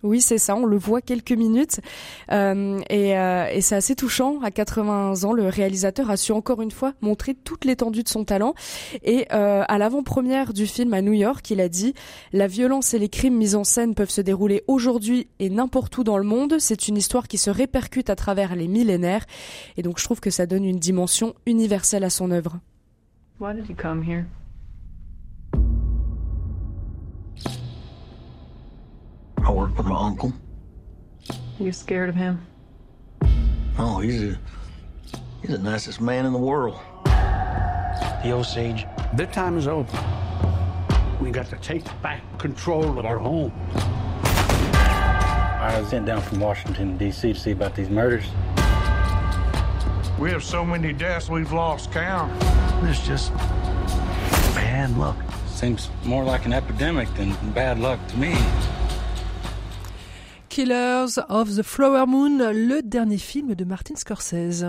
Oui, 0.05 0.21
c'est 0.21 0.37
ça. 0.37 0.55
On 0.55 0.67
le 0.67 0.77
voit 0.77 1.01
quelques 1.01 1.33
minutes 1.33 1.81
euh, 2.31 2.79
et, 2.91 3.19
euh, 3.19 3.47
et 3.51 3.63
c'est 3.63 3.75
assez 3.75 3.97
touchant. 3.97 4.39
À 4.43 4.51
80 4.51 5.25
ans, 5.25 5.33
le 5.33 5.49
réalisateur 5.49 6.11
a 6.11 6.19
su 6.19 6.31
encore 6.33 6.61
une 6.61 6.71
fois 6.71 6.93
montrer 7.01 7.35
toute 7.35 7.65
l'étendue 7.65 8.03
de 8.03 8.09
son 8.09 8.25
talent. 8.25 8.55
Et 9.03 9.27
euh, 9.33 9.65
à 9.67 9.79
l'avant-première 9.79 10.53
du 10.53 10.67
film 10.67 10.93
à 10.93 11.01
New 11.01 11.15
York, 11.15 11.51
il 11.51 11.59
a 11.59 11.71
dit 11.71 11.95
"La 12.35 12.47
violence 12.47 12.93
et 12.93 12.99
les 12.99 13.09
crimes 13.09 13.39
mis 13.39 13.55
en 13.55 13.65
scène 13.65 13.95
peuvent 13.95 14.11
se 14.11 14.21
dérouler 14.21 14.63
aujourd'hui 14.69 15.27
et 15.39 15.49
n'importe 15.49 15.97
où 15.97 16.05
dans 16.05 16.19
le 16.19 16.25
monde. 16.25 16.57
C'est 16.59 16.87
une 16.87 16.99
histoire 16.99 17.27
qui 17.27 17.39
se 17.39 17.49
répercute 17.49 18.11
à 18.11 18.17
travers 18.17 18.57
les 18.57 18.69
millénaires." 18.69 19.25
Et 19.79 19.83
donc, 19.83 19.99
je 19.99 20.05
trouve 20.05 20.21
que 20.21 20.31
ça 20.31 20.45
donne 20.45 20.67
une 20.67 20.79
dimension 20.79 21.35
universelle 21.47 22.05
à 22.05 22.11
son 22.11 22.31
œuvre. 22.31 22.59
Why 23.41 23.55
did 23.55 23.71
you 23.71 23.75
come 23.75 24.03
here? 24.03 24.27
I 29.45 29.51
work 29.51 29.77
with 29.77 29.87
my 29.87 30.01
uncle. 30.01 30.33
You 31.59 31.71
scared 31.71 32.09
of 32.09 32.15
him? 32.15 32.47
Oh, 33.79 34.01
he's 34.01 34.23
a, 34.23 34.39
he's 35.43 35.51
the 35.51 35.59
nicest 35.59 36.01
man 36.01 36.25
in 36.25 36.33
the 36.33 36.39
world. 36.39 36.79
The 37.05 38.33
Osage, 38.33 38.87
their 39.13 39.27
time 39.27 39.59
is 39.59 39.69
over. 39.69 39.93
We 41.21 41.31
got 41.31 41.47
to 41.47 41.57
take 41.57 41.85
back 42.01 42.23
control 42.39 42.99
of 42.99 43.05
our 43.05 43.19
home. 43.19 43.53
I 44.75 45.79
was 45.79 45.91
sent 45.91 46.07
down 46.07 46.23
from 46.23 46.41
Washington, 46.41 46.97
D.C. 46.97 47.35
to 47.35 47.39
see 47.39 47.51
about 47.51 47.75
these 47.75 47.91
murders. 47.91 48.25
We 50.19 50.31
have 50.31 50.43
so 50.43 50.65
many 50.65 50.95
deaths 50.95 51.29
we've 51.29 51.53
lost 51.53 51.93
count. 51.93 52.33
It's 52.85 53.07
just 53.07 53.35
bad 54.55 54.97
luck. 54.97 55.17
Seems 55.49 55.91
more 56.05 56.25
like 56.25 56.47
an 56.47 56.55
epidemic 56.55 57.13
than 57.15 57.35
bad 57.53 57.79
luck 57.79 58.01
to 58.09 58.17
me. 58.17 58.35
Killers 60.55 61.19
of 61.31 61.57
the 61.57 61.65
Flower 61.65 62.07
Moon, 62.07 62.39
le 62.53 62.81
dernier 62.81 63.19
film 63.19 63.57
de 63.57 63.65
Martin 63.65 63.97
Scorsese. 63.97 64.65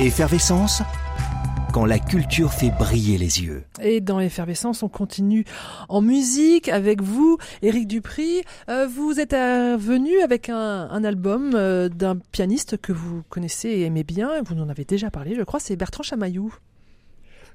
Effervescence 0.00 0.80
quand 1.74 1.84
la 1.84 1.98
culture 1.98 2.50
fait 2.50 2.70
briller 2.70 3.18
les 3.18 3.42
yeux. 3.42 3.64
Et 3.82 4.00
dans 4.00 4.20
Effervescence, 4.20 4.82
on 4.82 4.88
continue 4.88 5.44
en 5.90 6.00
musique 6.00 6.70
avec 6.70 7.02
vous, 7.02 7.36
Éric 7.60 7.86
Dupri. 7.86 8.42
Euh, 8.70 8.86
vous 8.86 9.20
êtes 9.20 9.34
euh, 9.34 9.76
venu 9.78 10.18
avec 10.20 10.48
un, 10.48 10.88
un 10.90 11.04
album 11.04 11.50
euh, 11.54 11.90
d'un 11.90 12.16
pianiste 12.16 12.78
que 12.78 12.94
vous 12.94 13.22
connaissez 13.28 13.68
et 13.68 13.82
aimez 13.82 14.02
bien. 14.02 14.40
Vous 14.46 14.58
en 14.58 14.70
avez 14.70 14.86
déjà 14.86 15.10
parlé, 15.10 15.34
je 15.34 15.42
crois, 15.42 15.60
c'est 15.60 15.76
Bertrand 15.76 16.04
Chamaillou. 16.04 16.54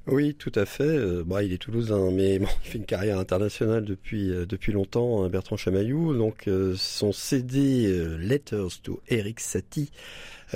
Oui, 0.07 0.35
tout 0.35 0.53
à 0.55 0.65
fait. 0.65 0.83
Euh, 0.83 1.23
bah, 1.25 1.43
il 1.43 1.51
est 1.51 1.57
toulousain, 1.57 2.11
mais 2.11 2.39
bon, 2.39 2.47
il 2.63 2.69
fait 2.71 2.77
une 2.77 2.85
carrière 2.85 3.19
internationale 3.19 3.83
depuis 3.83 4.31
euh, 4.31 4.45
depuis 4.45 4.71
longtemps, 4.71 5.23
hein, 5.23 5.29
Bertrand 5.29 5.57
Chamaillou. 5.57 6.15
Donc 6.15 6.47
euh, 6.47 6.75
son 6.77 7.11
CD 7.11 8.17
Letters 8.17 8.81
to 8.81 9.01
Eric 9.09 9.39
Satie 9.39 9.91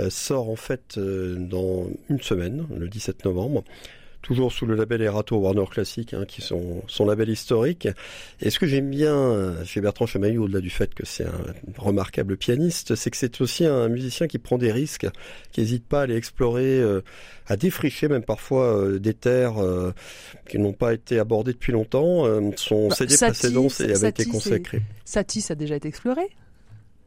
sort 0.09 0.49
en 0.49 0.55
fait 0.55 0.97
dans 0.97 1.89
une 2.09 2.21
semaine, 2.21 2.65
le 2.73 2.87
17 2.87 3.25
novembre 3.25 3.65
toujours 4.21 4.51
sous 4.51 4.65
le 4.65 4.75
label 4.75 5.01
Erato 5.01 5.37
Warner 5.37 5.65
Classic, 5.69 6.13
hein, 6.13 6.25
qui 6.27 6.41
sont 6.41 6.83
son 6.87 7.05
label 7.05 7.29
historique. 7.29 7.87
Et 8.41 8.49
ce 8.49 8.59
que 8.59 8.67
j'aime 8.67 8.89
bien 8.89 9.15
euh, 9.15 9.65
chez 9.65 9.81
Bertrand 9.81 10.05
Chamaillou, 10.05 10.43
au-delà 10.43 10.61
du 10.61 10.69
fait 10.69 10.93
que 10.93 11.05
c'est 11.05 11.25
un 11.25 11.43
remarquable 11.77 12.37
pianiste, 12.37 12.95
c'est 12.95 13.09
que 13.09 13.17
c'est 13.17 13.41
aussi 13.41 13.65
un 13.65 13.87
musicien 13.89 14.27
qui 14.27 14.37
prend 14.37 14.57
des 14.57 14.71
risques, 14.71 15.07
qui 15.51 15.61
n'hésite 15.61 15.85
pas 15.85 16.01
à 16.01 16.03
aller 16.03 16.15
explorer, 16.15 16.79
euh, 16.79 17.01
à 17.47 17.57
défricher 17.57 18.07
même 18.07 18.23
parfois 18.23 18.77
euh, 18.77 18.99
des 18.99 19.13
terres 19.13 19.55
qui 20.47 20.59
n'ont 20.59 20.73
pas 20.73 20.93
été 20.93 21.19
abordées 21.19 21.53
depuis 21.53 21.71
longtemps. 21.71 22.25
son 22.55 22.89
bah, 22.89 22.95
CD 22.95 23.15
précédent 23.17 23.67
avait 23.79 24.09
été 24.09 24.25
consacré. 24.25 24.81
Satie, 25.05 25.41
ça 25.41 25.53
a 25.53 25.55
déjà 25.55 25.75
été 25.75 25.87
exploré? 25.87 26.21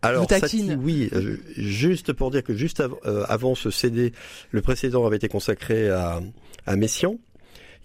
Alors, 0.03 0.29
Satie, 0.29 0.71
oui, 0.79 1.11
juste 1.57 2.13
pour 2.13 2.31
dire 2.31 2.43
que 2.45 2.55
juste 2.55 2.83
avant 3.05 3.55
ce 3.55 3.71
CD, 3.71 4.13
le 4.51 4.61
précédent 4.61 5.07
avait 5.07 5.17
été 5.17 5.29
consacré 5.29 5.89
à, 5.89 6.21
à 6.67 6.77
Messian. 6.77 7.19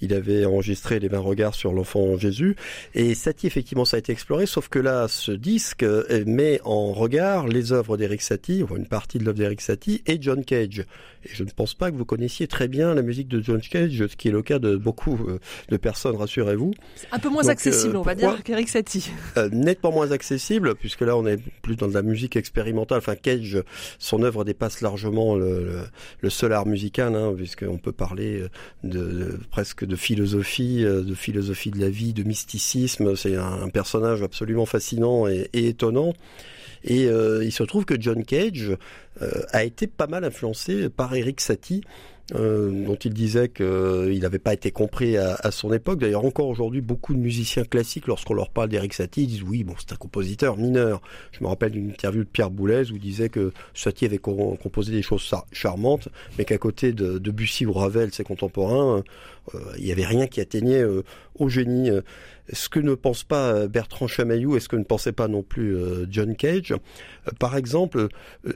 Il 0.02 0.14
avait 0.14 0.46
enregistré 0.46 1.00
les 1.00 1.10
20 1.10 1.20
regards 1.20 1.56
sur 1.56 1.74
l'enfant 1.74 2.18
Jésus. 2.18 2.56
Et 2.94 3.16
Satie, 3.16 3.48
effectivement, 3.48 3.86
ça 3.86 3.98
a 3.98 4.00
été 4.00 4.12
exploré, 4.12 4.46
sauf 4.46 4.70
que 4.70 4.80
là, 4.80 5.08
ce 5.10 5.32
disque 5.32 5.84
euh, 5.84 6.24
met 6.26 6.62
en 6.64 6.94
regard 6.94 7.48
les 7.48 7.74
œuvres 7.74 7.98
d'Eric 7.98 8.22
Satie, 8.22 8.64
ou 8.64 8.78
une 8.78 8.88
partie 8.88 9.18
de 9.18 9.26
l'œuvre 9.26 9.38
d'Eric 9.38 9.62
Satie, 9.62 10.02
et 10.06 10.18
John 10.22 10.46
Cage. 10.46 10.86
Et 11.26 11.30
je 11.34 11.44
ne 11.44 11.50
pense 11.50 11.74
pas 11.74 11.92
que 11.92 11.96
vous 11.96 12.06
connaissiez 12.06 12.48
très 12.48 12.68
bien 12.68 12.94
la 12.94 13.02
musique 13.02 13.28
de 13.28 13.42
John 13.42 13.62
Cage, 13.62 14.08
ce 14.08 14.16
qui 14.16 14.28
est 14.28 14.32
le 14.32 14.42
cas 14.42 14.60
de 14.60 14.76
beaucoup 14.76 15.18
euh, 15.28 15.40
de 15.70 15.78
personnes, 15.78 16.16
rassurez-vous. 16.16 16.74
Un 17.12 17.20
peu 17.20 17.30
moins 17.30 17.48
accessible, 17.48 17.96
on 17.98 18.02
va 18.02 18.16
dire, 18.16 18.42
qu'Eric 18.44 18.70
Satie. 18.70 19.12
Euh, 19.38 19.48
nettement 19.52 19.92
moins 19.92 20.12
accessible, 20.12 20.76
puisque 20.76 21.02
là, 21.02 21.16
on 21.16 21.26
est 21.28 21.40
plus 21.62 21.76
dans 21.76 21.88
de 21.88 21.94
la 21.94 22.02
musique 22.02 22.36
expérimentale. 22.36 22.98
Enfin, 22.98 23.16
Cage, 23.16 23.62
son 24.00 24.24
œuvre 24.24 24.44
dépasse 24.44 24.82
largement 24.82 25.36
le, 25.36 25.84
le, 26.20 26.30
seul 26.30 26.52
art 26.52 26.66
musical, 26.66 27.16
hein, 27.16 27.34
puisqu'on 27.38 27.78
peut 27.78 27.92
parler 27.92 28.44
de, 28.84 29.00
de 29.00 29.40
presque 29.52 29.86
de 29.86 29.96
philosophie, 29.96 30.84
euh, 30.84 31.04
de 31.04 31.14
philosophie 31.14 31.72
de 31.72 31.80
la 31.80 31.90
vie, 31.90 32.14
de 32.14 32.24
mysticisme. 32.24 33.16
C'est 33.16 33.36
un, 33.36 33.70
personnage 33.70 34.24
absolument 34.24 34.66
fascinant 34.66 35.28
et, 35.28 35.50
étonnant. 35.54 36.14
Et 36.84 37.08
euh, 37.08 37.44
il 37.44 37.52
se 37.52 37.64
trouve 37.64 37.86
que 37.86 38.00
John 38.00 38.24
Cage 38.24 38.76
euh, 39.22 39.42
a 39.52 39.64
été 39.64 39.88
pas 39.88 40.08
mal 40.08 40.24
influencé 40.24 40.90
par 40.90 41.14
Eric 41.16 41.42
Satie 41.42 41.82
euh, 42.36 42.86
dont 42.86 42.96
il 42.96 43.12
disait 43.12 43.50
qu'il 43.50 44.20
n'avait 44.20 44.38
pas 44.38 44.54
été 44.54 44.70
compris 44.70 45.18
à, 45.18 45.50
son 45.50 45.74
époque. 45.74 46.00
D'ailleurs, 46.00 46.26
encore 46.26 46.48
aujourd'hui, 46.48 46.80
beaucoup 46.80 47.16
de 47.16 47.20
musiciens 47.20 47.64
classiques, 47.64 48.06
lorsqu'on 48.06 48.36
leur 48.36 48.52
parle 48.52 48.70
d'Eric 48.70 48.94
Satie, 48.94 49.26
disent 49.26 49.42
oui, 49.42 49.64
bon, 49.64 49.74
c'est 49.80 49.94
un 49.94 49.98
compositeur 49.98 50.56
mineur. 50.56 51.02
Je 51.32 51.44
me 51.44 51.50
rappelle 51.50 51.72
d'une 51.72 51.90
interview 51.90 52.24
de 52.24 52.30
Pierre 52.30 52.52
Boulez 52.52 52.92
où 52.92 52.96
il 52.96 53.02
disait 53.02 53.30
que 53.30 53.52
Satie 53.74 54.06
avait 54.06 54.20
composé 54.20 54.92
des 54.92 55.02
choses 55.02 55.28
charmantes, 55.52 56.10
mais 56.38 56.46
qu'à 56.46 56.60
côté 56.60 56.94
de, 56.94 57.18
de 57.18 57.32
Bussy 57.32 57.66
ou 57.66 57.74
Ravel, 57.74 58.14
ses 58.14 58.24
contemporains, 58.24 59.04
il 59.80 59.84
n'y 59.84 59.92
avait 59.92 60.06
rien 60.06 60.28
qui 60.28 60.40
atteignait 60.40 60.84
au 61.34 61.50
génie. 61.50 61.90
Ce 62.52 62.70
que 62.70 62.80
ne 62.80 62.96
pense 62.96 63.24
pas 63.24 63.68
Bertrand 63.68 64.08
Chamaillou 64.08 64.56
et 64.56 64.60
ce 64.60 64.68
que 64.68 64.76
ne 64.76 64.84
pensait 64.84 65.12
pas 65.12 65.28
non 65.28 65.44
plus 65.44 65.78
John 66.10 66.36
Cage. 66.36 66.74
Par 67.40 67.56
exemple, 67.56 68.08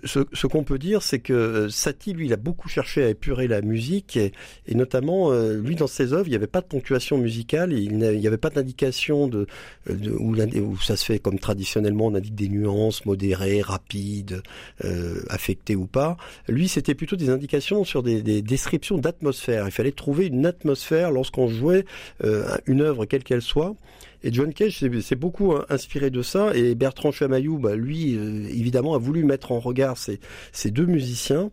ce, 0.03 0.25
ce 0.33 0.47
qu'on 0.47 0.63
peut 0.63 0.79
dire, 0.79 1.03
c'est 1.03 1.19
que 1.19 1.67
Satie, 1.69 2.13
lui, 2.13 2.25
il 2.25 2.33
a 2.33 2.37
beaucoup 2.37 2.69
cherché 2.69 3.03
à 3.03 3.09
épurer 3.09 3.47
la 3.47 3.61
musique 3.61 4.17
et, 4.17 4.31
et 4.67 4.75
notamment, 4.75 5.31
lui, 5.31 5.75
dans 5.75 5.87
ses 5.87 6.13
œuvres, 6.13 6.27
il 6.27 6.31
n'y 6.31 6.35
avait 6.35 6.47
pas 6.47 6.61
de 6.61 6.65
ponctuation 6.65 7.17
musicale, 7.17 7.73
il 7.73 7.97
n'y 7.97 8.27
avait 8.27 8.37
pas 8.37 8.49
d'indication 8.49 9.27
de, 9.27 9.47
de 9.89 10.11
où, 10.11 10.35
où, 10.35 10.77
ça 10.79 10.95
se 10.95 11.05
fait 11.05 11.19
comme 11.19 11.39
traditionnellement, 11.39 12.07
on 12.07 12.15
indique 12.15 12.35
des 12.35 12.49
nuances 12.49 13.05
modérées, 13.05 13.61
rapides, 13.61 14.41
euh, 14.83 15.21
affectées 15.29 15.75
ou 15.75 15.85
pas. 15.85 16.17
Lui, 16.47 16.67
c'était 16.67 16.95
plutôt 16.95 17.15
des 17.15 17.29
indications 17.29 17.83
sur 17.83 18.03
des, 18.03 18.21
des 18.21 18.41
descriptions 18.41 18.97
d'atmosphère. 18.97 19.65
Il 19.67 19.71
fallait 19.71 19.91
trouver 19.91 20.27
une 20.27 20.45
atmosphère 20.45 21.11
lorsqu'on 21.11 21.47
jouait 21.47 21.85
euh, 22.23 22.57
une 22.65 22.81
œuvre 22.81 23.05
quelle 23.05 23.23
qu'elle 23.23 23.41
soit. 23.41 23.75
Et 24.23 24.31
John 24.31 24.53
Cage 24.53 24.79
s'est 24.79 25.15
beaucoup 25.15 25.53
inspiré 25.69 26.09
de 26.09 26.21
ça. 26.21 26.55
Et 26.55 26.75
Bertrand 26.75 27.11
Chamaillou, 27.11 27.57
bah, 27.57 27.75
lui, 27.75 28.15
euh, 28.15 28.47
évidemment, 28.49 28.95
a 28.95 28.97
voulu 28.97 29.25
mettre 29.25 29.51
en 29.51 29.59
regard 29.59 29.97
ces, 29.97 30.71
deux 30.71 30.85
musiciens. 30.85 31.51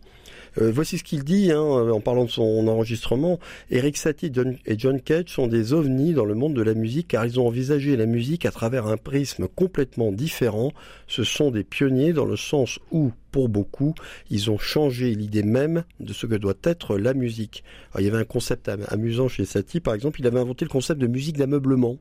Euh, 0.59 0.71
voici 0.73 0.99
ce 0.99 1.05
qu'il 1.05 1.25
dit 1.25 1.51
hein, 1.53 1.61
en 1.61 2.01
parlant 2.01 2.25
de 2.25 2.31
son 2.31 2.69
enregistrement. 2.69 3.41
Eric 3.71 3.97
Satie 3.97 4.33
et 4.67 4.79
John 4.79 5.01
Cage 5.01 5.29
sont 5.29 5.49
des 5.49 5.73
ovnis 5.73 6.13
dans 6.13 6.25
le 6.25 6.35
monde 6.35 6.55
de 6.55 6.63
la 6.63 6.75
musique 6.75 7.09
car 7.09 7.25
ils 7.25 7.39
ont 7.39 7.47
envisagé 7.47 7.97
la 7.97 8.07
musique 8.07 8.47
à 8.47 8.51
travers 8.51 8.87
un 8.87 8.97
prisme 8.97 9.49
complètement 9.49 10.13
différent. 10.13 10.73
Ce 11.09 11.25
sont 11.25 11.51
des 11.51 11.65
pionniers 11.65 12.13
dans 12.13 12.25
le 12.25 12.37
sens 12.37 12.79
où, 12.93 13.11
pour 13.33 13.49
beaucoup, 13.49 13.95
ils 14.29 14.51
ont 14.51 14.59
changé 14.59 15.15
l'idée 15.15 15.43
même 15.43 15.85
de 15.99 16.13
ce 16.13 16.27
que 16.27 16.37
doit 16.37 16.55
être 16.65 16.99
la 16.99 17.15
musique. 17.15 17.65
Il 17.99 18.05
y 18.05 18.09
avait 18.09 18.19
un 18.19 18.25
concept 18.25 18.69
amusant 18.69 19.29
chez 19.29 19.45
Satie, 19.45 19.81
par 19.81 19.95
exemple, 19.95 20.21
il 20.21 20.27
avait 20.27 20.41
inventé 20.41 20.65
le 20.65 20.71
concept 20.71 21.01
de 21.01 21.07
musique 21.09 21.37
d'ameublement. 21.37 21.97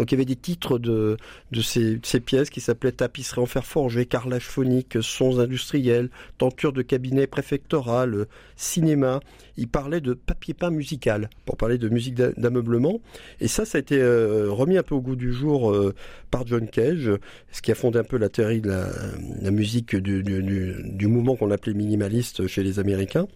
Donc 0.00 0.12
il 0.12 0.14
y 0.14 0.16
avait 0.16 0.24
des 0.24 0.34
titres 0.34 0.78
de, 0.78 1.18
ces, 1.62 2.20
pièces 2.20 2.48
qui 2.48 2.62
s'appelaient 2.62 2.90
Tapisserie 2.90 3.42
en 3.42 3.44
fer 3.44 3.66
forgé, 3.66 4.06
carrelage 4.06 4.46
phonique, 4.46 4.96
sons 5.02 5.40
industriels, 5.40 6.08
tenture 6.38 6.72
de 6.72 6.80
cabinet 6.80 7.26
préfectoral, 7.26 8.24
cinéma. 8.56 9.20
Il 9.58 9.68
parlait 9.68 10.00
de 10.00 10.14
papier 10.14 10.54
peint 10.54 10.70
musical 10.70 11.28
pour 11.44 11.58
parler 11.58 11.76
de 11.76 11.90
musique 11.90 12.14
d'ameublement. 12.14 13.02
Et 13.40 13.46
ça, 13.46 13.66
ça 13.66 13.76
a 13.76 13.80
été 13.82 14.00
euh, 14.00 14.50
remis 14.50 14.78
un 14.78 14.82
peu 14.82 14.94
au 14.94 15.02
goût 15.02 15.16
du 15.16 15.34
jour 15.34 15.70
euh, 15.70 15.94
par 16.30 16.46
John 16.46 16.66
Cage, 16.66 17.10
ce 17.52 17.60
qui 17.60 17.70
a 17.70 17.74
fondé 17.74 17.98
un 17.98 18.04
peu 18.04 18.16
la 18.16 18.30
théorie 18.30 18.62
de 18.62 18.70
la, 18.70 19.50
musique 19.50 19.94
du, 19.96 20.22
du 20.22 21.06
mouvement 21.08 21.36
qu'on 21.36 21.50
appelait 21.50 21.74
minimaliste 21.74 22.46
chez 22.46 22.62
les 22.62 22.78
Américains. 22.78 23.26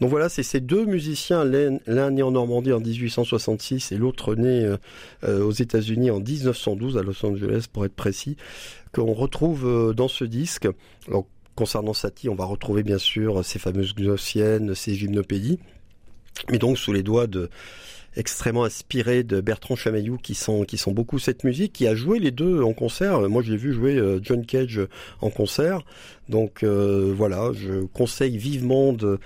Donc 0.00 0.10
voilà, 0.10 0.28
c'est 0.28 0.42
ces 0.42 0.60
deux 0.60 0.84
musiciens, 0.84 1.44
l'un 1.44 2.10
né 2.10 2.22
en 2.22 2.30
Normandie 2.30 2.72
en 2.72 2.80
1866 2.80 3.92
et 3.92 3.96
l'autre 3.96 4.34
né 4.34 4.64
euh, 4.64 4.76
euh, 5.24 5.42
aux 5.42 5.52
États-Unis 5.52 6.10
en 6.10 6.20
1912 6.20 6.98
à 6.98 7.02
Los 7.02 7.24
Angeles 7.24 7.66
pour 7.72 7.84
être 7.84 7.94
précis, 7.94 8.36
qu'on 8.92 9.14
retrouve 9.14 9.66
euh, 9.66 9.94
dans 9.94 10.08
ce 10.08 10.24
disque. 10.24 10.68
Alors, 11.08 11.26
concernant 11.54 11.94
Satie, 11.94 12.28
on 12.28 12.34
va 12.34 12.44
retrouver 12.44 12.82
bien 12.82 12.98
sûr 12.98 13.42
ces 13.42 13.58
fameuses 13.58 13.94
gnossiennes, 13.94 14.74
ces 14.74 14.94
gymnopédies, 14.94 15.58
mais 16.50 16.58
donc 16.58 16.76
sous 16.76 16.92
les 16.92 17.02
doigts 17.02 17.26
de 17.26 17.48
extrêmement 18.18 18.64
inspirés 18.64 19.24
de 19.24 19.42
Bertrand 19.42 19.76
Chamaillou 19.76 20.16
qui 20.16 20.34
sont 20.34 20.64
qui 20.64 20.78
sont 20.78 20.92
beaucoup 20.92 21.18
cette 21.18 21.44
musique 21.44 21.74
qui 21.74 21.86
a 21.86 21.94
joué 21.94 22.18
les 22.18 22.30
deux 22.30 22.62
en 22.62 22.72
concert 22.72 23.20
moi 23.28 23.42
j'ai 23.42 23.58
vu 23.58 23.74
jouer 23.74 24.02
John 24.22 24.46
Cage 24.46 24.80
en 25.20 25.28
concert 25.28 25.82
donc 26.30 26.64
voilà 26.64 27.50
je 27.52 27.84
conseille 27.92 28.38
vivement 28.38 28.94
de 28.94 29.20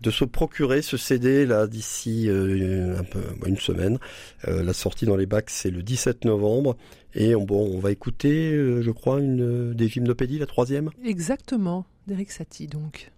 de 0.00 0.10
se 0.10 0.24
procurer 0.24 0.82
ce 0.82 0.96
CD 0.96 1.46
là 1.46 1.66
d'ici 1.66 2.28
euh, 2.28 3.00
une 3.46 3.56
semaine. 3.56 3.98
Euh, 4.46 4.62
la 4.62 4.72
sortie 4.72 5.06
dans 5.06 5.16
les 5.16 5.26
bacs 5.26 5.50
c'est 5.50 5.70
le 5.70 5.82
17 5.82 6.24
novembre 6.24 6.76
et 7.14 7.34
on, 7.34 7.44
bon, 7.44 7.70
on 7.74 7.78
va 7.78 7.90
écouter, 7.90 8.52
euh, 8.52 8.82
je 8.82 8.90
crois, 8.90 9.20
une 9.20 9.72
des 9.74 9.88
gymnopédies, 9.88 10.38
la 10.38 10.46
troisième? 10.46 10.90
Exactement, 11.04 11.86
d'Eric 12.06 12.30
Satie 12.30 12.66
donc. 12.66 13.10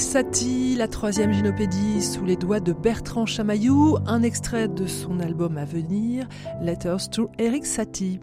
Satie, 0.00 0.76
la 0.76 0.88
troisième 0.88 1.32
gynopédie 1.32 2.02
sous 2.02 2.24
les 2.24 2.36
doigts 2.36 2.58
de 2.58 2.72
Bertrand 2.72 3.26
Chamaillou, 3.26 3.98
un 4.06 4.22
extrait 4.22 4.66
de 4.66 4.86
son 4.86 5.20
album 5.20 5.58
à 5.58 5.66
venir, 5.66 6.26
Letters 6.62 7.10
to 7.10 7.30
Éric 7.38 7.66
Satie. 7.66 8.18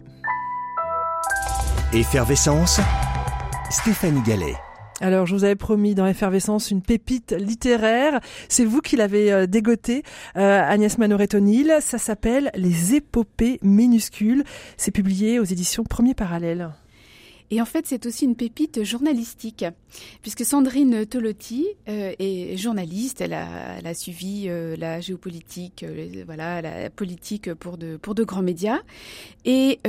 Effervescence, 1.92 2.80
Stéphanie 3.70 4.22
Gallet. 4.22 4.54
Alors, 5.00 5.26
je 5.26 5.34
vous 5.36 5.44
avais 5.44 5.54
promis 5.54 5.94
dans 5.94 6.06
Effervescence 6.06 6.72
une 6.72 6.82
pépite 6.82 7.32
littéraire. 7.32 8.18
C'est 8.48 8.64
vous 8.64 8.80
qui 8.80 8.96
l'avez 8.96 9.32
euh, 9.32 9.46
dégoté, 9.46 10.02
euh, 10.36 10.60
Agnès 10.60 10.98
Manoret-O'Neill. 10.98 11.76
Ça 11.80 11.98
s'appelle 11.98 12.50
Les 12.54 12.96
épopées 12.96 13.60
minuscules. 13.62 14.42
C'est 14.76 14.90
publié 14.90 15.38
aux 15.38 15.44
éditions 15.44 15.84
Premier 15.84 16.14
Parallèle. 16.14 16.70
Et 17.50 17.60
en 17.62 17.64
fait, 17.64 17.86
c'est 17.86 18.04
aussi 18.06 18.24
une 18.24 18.36
pépite 18.36 18.84
journalistique, 18.84 19.64
puisque 20.22 20.44
Sandrine 20.44 21.06
Tolotti 21.06 21.66
euh, 21.88 22.12
est 22.18 22.56
journaliste. 22.56 23.20
Elle 23.20 23.32
a, 23.32 23.94
suivi 23.94 24.44
euh, 24.48 24.76
la 24.76 25.00
géopolitique, 25.00 25.82
euh, 25.82 26.24
voilà, 26.26 26.60
la 26.60 26.90
politique 26.90 27.52
pour 27.54 27.78
de 27.78 27.96
pour 27.96 28.14
de 28.14 28.24
grands 28.24 28.42
médias. 28.42 28.80
Et 29.44 29.80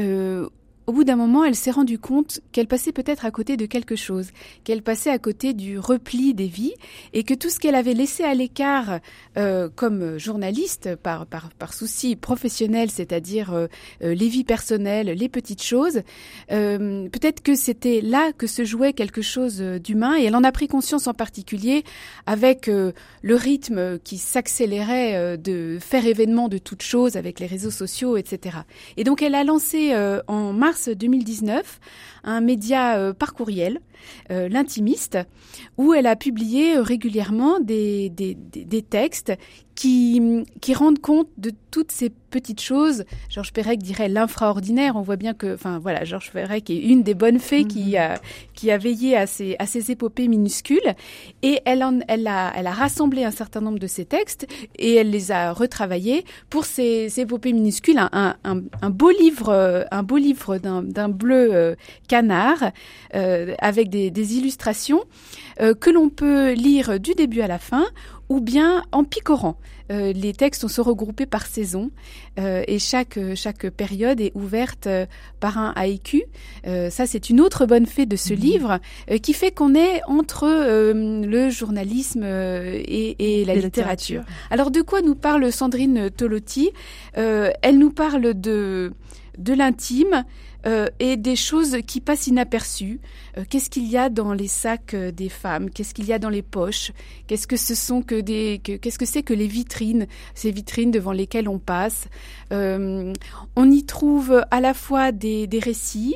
au 0.89 0.91
bout 0.91 1.03
d'un 1.03 1.15
moment, 1.15 1.45
elle 1.45 1.53
s'est 1.53 1.69
rendue 1.69 1.99
compte 1.99 2.41
qu'elle 2.51 2.65
passait 2.65 2.91
peut-être 2.91 3.23
à 3.23 3.29
côté 3.29 3.57
de 3.57 3.67
quelque 3.67 3.95
chose, 3.95 4.29
qu'elle 4.63 4.81
passait 4.81 5.11
à 5.11 5.19
côté 5.19 5.53
du 5.53 5.77
repli 5.77 6.33
des 6.33 6.47
vies, 6.47 6.73
et 7.13 7.23
que 7.23 7.35
tout 7.35 7.49
ce 7.49 7.59
qu'elle 7.59 7.75
avait 7.75 7.93
laissé 7.93 8.23
à 8.23 8.33
l'écart 8.33 8.97
euh, 9.37 9.69
comme 9.75 10.17
journaliste 10.17 10.95
par, 10.95 11.27
par, 11.27 11.51
par 11.51 11.75
souci 11.75 12.15
professionnel, 12.15 12.89
c'est-à-dire 12.89 13.53
euh, 13.53 13.67
euh, 14.01 14.15
les 14.15 14.29
vies 14.29 14.43
personnelles, 14.43 15.09
les 15.09 15.29
petites 15.29 15.61
choses, 15.61 16.01
peut-être 16.47 17.43
que 17.43 17.53
c'était 17.53 18.01
là 18.01 18.31
que 18.35 18.47
se 18.47 18.65
jouait 18.65 18.93
quelque 18.93 19.21
chose 19.21 19.61
d'humain, 19.61 20.17
et 20.17 20.23
elle 20.23 20.35
en 20.35 20.43
a 20.43 20.51
pris 20.51 20.67
conscience 20.67 21.05
en 21.05 21.13
particulier 21.13 21.83
avec 22.25 22.65
le 22.65 22.93
rythme 23.35 23.99
qui 23.99 24.17
s'accélérait 24.17 25.37
de 25.37 25.77
faire 25.79 26.07
événement 26.07 26.47
de 26.47 26.57
toutes 26.57 26.81
choses 26.81 27.15
avec 27.15 27.39
les 27.39 27.45
réseaux 27.45 27.69
sociaux, 27.69 28.17
etc. 28.17 28.57
Et 28.97 29.03
donc 29.03 29.21
elle 29.21 29.35
a 29.35 29.43
lancé 29.43 29.93
en 30.27 30.51
mars 30.53 30.78
2019 30.88 31.80
un 32.24 32.41
média 32.41 33.13
par 33.17 33.34
courriel 33.34 33.80
euh, 34.32 34.47
l'intimiste, 34.47 35.17
où 35.78 35.93
elle 35.93 36.05
a 36.05 36.15
publié 36.15 36.78
euh, 36.78 36.82
régulièrement 36.82 37.59
des, 37.59 38.09
des, 38.09 38.36
des, 38.36 38.82
textes 38.84 39.34
qui, 39.74 40.43
qui 40.61 40.74
rendent 40.74 40.99
compte 40.99 41.30
de 41.38 41.51
toutes 41.72 41.91
ces 41.91 42.11
petites 42.30 42.61
choses. 42.61 43.05
Georges 43.30 43.53
Perec 43.53 43.80
dirait 43.80 44.07
l'infraordinaire. 44.07 44.95
On 44.95 45.01
voit 45.01 45.15
bien 45.15 45.34
que, 45.34 45.53
enfin 45.53 45.80
voilà, 45.80 46.03
Georges 46.03 46.32
Perec 46.32 46.70
est 46.70 46.78
une 46.78 47.01
des 47.01 47.15
bonnes 47.15 47.39
fées 47.39 47.65
qui, 47.65 47.91
mhm. 47.91 47.95
a, 47.95 48.15
qui 48.53 48.72
a 48.72 48.78
veillé 48.78 49.17
à 49.17 49.26
ces, 49.26 49.55
à 49.57 49.65
ces 49.65 49.89
épopées 49.89 50.28
minuscules. 50.28 50.95
Et 51.41 51.61
elle, 51.65 51.84
en, 51.84 51.99
elle, 52.07 52.28
a, 52.28 52.53
elle 52.55 52.67
a 52.67 52.74
rassemblé 52.74 53.24
un 53.24 53.32
certain 53.32 53.61
nombre 53.61 53.80
de 53.80 53.88
ces 53.88 54.05
textes 54.05 54.47
et 54.78 54.95
elle 54.95 55.09
les 55.09 55.32
a 55.32 55.53
retravaillés 55.53 56.24
pour 56.49 56.65
ces, 56.65 57.20
épopées 57.20 57.53
minuscules. 57.53 57.97
Un, 57.97 58.36
un, 58.43 58.61
un, 58.82 58.89
beau 58.89 59.09
livre, 59.09 59.88
un 59.91 60.03
beau 60.03 60.17
livre 60.17 60.57
d'un 60.57 61.09
bleu 61.09 61.49
euh, 61.53 61.76
canard 62.10 62.72
euh, 63.16 63.55
avec 63.60 63.89
des, 63.89 64.38
illustrations 64.38 65.03
euh, 65.62 65.74
que 65.74 65.89
l'on 65.89 66.10
peut 66.10 66.51
lire 66.51 66.99
du 66.99 67.14
début 67.14 67.41
à 67.41 67.47
la 67.47 67.60
fin 67.60 67.86
ou 68.28 68.41
bien 68.41 68.84
en 68.91 69.03
picorant. 69.03 69.57
Euh, 69.91 70.14
les 70.14 70.34
textes 70.34 70.68
sont 70.68 70.84
regroupés 70.84 71.26
par 71.26 71.47
saison 71.47 71.89
et 72.38 72.80
chaque, 72.80 73.20
chaque 73.36 73.70
période 73.70 74.22
est 74.22 74.32
ouverte 74.34 74.88
par 75.41 75.57
un 75.57 75.74
haïku. 75.76 76.22
ça, 76.64 77.05
c'est 77.05 77.30
une 77.30 77.41
autre 77.41 77.66
bonne 77.66 77.86
fée 77.86 78.05
de 78.05 78.16
ce 78.16 78.34
mhm. 78.34 78.39
livre 78.39 78.80
qui 79.22 79.34
fait 79.34 79.51
qu'on 79.51 79.76
est 79.76 80.01
entre 80.07 80.47
le 80.47 81.49
journalisme 81.49 82.24
et, 82.24 83.43
la 83.45 83.55
littérature. 83.55 84.24
Alors, 84.51 84.72
de 84.72 84.82
quoi 84.82 85.01
nous 85.01 85.16
parle 85.16 85.51
Sandrine 85.51 86.10
Tolotti? 86.12 86.72
Elle 87.14 87.78
nous 87.78 87.91
parle 87.91 88.39
de, 88.39 88.93
de 89.38 89.53
l'intime, 89.53 90.24
euh, 90.66 90.88
et 90.99 91.16
des 91.16 91.38
choses 91.38 91.78
qui 91.88 92.01
passent 92.01 92.28
inaperçues. 92.28 92.99
Euh, 93.38 93.45
qu'est-ce 93.49 93.70
qu'il 93.70 93.88
y 93.88 93.95
a 93.95 94.10
dans 94.10 94.34
les 94.34 94.49
sacs 94.49 94.93
euh, 94.93 95.12
des 95.12 95.30
femmes? 95.30 95.70
Qu'est-ce 95.70 95.93
qu'il 95.93 96.05
y 96.05 96.12
a 96.12 96.20
dans 96.20 96.30
les 96.30 96.41
poches? 96.41 96.91
Qu'est-ce 97.28 97.47
que 97.47 97.55
ce 97.55 97.76
sont 97.76 98.01
que 98.01 98.20
des 98.20 98.60
Qu'est-ce 98.60 98.99
que 98.99 99.05
c'est 99.05 99.24
que 99.24 99.34
les 99.34 99.47
vitrines? 99.47 100.07
Ces 100.36 100.51
vitrines 100.51 100.91
devant 100.91 101.14
lesquelles 101.14 101.47
on 101.47 101.60
passe. 101.60 102.07
on 102.51 103.72
y 103.72 103.86
trouve 103.86 104.43
à 104.51 104.60
la 104.60 104.74
fois 104.74 105.12
des, 105.12 105.47
des 105.47 105.60
récits, 105.60 106.16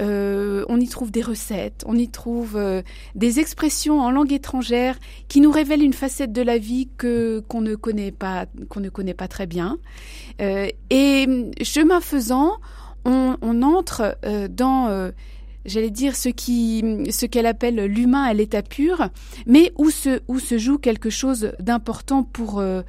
on 0.00 0.80
y 0.80 0.88
trouve 0.88 1.10
des 1.10 1.22
recettes, 1.22 1.84
on 1.86 1.96
y 1.96 2.08
trouve 2.08 2.58
des 3.14 3.40
expressions 3.40 4.00
en 4.00 4.10
langue 4.10 4.32
étrangère 4.32 4.98
qui 5.28 5.40
nous 5.40 5.52
révèlent 5.52 5.82
une 5.82 5.92
facette 5.92 6.32
de 6.32 6.42
la 6.42 6.58
vie 6.58 6.88
que 6.96 7.44
qu'on 7.48 7.60
ne 7.60 7.74
connaît 7.74 8.12
pas 8.12 8.46
qu'on 8.68 8.80
ne 8.80 8.88
connaît 8.88 9.14
pas 9.14 9.28
très 9.28 9.46
bien. 9.46 9.78
et 10.38 11.26
chemin 11.62 12.00
faisant, 12.00 12.58
on, 13.04 13.62
entre 13.62 14.16
euh, 14.24 14.48
dans, 14.48 14.88
euh, 14.88 15.10
j'allais 15.64 15.90
dire, 15.90 16.16
ce 16.16 16.28
qui, 16.28 16.82
ce 17.10 17.26
qu'elle 17.26 17.46
appelle 17.46 17.84
l'humain 17.84 18.22
à 18.22 18.34
l'état 18.34 18.62
pur, 18.62 19.08
mais 19.46 19.72
où 19.76 19.90
se, 19.90 20.20
où 20.28 20.38
se 20.38 20.58
joue 20.58 20.78
quelque 20.78 21.10
chose 21.10 21.52
d'important 21.60 22.22
pour, 22.22 22.58
euh, 22.58 22.82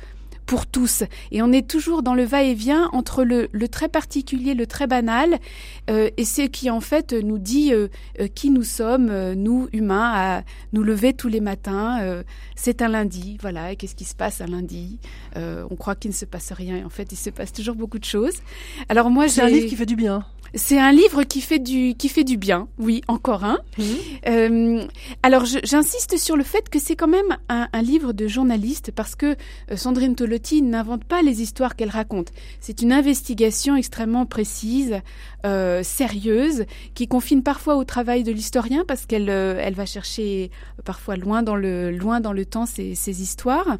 pour 0.45 0.67
tous. 0.67 1.03
Et 1.31 1.41
on 1.41 1.51
est 1.51 1.67
toujours 1.67 2.03
dans 2.03 2.13
le 2.13 2.23
va-et-vient 2.23 2.89
entre 2.93 3.23
le, 3.23 3.49
le, 3.51 3.67
très 3.67 3.89
particulier, 3.89 4.53
le 4.53 4.67
très 4.67 4.87
banal, 4.87 5.39
euh, 5.89 6.09
et 6.17 6.25
ce 6.25 6.43
qui 6.43 6.69
en 6.69 6.81
fait 6.81 7.13
nous 7.13 7.37
dit 7.37 7.73
euh, 7.73 7.87
euh, 8.19 8.27
qui 8.27 8.49
nous 8.49 8.63
sommes, 8.63 9.33
nous 9.33 9.67
humains, 9.73 10.11
à 10.13 10.43
nous 10.73 10.83
lever 10.83 11.13
tous 11.13 11.27
les 11.27 11.41
matins. 11.41 12.23
c'est 12.55 12.81
un 12.81 12.89
lundi, 12.89 13.37
voilà. 13.41 13.71
Et 13.71 13.75
qu'est-ce 13.75 13.95
qui 13.95 14.05
se 14.05 14.15
passe 14.15 14.41
un 14.41 14.47
lundi 14.47 14.99
On 15.35 15.75
croit 15.75 15.95
qu'il 15.95 16.11
ne 16.11 16.15
se 16.15 16.25
passe 16.25 16.51
rien. 16.51 16.85
En 16.85 16.89
fait, 16.89 17.11
il 17.11 17.17
se 17.17 17.29
passe 17.29 17.51
toujours 17.51 17.75
beaucoup 17.75 17.99
de 17.99 18.05
choses. 18.05 18.35
Alors 18.89 19.09
moi, 19.09 19.27
c'est 19.27 19.41
un 19.41 19.49
livre 19.49 19.67
qui 19.67 19.75
fait 19.75 19.85
du 19.85 19.95
bien. 19.95 20.25
C'est 20.57 20.79
un 20.79 20.93
livre 20.93 21.23
qui 21.23 21.41
fait 21.41 21.59
du 21.59 21.95
qui 21.95 22.07
fait 22.07 22.23
du 22.23 22.37
bien, 22.37 22.69
oui, 22.77 23.01
encore 23.09 23.43
un. 23.43 23.59
Mmh. 23.77 23.83
Euh, 24.27 24.85
alors 25.21 25.43
j'insiste 25.45 26.17
sur 26.17 26.37
le 26.37 26.45
fait 26.45 26.69
que 26.69 26.79
c'est 26.79 26.95
quand 26.95 27.09
même 27.09 27.37
un, 27.49 27.67
un, 27.73 27.81
livre 27.81 28.13
de 28.13 28.25
journaliste 28.27 28.91
parce 28.95 29.15
que 29.15 29.35
Sandrine 29.75 30.15
N'invente 30.61 31.03
pas 31.03 31.21
les 31.21 31.41
histoires 31.41 31.75
qu'elle 31.75 31.89
raconte. 31.89 32.31
C'est 32.59 32.81
une 32.81 32.91
investigation 32.91 33.75
extrêmement 33.75 34.25
précise, 34.25 35.01
euh, 35.45 35.83
sérieuse, 35.83 36.65
qui 36.93 37.07
confine 37.07 37.43
parfois 37.43 37.75
au 37.75 37.83
travail 37.83 38.23
de 38.23 38.31
l'historien 38.31 38.83
parce 38.87 39.05
qu'elle 39.05 39.29
euh, 39.29 39.57
elle 39.61 39.73
va 39.73 39.85
chercher 39.85 40.51
parfois 40.83 41.15
loin 41.15 41.43
dans 41.43 41.55
le 41.55 41.91
loin 41.91 42.19
dans 42.19 42.33
le 42.33 42.45
temps 42.45 42.65
ces, 42.65 43.21
histoires. 43.21 43.77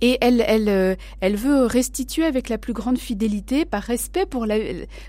Et 0.00 0.18
elle, 0.20 0.44
elle, 0.46 0.68
euh, 0.68 0.94
elle 1.20 1.36
veut 1.36 1.64
restituer 1.66 2.24
avec 2.24 2.48
la 2.48 2.58
plus 2.58 2.74
grande 2.74 2.98
fidélité, 2.98 3.64
par 3.64 3.82
respect 3.82 4.26
pour, 4.26 4.46
la, 4.46 4.56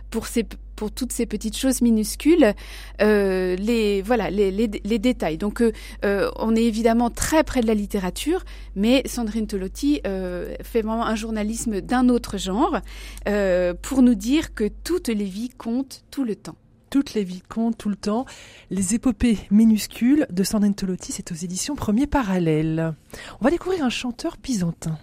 pour, 0.10 0.28
ces, 0.28 0.46
pour 0.76 0.92
toutes 0.92 1.12
ces 1.12 1.26
petites 1.26 1.58
choses 1.58 1.82
minuscules, 1.82 2.54
euh, 3.02 3.56
les, 3.56 4.02
voilà, 4.02 4.30
les, 4.30 4.52
les, 4.52 5.00
détails. 5.00 5.38
Donc, 5.38 5.62
euh, 5.62 5.72
euh, 6.04 6.30
on 6.38 6.56
est 6.56 6.64
évidemment 6.64 7.10
très 7.10 7.44
près 7.44 7.62
de 7.62 7.68
la 7.68 7.74
littérature, 7.74 8.44
mais 8.76 9.04
Sandrine 9.06 9.48
Tolotti 9.48 10.02
fait 10.04 10.82
vraiment 10.82 11.06
un 11.06 11.16
journalisme 11.16 11.82
d'un 11.82 12.10
autre 12.10 12.38
genre 12.38 12.80
pour 13.82 14.02
nous 14.02 14.16
dire 14.16 14.54
que 14.54 14.70
toutes 14.84 15.08
les 15.08 15.26
vies 15.26 15.50
comptent 15.50 16.04
tout 16.12 16.24
le 16.24 16.36
temps 16.36 16.56
toutes 16.92 17.14
les 17.14 17.26
vies 17.26 17.42
comptent 17.42 17.78
tout 17.78 17.90
le 17.90 17.98
temps. 17.98 18.26
Les 18.70 18.96
épopées 18.96 19.38
minuscules 19.52 20.26
de 20.30 20.44
Sandrine 20.44 20.76
Tolotti, 20.76 21.12
c'est 21.12 21.30
aux 21.30 21.36
éditions 21.36 21.76
Premier 21.76 22.08
Parallèle. 22.08 22.94
On 23.42 23.44
va 23.44 23.52
découvrir 23.52 23.84
un 23.84 23.90
chanteur 23.90 24.38
byzantin. 24.42 24.98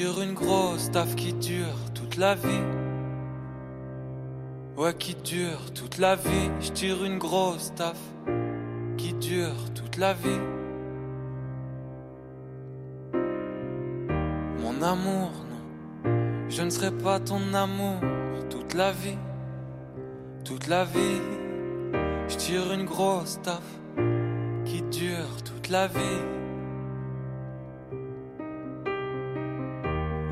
Tire 0.00 0.22
une 0.22 0.32
grosse 0.32 0.90
taf 0.90 1.14
qui 1.14 1.34
dure 1.34 1.76
toute 1.92 2.16
la 2.16 2.34
vie. 2.34 2.64
Ouais, 4.78 4.94
qui 4.94 5.14
dure 5.14 5.74
toute 5.74 5.98
la 5.98 6.16
vie. 6.16 6.50
Je 6.58 6.70
tire 6.70 7.04
une 7.04 7.18
grosse 7.18 7.74
taf 7.74 7.98
qui 8.96 9.12
dure 9.12 9.70
toute 9.74 9.98
la 9.98 10.14
vie. 10.14 10.40
amour, 14.82 15.32
non. 15.50 16.10
Je 16.48 16.62
ne 16.62 16.70
serai 16.70 16.92
pas 16.92 17.20
ton 17.20 17.52
amour 17.52 18.00
toute 18.48 18.72
la 18.72 18.92
vie, 18.92 19.18
toute 20.46 20.66
la 20.66 20.84
vie. 20.86 21.20
Je 22.26 22.36
tire 22.36 22.72
une 22.72 22.86
grosse 22.86 23.38
taf 23.42 23.66
qui 24.64 24.80
dure 24.80 25.42
toute 25.44 25.68
la 25.68 25.88
vie. 25.88 26.22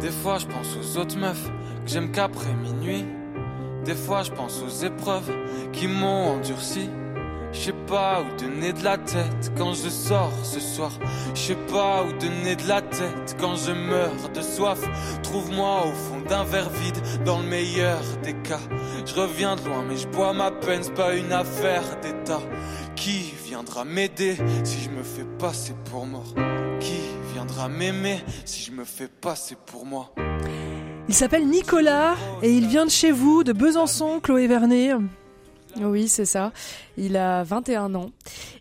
Des 0.01 0.11
fois 0.11 0.39
je 0.39 0.47
pense 0.47 0.77
aux 0.77 0.99
autres 0.99 1.17
meufs 1.19 1.51
que 1.85 1.91
j'aime 1.91 2.13
qu'après 2.13 2.53
minuit. 2.55 3.05
Des 3.85 3.95
fois 3.95 4.23
je 4.23 4.31
pense 4.31 4.63
aux 4.63 4.85
épreuves 4.85 5.31
qui 5.73 5.89
m'ont 5.89 6.37
endurci. 6.37 6.89
Je 7.53 7.59
sais 7.59 7.75
pas 7.87 8.21
où 8.21 8.41
donner 8.41 8.75
de 8.75 8.85
la 8.85 8.99
tête 8.99 9.51
quand 9.57 9.73
je 9.73 9.89
sors 9.89 10.33
ce 10.43 10.61
soir. 10.61 10.93
Je 11.35 11.41
sais 11.41 11.57
pas 11.73 12.05
où 12.05 12.13
donner 12.19 12.57
de 12.57 12.69
la 12.69 12.83
tête 12.83 13.37
quand 13.41 13.57
je 13.57 13.73
meurs 13.73 14.29
de 14.35 14.43
soif. 14.43 14.79
Trouve-moi 15.23 15.87
au 15.87 15.93
fond 15.93 16.21
d'un 16.29 16.45
verre 16.45 16.71
vide 16.71 16.99
dans 17.25 17.39
le 17.39 17.47
meilleur 17.47 18.01
des 18.23 18.35
cas. 18.35 18.61
Je 19.07 19.15
reviens 19.15 19.57
de 19.57 19.65
loin 19.65 19.83
mais 19.89 19.97
je 19.97 20.07
bois 20.07 20.33
ma 20.33 20.51
peine, 20.51 20.83
c'est 20.83 20.95
pas 20.95 21.15
une 21.15 21.33
affaire 21.33 21.85
d'état. 22.03 22.43
Qui 22.95 23.33
viendra 23.45 23.85
m'aider 23.85 24.37
si 24.63 24.81
je 24.81 24.91
me 24.91 25.03
fais 25.03 25.25
passer 25.39 25.75
pour 25.91 26.07
mort? 26.07 26.35
Viendra 27.39 27.69
m'aimer 27.69 28.19
si 28.45 28.65
je 28.65 28.73
me 28.73 28.85
fais 28.85 29.09
pour 29.65 29.87
moi 29.87 30.13
Il 31.09 31.15
s'appelle 31.15 31.47
Nicolas 31.47 32.17
et 32.43 32.53
il 32.53 32.67
vient 32.67 32.85
de 32.85 32.91
chez 32.91 33.13
vous, 33.13 33.45
de 33.45 33.53
Besançon, 33.53 34.19
Chloé 34.19 34.49
Vernet. 34.49 34.95
Oui, 35.81 36.09
c'est 36.09 36.25
ça. 36.25 36.51
Il 36.99 37.17
a 37.17 37.45
21 37.45 37.95
ans. 37.95 38.11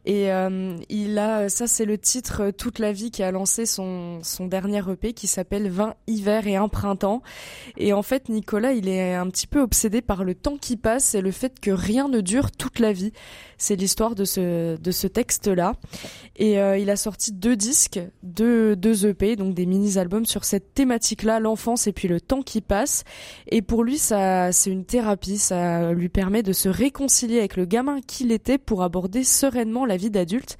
Et 0.05 0.31
euh, 0.31 0.77
il 0.89 1.17
a 1.17 1.49
ça 1.49 1.67
c'est 1.67 1.85
le 1.85 1.97
titre 1.97 2.43
euh, 2.43 2.51
toute 2.51 2.79
la 2.79 2.93
vie 2.93 3.11
qui 3.11 3.23
a 3.23 3.31
lancé 3.31 3.65
son 3.65 4.19
son 4.23 4.45
dernier 4.45 4.81
EP 4.89 5.13
qui 5.13 5.27
s'appelle 5.27 5.69
20 5.69 5.95
hiver 6.05 6.47
et 6.47 6.55
un 6.55 6.67
printemps. 6.67 7.23
Et 7.77 7.93
en 7.93 8.03
fait 8.03 8.29
Nicolas, 8.29 8.73
il 8.73 8.87
est 8.89 9.15
un 9.15 9.27
petit 9.29 9.47
peu 9.47 9.59
obsédé 9.59 10.01
par 10.01 10.23
le 10.23 10.35
temps 10.35 10.57
qui 10.57 10.77
passe 10.77 11.15
et 11.15 11.21
le 11.21 11.31
fait 11.31 11.59
que 11.59 11.71
rien 11.71 12.07
ne 12.07 12.21
dure 12.21 12.51
toute 12.51 12.79
la 12.79 12.93
vie. 12.93 13.11
C'est 13.57 13.75
l'histoire 13.75 14.13
de 14.13 14.23
ce 14.23 14.77
de 14.77 14.91
ce 14.91 15.07
texte-là. 15.07 15.73
Et 16.35 16.59
euh, 16.59 16.77
il 16.77 16.91
a 16.91 16.95
sorti 16.95 17.31
deux 17.31 17.55
disques, 17.55 17.99
deux 18.21 18.75
deux 18.75 19.07
EP 19.07 19.35
donc 19.35 19.55
des 19.55 19.65
mini-albums 19.65 20.25
sur 20.25 20.45
cette 20.45 20.75
thématique-là, 20.75 21.39
l'enfance 21.39 21.87
et 21.87 21.91
puis 21.91 22.07
le 22.07 22.21
temps 22.21 22.43
qui 22.43 22.61
passe. 22.61 23.03
Et 23.49 23.63
pour 23.63 23.83
lui 23.83 23.97
ça 23.97 24.51
c'est 24.51 24.69
une 24.69 24.85
thérapie, 24.85 25.39
ça 25.39 25.91
lui 25.91 26.09
permet 26.09 26.43
de 26.43 26.53
se 26.53 26.69
réconcilier 26.69 27.39
avec 27.39 27.55
le 27.55 27.65
gamin 27.65 27.99
qu'il 28.01 28.26
était 28.31 28.57
pour 28.57 28.83
aborder 28.83 29.23
sereinement 29.23 29.85
la 29.85 29.97
vie 29.97 30.09
d'adulte. 30.09 30.57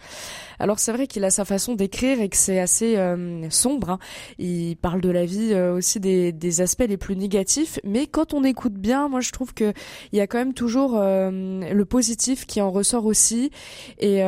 Alors 0.60 0.80
c'est 0.80 0.92
vrai 0.92 1.08
qu'il 1.08 1.24
a 1.24 1.30
sa 1.30 1.46
façon 1.46 1.76
d'écrire 1.76 2.20
et 2.20 2.30
que 2.30 2.38
c'est 2.38 2.60
assez 2.60 2.98
euh, 2.98 3.50
sombre. 3.50 3.92
Hein. 3.92 4.00
Il 4.40 4.76
parle 4.76 5.02
de 5.02 5.10
la 5.10 5.26
vie 5.26 5.54
euh, 5.54 5.76
aussi 5.76 6.00
des, 6.00 6.32
des, 6.32 6.62
aspects 6.62 6.86
les 6.88 6.98
plus 6.98 7.16
négatifs, 7.16 7.80
mais 7.84 8.08
quand 8.08 8.34
on 8.34 8.44
écoute 8.44 8.74
bien, 8.74 9.08
moi 9.08 9.22
je 9.22 9.32
trouve 9.32 9.54
que 9.54 9.74
il 10.12 10.18
y 10.18 10.22
a 10.22 10.28
quand 10.28 10.40
même 10.40 10.54
toujours 10.54 10.96
euh, 10.98 11.30
le 11.72 11.86
positif 11.86 12.46
qui 12.46 12.62
en 12.62 12.72
ressort 12.72 13.06
aussi. 13.06 13.52
Et 14.00 14.22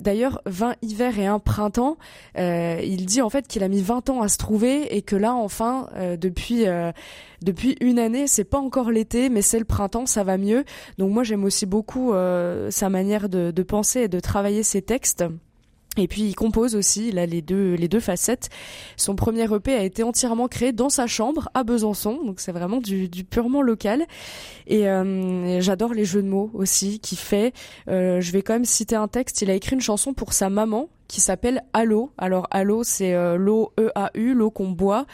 d'ailleurs, 0.00 0.40
20 0.46 0.76
hivers 0.82 1.18
et 1.18 1.26
un 1.26 1.38
printemps, 1.38 1.96
il 2.36 3.06
dit 3.06 3.22
en 3.22 3.30
fait 3.30 3.46
qu'il 3.46 3.62
a 3.62 3.68
mis 3.68 3.82
20 3.82 4.10
ans 4.10 4.22
à 4.22 4.28
se 4.28 4.38
trouver 4.38 4.96
et 4.96 5.02
que 5.02 5.16
là 5.16 5.34
enfin 5.34 5.88
depuis 6.18 6.64
depuis 7.42 7.76
une 7.80 7.98
année, 7.98 8.26
c'est 8.26 8.44
pas 8.44 8.58
encore 8.58 8.90
l'été, 8.90 9.28
mais 9.28 9.42
c'est 9.42 9.58
le 9.58 9.64
printemps, 9.64 10.06
ça 10.06 10.24
va 10.24 10.38
mieux. 10.38 10.64
Donc 10.98 11.12
moi 11.12 11.24
j'aime 11.24 11.44
aussi 11.44 11.66
beaucoup 11.66 12.12
sa 12.70 12.88
manière 12.88 13.28
de, 13.28 13.50
de 13.50 13.62
penser 13.62 14.02
et 14.02 14.08
de 14.08 14.20
travailler 14.20 14.62
ses 14.62 14.82
textes. 14.82 15.24
Et 15.96 16.08
puis 16.08 16.22
il 16.22 16.34
compose 16.34 16.76
aussi, 16.76 17.08
il 17.08 17.18
a 17.18 17.26
les 17.26 17.42
deux 17.42 17.74
les 17.74 17.88
deux 17.88 18.00
facettes. 18.00 18.50
Son 18.96 19.16
premier 19.16 19.44
EP 19.52 19.74
a 19.74 19.82
été 19.82 20.02
entièrement 20.02 20.48
créé 20.48 20.72
dans 20.72 20.88
sa 20.90 21.06
chambre 21.06 21.48
à 21.54 21.64
Besançon, 21.64 22.22
donc 22.24 22.40
c'est 22.40 22.52
vraiment 22.52 22.78
du, 22.78 23.08
du, 23.08 23.24
purement 23.24 23.62
local. 23.62 24.04
Et 24.66 24.88
euh, 24.88 25.60
j'adore 25.60 25.94
les 25.94 26.04
jeux 26.04 26.22
de 26.22 26.28
mots 26.28 26.50
aussi 26.54 27.00
qu'il 27.00 27.18
fait. 27.18 27.52
Euh, 27.88 28.20
je 28.20 28.32
vais 28.32 28.42
quand 28.42 28.52
même 28.52 28.64
citer 28.64 28.96
un 28.96 29.08
texte. 29.08 29.42
Il 29.42 29.50
a 29.50 29.54
écrit 29.54 29.74
une 29.74 29.80
chanson 29.80 30.12
pour 30.12 30.32
sa 30.32 30.50
maman 30.50 30.88
qui 31.08 31.20
s'appelle 31.20 31.62
Allo. 31.72 32.10
Alors 32.18 32.46
Allo, 32.50 32.82
c'est 32.84 33.14
euh, 33.14 33.36
l'eau 33.36 33.72
E 33.78 33.90
A 33.94 34.10
U, 34.14 34.34
l'eau 34.34 34.50
qu'on 34.50 34.70
boit. 34.70 35.06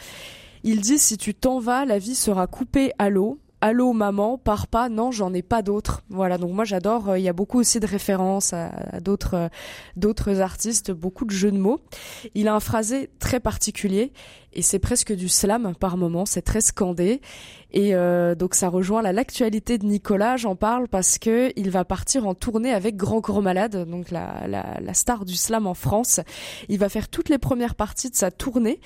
Il 0.63 0.79
dit 0.79 0.97
si 0.97 1.17
tu 1.17 1.35
t'en 1.35 1.59
vas, 1.59 1.83
la 1.83 1.99
vie 1.99 2.15
sera 2.15 2.47
coupée 2.47 2.93
à 2.97 3.09
l'eau. 3.09 3.39
Allô 3.59 3.93
maman, 3.93 4.37
pars 4.37 4.67
pas, 4.67 4.89
non, 4.89 5.11
j'en 5.11 5.33
ai 5.33 5.41
pas 5.41 5.61
d'autres. 5.61 6.03
Voilà, 6.09 6.37
donc 6.37 6.51
moi 6.51 6.65
j'adore, 6.65 7.11
euh, 7.11 7.17
il 7.17 7.23
y 7.23 7.29
a 7.29 7.33
beaucoup 7.33 7.59
aussi 7.59 7.79
de 7.79 7.87
références 7.87 8.51
à, 8.51 8.99
d'autres 8.99 9.35
euh, 9.35 9.47
d'autres 9.95 10.41
artistes, 10.41 10.91
beaucoup 10.91 11.23
de 11.23 11.31
jeux 11.31 11.51
de 11.51 11.57
mots. 11.57 11.79
Il 12.35 12.49
a 12.49 12.55
un 12.55 12.59
phrasé 12.59 13.09
très 13.19 13.39
particulier 13.39 14.11
et 14.51 14.61
c'est 14.61 14.79
presque 14.79 15.13
du 15.13 15.29
slam 15.29 15.75
par 15.79 15.95
moment, 15.95 16.25
c'est 16.25 16.41
très 16.41 16.59
scandé. 16.59 17.21
Et 17.71 17.95
euh, 17.95 18.35
donc 18.35 18.53
ça 18.53 18.67
rejoint 18.67 19.01
l'actualité 19.01 19.77
de 19.77 19.85
Nicolas, 19.85 20.35
j'en 20.35 20.57
parle 20.57 20.89
parce 20.89 21.17
que 21.17 21.53
il 21.55 21.71
va 21.71 21.85
partir 21.85 22.27
en 22.27 22.35
tournée 22.35 22.73
avec 22.73 22.97
Grand 22.97 23.21
Corps 23.21 23.41
Malade, 23.41 23.89
donc 23.89 24.11
la, 24.11 24.45
la, 24.45 24.77
la 24.81 24.93
star 24.93 25.23
du 25.23 25.35
slam 25.35 25.67
en 25.67 25.73
France. 25.73 26.19
Il 26.67 26.79
va 26.79 26.89
faire 26.89 27.07
toutes 27.07 27.29
les 27.29 27.37
premières 27.37 27.75
parties 27.75 28.09
de 28.09 28.15
sa 28.15 28.29
tournée 28.29 28.81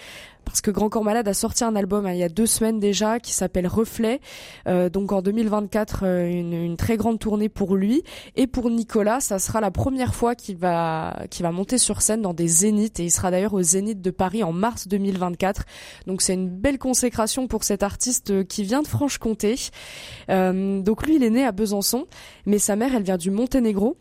parce 0.47 0.61
que 0.61 0.71
Grand 0.71 0.89
Corps 0.89 1.03
Malade 1.03 1.27
a 1.27 1.33
sorti 1.33 1.63
un 1.63 1.75
album 1.75 2.05
hein, 2.05 2.13
il 2.13 2.19
y 2.19 2.23
a 2.23 2.29
deux 2.29 2.45
semaines 2.45 2.79
déjà 2.79 3.19
qui 3.19 3.33
s'appelle 3.33 3.67
Reflet. 3.67 4.19
Euh, 4.67 4.89
donc 4.89 5.11
en 5.11 5.21
2024, 5.21 5.99
euh, 6.03 6.27
une, 6.27 6.53
une, 6.53 6.77
très 6.77 6.97
grande 6.97 7.19
tournée 7.19 7.49
pour 7.49 7.75
lui 7.75 8.03
et 8.35 8.47
pour 8.47 8.69
Nicolas, 8.69 9.19
ça 9.19 9.39
sera 9.39 9.61
la 9.61 9.71
première 9.71 10.15
fois 10.15 10.35
qu'il 10.35 10.57
va 10.57 11.15
qu'il 11.29 11.43
va 11.43 11.51
monter 11.51 11.77
sur 11.77 12.01
scène 12.01 12.21
dans 12.21 12.33
des 12.33 12.47
zéniths 12.47 12.99
et 12.99 13.05
il 13.05 13.11
sera 13.11 13.31
d'ailleurs 13.31 13.53
au 13.53 13.61
Zénith 13.61 14.01
de 14.01 14.11
Paris 14.11 14.43
en 14.43 14.51
mars 14.53 14.87
2024. 14.87 15.63
Donc 16.05 16.21
c'est 16.21 16.33
une 16.33 16.49
belle 16.49 16.77
consécration 16.77 17.47
pour 17.47 17.63
cet 17.63 17.83
artiste 17.83 18.31
euh, 18.31 18.43
qui 18.43 18.63
vient 18.63 18.81
de 18.81 18.87
Franche-Comté. 18.87 19.55
Euh, 20.29 20.81
donc 20.81 21.05
lui, 21.05 21.15
il 21.15 21.23
est 21.23 21.29
né 21.29 21.45
à 21.45 21.51
Besançon, 21.51 22.07
mais 22.45 22.59
sa 22.59 22.75
mère, 22.75 22.95
elle 22.95 23.03
vient 23.03 23.17
du 23.17 23.31
Monténégro 23.31 23.97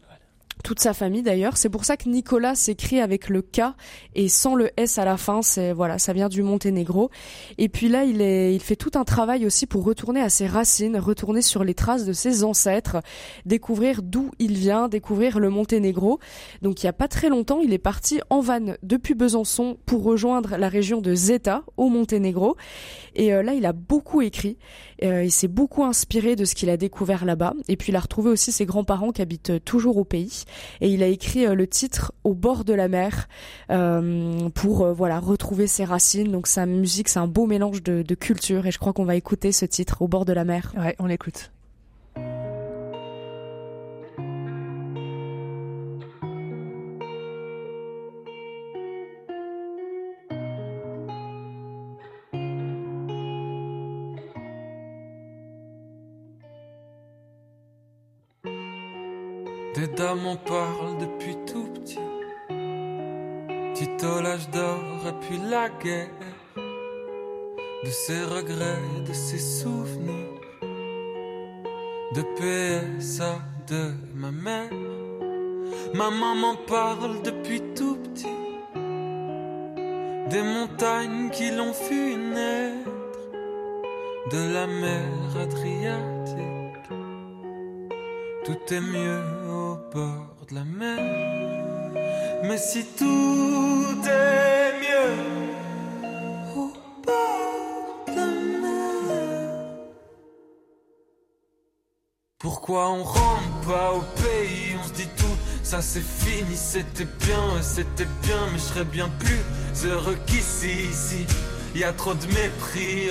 toute 0.64 0.80
sa 0.80 0.94
famille 0.94 1.22
d'ailleurs. 1.22 1.56
C'est 1.56 1.68
pour 1.68 1.84
ça 1.84 1.96
que 1.96 2.08
Nicolas 2.08 2.54
s'écrit 2.54 3.00
avec 3.00 3.28
le 3.28 3.42
K 3.42 3.62
et 4.14 4.28
sans 4.28 4.54
le 4.54 4.70
S 4.76 4.98
à 4.98 5.04
la 5.04 5.16
fin. 5.16 5.42
C'est 5.42 5.72
voilà, 5.72 5.98
ça 5.98 6.12
vient 6.12 6.28
du 6.28 6.42
Monténégro. 6.42 7.10
Et 7.58 7.68
puis 7.68 7.88
là, 7.88 8.04
il 8.04 8.20
est, 8.20 8.54
il 8.54 8.60
fait 8.60 8.76
tout 8.76 8.92
un 8.94 9.04
travail 9.04 9.46
aussi 9.46 9.66
pour 9.66 9.84
retourner 9.84 10.20
à 10.20 10.28
ses 10.28 10.46
racines, 10.46 10.96
retourner 10.96 11.42
sur 11.42 11.64
les 11.64 11.74
traces 11.74 12.04
de 12.04 12.12
ses 12.12 12.44
ancêtres, 12.44 12.98
découvrir 13.44 14.02
d'où 14.02 14.30
il 14.38 14.54
vient, 14.54 14.88
découvrir 14.88 15.38
le 15.38 15.50
Monténégro. 15.50 16.18
Donc 16.62 16.82
il 16.82 16.86
y 16.86 16.88
a 16.88 16.92
pas 16.92 17.08
très 17.08 17.28
longtemps, 17.28 17.60
il 17.60 17.72
est 17.72 17.78
parti 17.78 18.20
en 18.30 18.40
van 18.40 18.74
depuis 18.82 19.14
Besançon 19.14 19.78
pour 19.86 20.02
rejoindre 20.02 20.56
la 20.56 20.68
région 20.68 21.00
de 21.00 21.14
Zeta 21.14 21.62
au 21.76 21.88
Monténégro. 21.88 22.56
Et 23.14 23.32
euh, 23.32 23.42
là, 23.42 23.54
il 23.54 23.66
a 23.66 23.72
beaucoup 23.72 24.22
écrit. 24.22 24.58
Euh, 25.02 25.24
il 25.24 25.30
s'est 25.30 25.48
beaucoup 25.48 25.84
inspiré 25.84 26.36
de 26.36 26.44
ce 26.44 26.54
qu'il 26.54 26.70
a 26.70 26.76
découvert 26.76 27.24
là-bas. 27.24 27.54
Et 27.68 27.76
puis 27.76 27.92
il 27.92 27.96
a 27.96 28.00
retrouvé 28.00 28.30
aussi 28.30 28.52
ses 28.52 28.66
grands-parents 28.66 29.12
qui 29.12 29.22
habitent 29.22 29.64
toujours 29.64 29.96
au 29.96 30.04
pays 30.04 30.44
et 30.80 30.88
il 30.88 31.02
a 31.02 31.06
écrit 31.06 31.46
euh, 31.46 31.54
le 31.54 31.66
titre 31.66 32.12
Au 32.24 32.34
bord 32.34 32.64
de 32.64 32.74
la 32.74 32.88
mer 32.88 33.28
euh, 33.70 34.48
pour 34.50 34.82
euh, 34.82 34.92
voilà 34.92 35.20
retrouver 35.20 35.66
ses 35.66 35.84
racines. 35.84 36.30
Donc 36.30 36.46
sa 36.46 36.66
musique, 36.66 37.08
c'est 37.08 37.18
un 37.18 37.26
beau 37.26 37.46
mélange 37.46 37.82
de, 37.82 38.02
de 38.02 38.14
culture 38.14 38.66
et 38.66 38.70
je 38.70 38.78
crois 38.78 38.92
qu'on 38.92 39.04
va 39.04 39.16
écouter 39.16 39.52
ce 39.52 39.64
titre 39.64 40.02
Au 40.02 40.08
bord 40.08 40.24
de 40.24 40.32
la 40.32 40.44
mer. 40.44 40.72
Ouais, 40.76 40.96
on 40.98 41.06
l'écoute. 41.06 41.50
Des 59.96 60.02
dames 60.02 60.26
en 60.26 60.36
parlent 60.36 60.98
depuis 61.00 61.36
tout 61.46 61.68
petit. 61.74 61.98
Tito 63.74 64.20
l'âge 64.20 64.50
d'or 64.50 64.84
et 65.08 65.14
puis 65.22 65.38
la 65.50 65.70
guerre. 65.70 66.08
De 67.82 67.90
ses 67.90 68.22
regrets, 68.24 68.82
de 69.08 69.12
ses 69.14 69.38
souvenirs. 69.38 70.40
De 72.14 72.22
PSA 72.36 73.38
de 73.68 73.92
ma 74.14 74.30
mère. 74.30 74.70
Ma 75.94 76.10
maman 76.10 76.56
parle 76.66 77.22
depuis 77.22 77.62
tout 77.74 77.96
petit. 77.96 78.40
Des 80.30 80.42
montagnes 80.42 81.30
qui 81.30 81.50
l'ont 81.52 81.72
vu 81.88 82.16
naître. 82.16 82.90
De 84.30 84.52
la 84.52 84.66
mer 84.66 85.08
Adriatique. 85.40 86.46
Tout 88.44 88.74
est 88.74 88.80
mieux 88.80 89.22
bord 89.96 90.44
de 90.50 90.54
la 90.54 90.64
mer. 90.64 90.98
Mais 92.44 92.58
si 92.58 92.84
tout 92.98 93.96
est 94.04 94.72
mieux 94.84 95.14
au 96.54 96.66
bord 97.06 98.04
de 98.06 98.12
la 98.14 98.32
mer, 98.62 99.58
pourquoi 102.38 102.90
on 102.90 103.02
rentre 103.02 103.60
pas 103.66 103.92
au 103.94 104.04
pays? 104.22 104.76
On 104.78 104.86
se 104.86 104.92
dit 104.92 105.08
tout, 105.16 105.36
ça 105.62 105.80
c'est 105.80 106.08
fini, 106.24 106.54
c'était 106.54 107.10
bien, 107.24 107.46
c'était 107.62 108.12
bien, 108.22 108.42
mais 108.52 108.58
je 108.58 108.64
serais 108.64 108.90
bien 108.98 109.08
plus 109.18 109.42
heureux 109.86 110.18
qu'ici, 110.26 110.74
ici. 110.90 111.26
Y 111.74 111.84
a 111.84 111.92
trop 111.94 112.12
de 112.12 112.26
mépris 112.26 113.08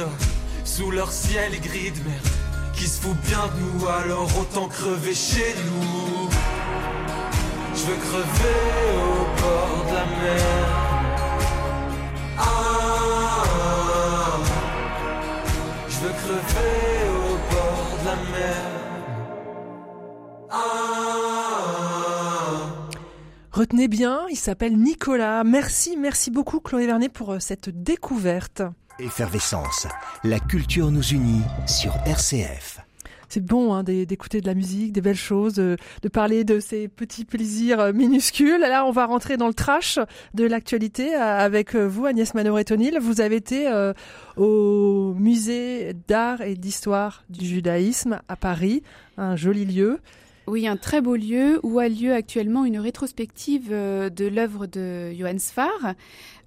sous 0.63 0.91
leur 0.91 1.11
ciel 1.11 1.51
gris 1.61 1.91
de 1.97 2.01
merde 2.07 2.29
qui 2.75 2.87
se 2.87 3.01
fout 3.01 3.17
bien 3.29 3.45
de 3.47 3.59
nous, 3.63 3.87
alors 3.87 4.29
autant 4.39 4.67
crever 4.67 5.15
chez 5.15 5.55
nous. 5.65 6.14
Je 7.75 7.83
veux 7.85 7.97
crever 7.97 8.61
au 8.95 9.25
bord 9.41 9.85
de 9.89 9.93
la 9.93 10.05
mer. 10.05 10.65
Ah, 12.37 12.43
je 15.89 15.97
veux 15.99 16.13
crever 16.13 17.09
au 17.09 17.37
bord 17.53 17.87
de 17.99 18.05
la 18.05 18.15
mer. 18.37 18.61
Ah. 20.49 20.65
Retenez 23.51 23.89
bien, 23.89 24.21
il 24.29 24.37
s'appelle 24.37 24.77
Nicolas. 24.77 25.43
Merci, 25.43 25.97
merci 25.97 26.31
beaucoup 26.31 26.61
Chloé 26.61 26.85
Vernet 26.87 27.09
pour 27.09 27.33
euh, 27.33 27.39
cette 27.39 27.69
découverte. 27.69 28.61
Effervescence, 28.99 29.87
la 30.23 30.39
culture 30.39 30.91
nous 30.91 31.03
unit 31.09 31.41
sur 31.67 31.93
RCF. 32.05 32.79
C'est 33.29 33.43
bon 33.43 33.73
hein, 33.73 33.83
d'écouter 33.83 34.41
de 34.41 34.47
la 34.47 34.53
musique, 34.53 34.93
des 34.93 35.01
belles 35.01 35.15
choses, 35.15 35.55
de, 35.55 35.77
parler 36.11 36.43
de 36.43 36.59
ces 36.59 36.87
petits 36.87 37.25
plaisirs 37.25 37.79
euh, 37.79 37.93
minuscules. 37.93 38.59
Là, 38.59 38.85
on 38.85 38.91
va 38.91 39.05
rentrer 39.05 39.37
dans 39.37 39.47
le 39.47 39.53
trash 39.53 39.99
de 40.33 40.45
l'actualité 40.45 41.15
euh, 41.15 41.19
avec 41.19 41.75
vous, 41.75 42.05
Agnès 42.05 42.33
Manœuvre-Tonil. 42.33 42.99
Vous 43.01 43.21
avez 43.21 43.35
été 43.35 43.67
euh, 43.67 43.93
au 44.37 45.13
musée 45.17 45.93
d'art 46.07 46.41
et 46.41 46.55
d'histoire 46.55 47.23
du 47.29 47.45
judaïsme 47.45 48.19
à 48.27 48.35
Paris, 48.35 48.83
un 49.17 49.35
joli 49.35 49.65
lieu. 49.65 49.99
Oui, 50.47 50.67
un 50.67 50.77
très 50.77 51.01
beau 51.01 51.15
lieu 51.15 51.59
où 51.63 51.79
a 51.79 51.89
lieu 51.89 52.13
actuellement 52.13 52.65
une 52.65 52.77
rétrospective 52.77 53.71
de 53.71 54.27
l'œuvre 54.27 54.67
de 54.67 55.11
Johann 55.11 55.39
Sfar, 55.39 55.95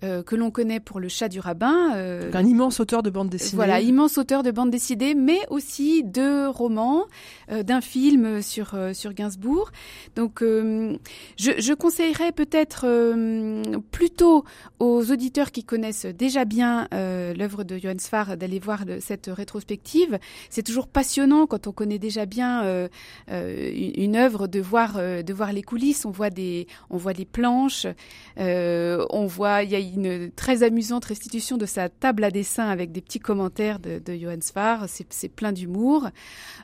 euh, 0.05 0.23
que 0.23 0.37
l'on 0.37 0.53
connaît 0.53 0.79
pour 0.79 1.01
Le 1.01 1.09
Chat 1.09 1.29
du 1.29 1.41
Rabbin. 1.41 1.93
Euh, 1.97 2.31
un 2.33 2.47
immense 2.47 2.79
auteur 2.79 3.03
de 3.03 3.11
bande 3.11 3.31
dessinée. 3.31 3.57
Voilà, 3.57 3.81
immense 3.81 4.17
auteur 4.17 4.45
de 4.45 4.53
bande 4.53 4.71
dessinée, 4.71 5.17
mais 5.17 5.41
aussi 5.51 6.05
de 6.05 6.47
romans, 6.47 7.07
euh, 7.51 7.65
d'un 7.65 7.81
film 7.81 8.41
sur 8.41 8.77
sur 8.93 9.13
Gainsbourg. 9.13 9.73
Donc, 10.15 10.41
je, 10.41 10.95
je, 11.37 11.73
conseillerais 11.75 12.31
peut-être 12.31 12.87
plutôt 13.91 14.45
aux 14.79 15.11
auditeurs 15.11 15.51
qui 15.51 15.65
connaissent 15.65 16.07
déjà 16.07 16.45
bien 16.45 16.87
l'œuvre 16.93 17.65
de 17.65 17.77
Johann 17.77 17.99
Sfar 17.99 18.37
d'aller 18.37 18.61
voir 18.61 18.85
cette 19.01 19.29
rétrospective. 19.33 20.19
C'est 20.49 20.63
toujours 20.63 20.87
passionnant 20.87 21.47
quand 21.47 21.67
on 21.67 21.73
connaît 21.73 21.99
déjà 21.99 22.25
bien 22.27 22.89
une 23.29 24.17
œuvre 24.17 24.47
de 24.47 24.61
voir 24.61 24.95
de 24.95 25.33
voir 25.33 25.53
les 25.53 25.63
coulisses. 25.63 26.05
On 26.05 26.11
voit 26.11 26.31
des 26.31 26.67
on 26.91 26.97
voit 26.99 27.15
des 27.15 27.25
planches, 27.25 27.87
on 28.37 29.27
voit 29.27 29.63
il 29.65 29.71
y 29.71 29.75
a 29.75 29.88
une 29.95 30.31
très 30.31 30.63
amusante 30.63 31.05
restitution 31.05 31.57
de 31.57 31.67
sa 31.67 31.89
table 31.89 32.25
à 32.25 32.31
dessin 32.31 32.69
avec 32.69 32.93
des 32.93 33.01
petits 33.01 33.21
commentaires 33.21 33.79
de, 33.79 33.99
de 33.99 34.15
Johann. 34.15 34.41
C'est 34.89 35.29
plein 35.29 35.53
d'humour. 35.53 36.09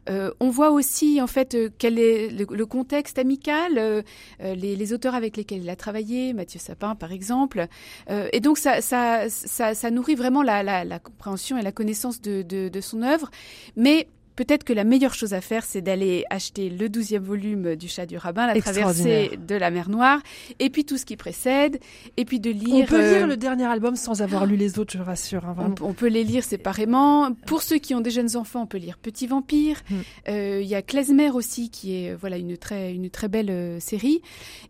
Euh, 0.08 0.30
on 0.40 0.50
voit 0.50 0.70
aussi 0.70 1.20
en 1.20 1.26
fait 1.26 1.54
euh, 1.54 1.70
quel 1.78 1.98
est 1.98 2.28
le, 2.30 2.66
contexte 2.66 3.18
amical, 3.18 3.78
euh, 3.78 4.02
les, 4.40 4.92
auteurs 4.92 5.14
avec 5.14 5.36
lesquels 5.36 5.62
il 5.62 5.70
a 5.70 5.76
travaillé, 5.76 6.32
Mathieu 6.32 6.60
Sapin 6.60 6.94
par 6.94 7.12
exemple. 7.12 7.66
et 8.08 8.40
donc 8.40 8.58
ça, 8.58 8.80
ça, 8.80 9.90
nourrit 9.90 10.14
vraiment 10.14 10.42
la, 10.42 10.62
la, 10.62 10.98
compréhension 10.98 11.58
et 11.58 11.62
la 11.62 11.72
connaissance 11.72 12.20
de, 12.20 12.42
de, 12.42 12.68
de 12.68 12.80
son 12.80 13.02
œuvre. 13.02 13.30
Mais 13.76 14.08
peut-être 14.36 14.64
que 14.64 14.72
la 14.72 14.84
meilleure 14.84 15.14
chose 15.14 15.34
à 15.34 15.40
faire, 15.40 15.64
c'est 15.64 15.80
d'aller 15.80 16.24
acheter 16.30 16.68
le 16.70 16.88
douzième 16.88 17.22
volume 17.22 17.76
du 17.76 17.88
Chat 17.88 18.06
du 18.06 18.16
Rabbin, 18.16 18.46
la 18.46 18.60
traversée 18.60 19.38
de 19.46 19.54
la 19.54 19.70
mer 19.70 19.88
Noire, 19.88 20.20
et 20.58 20.70
puis 20.70 20.84
tout 20.84 20.98
ce 20.98 21.04
qui 21.04 21.16
précède, 21.16 21.78
et 22.16 22.24
puis 22.24 22.40
de 22.40 22.50
lire. 22.50 22.84
On 22.84 22.86
peut 22.86 23.00
lire 23.00 23.24
euh, 23.24 23.26
le 23.26 23.36
dernier 23.36 23.64
album 23.64 23.96
sans 23.96 24.22
avoir 24.22 24.46
lu 24.46 24.56
les 24.56 24.78
autres, 24.78 24.92
je 24.96 25.02
rassure. 25.02 25.44
Hein, 25.44 25.74
on, 25.80 25.92
peut 25.92 26.08
les 26.08 26.24
lire 26.24 26.44
séparément. 26.44 27.32
Pour 27.46 27.62
ceux 27.62 27.78
qui 27.78 27.94
ont 27.94 28.00
des 28.00 28.10
jeunes 28.10 28.36
enfants, 28.36 28.62
on 28.62 28.66
peut 28.66 28.78
lire 28.78 28.98
Petit 28.98 29.26
Vampire. 29.26 29.82
Hmm. 29.90 29.94
Euh, 30.28 30.60
il 30.62 30.68
y 30.68 30.74
a 30.74 30.82
Klezmer 30.82 31.30
aussi, 31.30 31.70
qui 31.70 31.96
est 31.96 32.14
voilà 32.14 32.36
une 32.36 32.56
très 32.56 32.92
une 32.92 33.10
très 33.10 33.28
belle 33.28 33.50
euh, 33.50 33.80
série. 33.80 34.20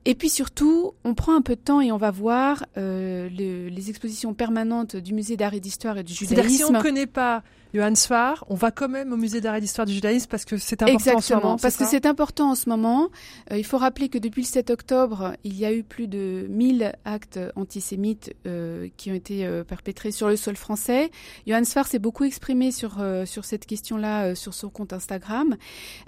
Et 0.04 0.14
puis 0.14 0.28
surtout, 0.28 0.92
on 1.04 1.14
prend 1.14 1.34
un 1.34 1.42
peu 1.42 1.56
de 1.56 1.60
temps 1.60 1.80
et 1.80 1.92
on 1.92 1.96
va 1.96 2.10
voir 2.10 2.64
les 2.76 3.88
expositions 3.88 4.34
permanentes 4.34 4.96
du 4.96 5.14
musée 5.14 5.36
d'art 5.36 5.54
et 5.54 5.60
d'histoire 5.60 5.98
et 5.98 6.02
du 6.02 6.12
judaïsme. 6.12 6.48
Si 6.48 6.64
on 6.64 6.72
ne 6.72 6.82
connaît 6.82 7.06
pas 7.06 7.42
Johann 7.74 7.96
Sfar, 7.96 8.44
on 8.48 8.54
va 8.54 8.70
quand 8.70 8.88
même 8.88 9.12
au 9.12 9.16
musée 9.16 9.40
d'art 9.40 9.56
et 9.56 9.60
d'histoire 9.60 9.84
du 9.84 9.92
judaïsme 9.92 10.28
parce 10.30 10.44
que 10.44 10.56
c'est 10.58 10.80
important 10.82 10.94
Exactement, 10.94 11.18
en 11.18 11.20
ce 11.20 11.34
moment. 11.34 11.56
parce 11.60 11.76
que 11.76 11.84
c'est 11.84 12.06
important 12.06 12.52
en 12.52 12.54
ce 12.54 12.68
moment. 12.68 13.10
Euh, 13.50 13.58
il 13.58 13.64
faut 13.64 13.78
rappeler 13.78 14.08
que 14.08 14.18
depuis 14.18 14.42
le 14.42 14.46
7 14.46 14.70
octobre, 14.70 15.32
il 15.42 15.58
y 15.58 15.64
a 15.64 15.72
eu 15.72 15.82
plus 15.82 16.06
de 16.06 16.46
1000 16.48 16.92
actes 17.04 17.40
antisémites 17.56 18.32
euh, 18.46 18.88
qui 18.96 19.10
ont 19.10 19.14
été 19.14 19.44
euh, 19.44 19.64
perpétrés 19.64 20.12
sur 20.12 20.28
le 20.28 20.36
sol 20.36 20.54
français. 20.54 21.10
Johann 21.48 21.64
Sfar 21.64 21.88
s'est 21.88 21.98
beaucoup 21.98 22.22
exprimé 22.22 22.70
sur, 22.70 23.04
sur 23.26 23.44
cette 23.44 23.66
question-là 23.66 24.36
sur 24.36 24.54
son 24.54 24.68
compte 24.68 24.92
Instagram. 24.92 25.56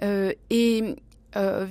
et 0.02 0.96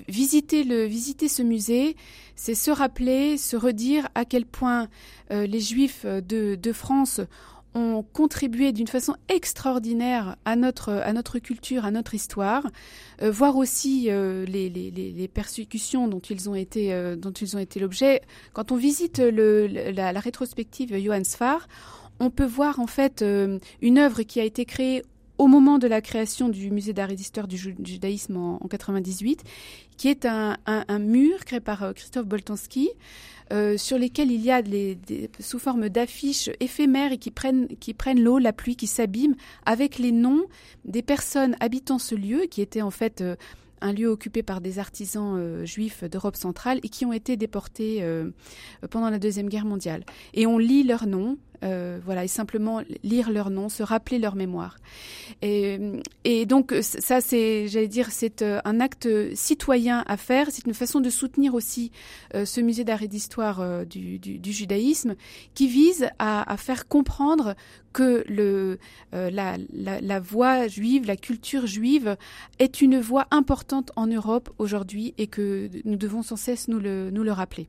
visiter, 0.08 0.64
le, 0.64 0.84
visiter 0.84 1.28
ce 1.28 1.42
musée, 1.42 1.96
c'est 2.36 2.54
se 2.54 2.70
rappeler, 2.70 3.38
se 3.38 3.56
redire 3.56 4.10
à 4.14 4.26
quel 4.26 4.46
point 4.46 4.90
les 5.32 5.60
Juifs 5.60 6.06
de, 6.06 6.56
de 6.56 6.74
France 6.74 7.22
ont 7.76 8.04
contribué 8.14 8.72
d'une 8.72 8.88
façon 8.88 9.16
extraordinaire 9.28 10.38
à 10.46 10.56
notre, 10.56 10.92
à 10.94 11.12
notre 11.14 11.40
culture, 11.40 11.86
à 11.86 11.92
notre 11.92 12.16
histoire, 12.16 12.66
euh, 13.22 13.30
voir 13.30 13.58
aussi 13.58 14.06
euh, 14.10 14.46
les, 14.46 15.30
persécutions 15.34 16.08
dont 16.08 16.20
ils 16.20 16.50
ont 16.50 16.56
été, 16.56 16.94
euh, 16.94 17.16
dont 17.16 17.32
ils 17.32 17.56
ont 17.56 17.60
été 17.60 17.80
l'objet. 17.80 18.22
Quand 18.54 18.72
on 18.72 18.78
visite 18.78 19.20
la, 19.20 20.20
rétrospective 20.20 20.98
Johann 20.98 21.26
Sfar, 21.26 21.68
on 22.20 22.30
peut 22.30 22.46
voir 22.46 22.80
en 22.80 22.88
fait 22.88 23.24
une 23.82 23.98
œuvre 23.98 24.24
qui 24.24 24.40
a 24.40 24.44
été 24.46 24.64
créée 24.64 25.04
au 25.38 25.48
moment 25.48 25.78
de 25.78 25.88
la 25.88 26.00
création 26.00 26.48
du 26.48 26.72
musée 26.72 26.94
d'art 26.94 27.12
et 27.12 27.16
d'histoire 27.16 27.50
du 27.50 27.58
judaïsme 27.58 28.38
en, 28.38 28.64
en 28.64 28.68
98, 28.70 29.44
qui 29.98 30.08
est 30.08 30.26
un, 30.26 30.56
un, 30.66 30.86
un, 30.88 31.00
mur 31.00 31.44
créé 31.44 31.60
par 31.60 31.94
Christophe 31.94 32.26
Boltanski, 32.26 32.90
euh, 33.54 33.78
sur 33.78 33.98
lesquels 33.98 34.32
il 34.32 34.42
y 34.42 34.52
a 34.52 34.62
sous 35.40 35.60
forme 35.60 35.90
d'affiches 35.90 36.50
éphémères 36.60 37.12
et 37.12 37.18
qui 37.18 37.32
prennent, 37.32 37.68
qui 37.80 37.94
prennent 37.94 38.22
l'eau, 38.22 38.40
la 38.40 38.54
pluie, 38.54 38.76
qui 38.76 38.88
s'abîment, 38.88 39.36
avec 39.66 40.00
les 40.00 40.12
noms 40.12 40.46
des 40.84 41.02
personnes 41.02 41.56
habitant 41.60 42.00
ce 42.00 42.16
lieu, 42.16 42.46
qui 42.50 42.62
était 42.62 42.82
en 42.82 42.92
fait 42.92 43.22
euh, 43.22 43.36
un 43.82 43.94
lieu 43.94 44.08
occupé 44.08 44.42
par 44.42 44.62
des 44.62 44.80
artisans 44.80 45.36
euh, 45.38 45.66
juifs 45.66 46.04
d'Europe 46.04 46.36
centrale 46.36 46.80
et 46.84 46.90
qui 46.90 47.06
ont 47.06 47.14
été 47.14 47.38
déportés 47.38 48.04
pendant 48.90 49.10
la 49.10 49.20
Deuxième 49.20 49.50
Guerre 49.50 49.66
mondiale. 49.66 50.06
Et 50.34 50.48
on 50.48 50.58
lit 50.58 50.84
leurs 50.84 51.08
noms, 51.08 51.38
euh, 51.64 52.00
voilà, 52.04 52.24
et 52.24 52.28
simplement 52.28 52.82
lire 53.04 53.32
leur 53.32 53.50
nom, 53.50 53.70
se 53.70 53.84
rappeler 53.84 54.20
leur 54.20 54.36
mémoire. 54.36 54.78
Et, 55.42 55.80
et 56.24 56.46
donc 56.46 56.74
ça, 56.82 57.22
c'est, 57.22 57.68
j'allais 57.68 57.88
dire, 57.88 58.12
c'est 58.12 58.42
euh, 58.42 58.60
un 58.66 58.80
acte 58.80 59.08
citoyen 59.36 60.04
à 60.08 60.18
faire. 60.18 60.48
C'est 60.52 60.66
une 60.66 60.74
façon 60.74 61.00
de 61.00 61.10
soutenir 61.10 61.54
aussi 61.54 61.92
euh, 62.34 62.46
ce 62.46 62.62
musée 62.62 62.84
d'art 62.84 63.04
et 63.04 63.08
d'histoire 63.08 63.86
du, 63.86 64.20
du, 64.20 64.52
judaïsme, 64.52 65.16
qui 65.54 65.68
vise 65.68 66.10
à, 66.20 66.56
faire 66.58 66.88
comprendre 66.88 67.56
que 67.94 68.24
le, 68.28 68.78
la, 69.12 69.58
la, 69.74 70.02
la 70.02 70.20
voix 70.20 70.68
juive, 70.68 71.06
la 71.06 71.16
culture 71.16 71.66
juive 71.66 72.18
est 72.60 72.82
une 72.82 73.00
voix 73.00 73.28
importante 73.32 73.92
en 73.96 74.08
Europe 74.08 74.50
aujourd'hui 74.58 75.14
et 75.18 75.28
que 75.28 75.70
nous 75.86 75.96
devons 75.96 76.22
sans 76.22 76.36
cesse 76.36 76.68
nous 76.68 76.80
le, 76.80 77.10
nous 77.12 77.24
le 77.24 77.32
rappeler. 77.32 77.68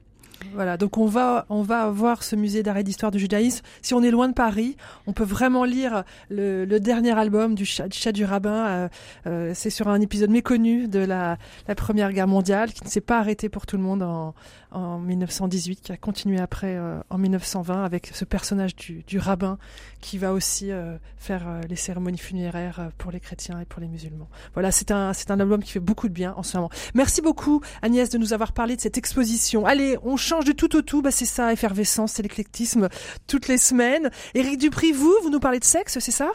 Voilà, 0.55 0.77
donc 0.77 0.99
on 0.99 1.07
va 1.07 1.47
on 1.49 1.63
va 1.63 1.91
voir 1.91 2.23
ce 2.23 2.37
musée 2.37 2.63
d'art 2.63 2.77
et 2.77 2.85
d'histoire 2.85 3.11
du 3.11 3.19
judaïsme. 3.19 3.65
Si 3.83 3.95
on 3.95 4.03
est 4.03 4.11
loin 4.11 4.29
de 4.29 4.35
Paris, 4.35 4.77
on 5.07 5.13
peut 5.13 5.25
vraiment 5.25 5.65
lire 5.65 6.05
le, 6.31 6.67
dernier 6.79 7.19
album 7.19 7.55
du 7.55 7.65
chat, 7.65 7.89
du, 7.89 7.99
chat 7.99 8.13
du 8.13 8.25
rabbin. 8.25 8.67
Euh, 8.67 8.89
euh, 9.27 9.53
c'est 9.55 9.71
sur 9.71 9.89
un 9.89 10.01
épisode 10.01 10.31
méconnu 10.31 10.89
de 10.89 10.99
la, 10.99 11.39
la 11.69 11.75
Première 11.75 12.13
Guerre 12.13 12.29
mondiale 12.29 12.73
qui 12.73 12.85
ne 12.85 12.89
s'est 12.89 13.01
pas 13.01 13.19
arrêté 13.19 13.49
pour 13.49 13.67
tout 13.67 13.77
le 13.77 13.83
monde 13.83 14.03
en, 14.03 14.35
en 14.77 14.99
1918, 14.99 15.81
qui 15.81 15.93
a 15.93 15.97
continué 15.97 16.39
après 16.39 16.77
euh, 16.77 17.01
en 17.09 17.17
1920 17.17 17.83
avec 17.83 18.11
ce 18.13 18.27
personnage 18.27 18.77
du, 18.77 19.03
du 19.07 19.19
rabbin 19.19 19.59
qui 20.03 20.19
va 20.19 20.35
aussi 20.35 20.71
euh, 20.71 20.99
faire 21.17 21.49
euh, 21.49 21.63
les 21.69 21.77
cérémonies 21.77 22.19
funéraires 22.19 22.91
pour 22.99 23.11
les 23.11 23.19
chrétiens 23.19 23.59
et 23.59 23.65
pour 23.65 23.81
les 23.81 23.89
musulmans. 23.89 24.29
Voilà, 24.53 24.71
c'est 24.71 24.91
un 24.91 25.15
c'est 25.15 25.31
un 25.31 25.41
album 25.41 25.63
qui 25.63 25.73
fait 25.73 25.81
beaucoup 25.81 26.09
de 26.09 26.13
bien 26.13 26.35
en 26.37 26.43
ce 26.43 26.59
moment. 26.59 26.71
Merci 26.95 27.23
beaucoup 27.23 27.63
Agnès 27.81 28.11
de 28.11 28.19
nous 28.19 28.35
avoir 28.35 28.53
parlé 28.53 28.77
de 28.77 28.81
cette 28.83 28.99
exposition. 28.99 29.65
Allez, 29.65 29.97
on 30.03 30.19
change 30.19 30.45
de 30.45 30.53
tout 30.53 30.77
au 30.77 30.83
tout, 30.83 31.01
bah 31.01 31.11
c'est 31.11 31.25
ça, 31.25 31.53
effervescence, 31.55 32.13
c'est 32.13 32.23
l'éclectisme 32.23 32.89
toutes 33.27 33.49
les 33.49 33.59
semaines. 33.59 34.11
Éric 34.35 34.59
Dupri, 34.59 34.93
vous, 34.93 35.15
vous 35.23 35.31
nous 35.31 35.41
parlez 35.41 35.59
de 35.59 35.65
sexe, 35.65 35.99
c'est 35.99 36.11
ça? 36.11 36.31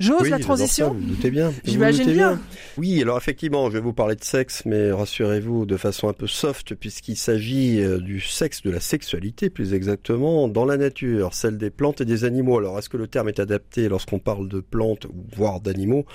J'ose 0.00 0.28
la 0.30 0.38
transition. 0.38 0.94
vous 0.94 1.00
doutez 1.00 1.30
bien. 1.30 1.52
J'imagine 1.64 2.04
bien. 2.04 2.34
bien. 2.34 2.40
Oui, 2.76 3.02
alors 3.02 3.16
effectivement, 3.18 3.68
je 3.68 3.74
vais 3.74 3.80
vous 3.80 3.92
parler 3.92 4.14
de 4.14 4.24
sexe, 4.24 4.62
mais 4.64 4.92
rassurez-vous 4.92 5.66
de 5.66 5.76
façon 5.76 6.08
un 6.08 6.12
peu 6.12 6.26
soft, 6.26 6.74
puisqu'il 6.74 7.16
s'agit 7.16 7.80
euh, 7.80 7.98
du 7.98 8.20
sexe, 8.20 8.62
de 8.62 8.70
la 8.70 8.80
sexualité 8.80 9.50
plus 9.50 9.74
exactement, 9.74 10.48
dans 10.48 10.64
la 10.64 10.76
nature, 10.76 11.34
celle 11.34 11.58
des 11.58 11.70
plantes 11.70 12.00
et 12.00 12.04
des 12.04 12.24
animaux. 12.24 12.58
Alors, 12.58 12.78
est-ce 12.78 12.88
que 12.88 12.96
le 12.96 13.08
terme 13.08 13.28
est 13.28 13.40
adapté 13.40 13.88
lorsqu'on 13.88 14.18
parle 14.18 14.48
de 14.48 14.60
plantes, 14.60 15.06
voire 15.34 15.60
d'animaux? 15.60 16.06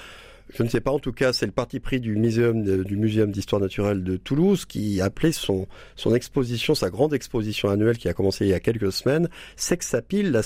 Je 0.49 0.63
ne 0.63 0.69
sais 0.69 0.81
pas, 0.81 0.91
en 0.91 0.99
tout 0.99 1.13
cas, 1.13 1.33
c'est 1.33 1.45
le 1.45 1.51
parti 1.51 1.79
pris 1.79 1.99
du 1.99 2.15
muséum 2.15 2.63
du 2.83 2.97
muséum 2.97 3.31
d'histoire 3.31 3.61
naturelle 3.61 4.03
de 4.03 4.17
Toulouse 4.17 4.65
qui 4.65 5.01
appelait 5.01 5.31
son 5.31 5.67
son 5.95 6.13
exposition, 6.13 6.75
sa 6.75 6.89
grande 6.89 7.13
exposition 7.13 7.69
annuelle 7.69 7.97
qui 7.97 8.07
a 8.07 8.13
commencé 8.13 8.45
il 8.45 8.49
y 8.49 8.53
a 8.53 8.59
quelques 8.59 8.91
semaines, 8.91 9.29
Sexapile, 9.55 10.31
la, 10.31 10.41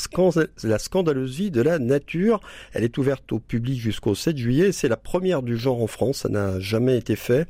la 0.64 0.80
scandaleuse 0.80 1.38
vie 1.38 1.52
de 1.52 1.62
la 1.62 1.80
nature. 1.80 2.39
Elle 2.74 2.84
est 2.84 2.98
ouverte 2.98 3.32
au 3.32 3.39
public 3.39 3.80
jusqu'au 3.80 4.16
7 4.16 4.38
juillet. 4.38 4.72
C'est 4.72 4.88
la 4.88 4.98
première 4.98 5.43
du 5.43 5.58
genre 5.58 5.82
en 5.82 5.88
France, 5.88 6.20
ça 6.20 6.30
n'a 6.30 6.60
jamais 6.60 6.98
été 6.98 7.16
fait. 7.16 7.48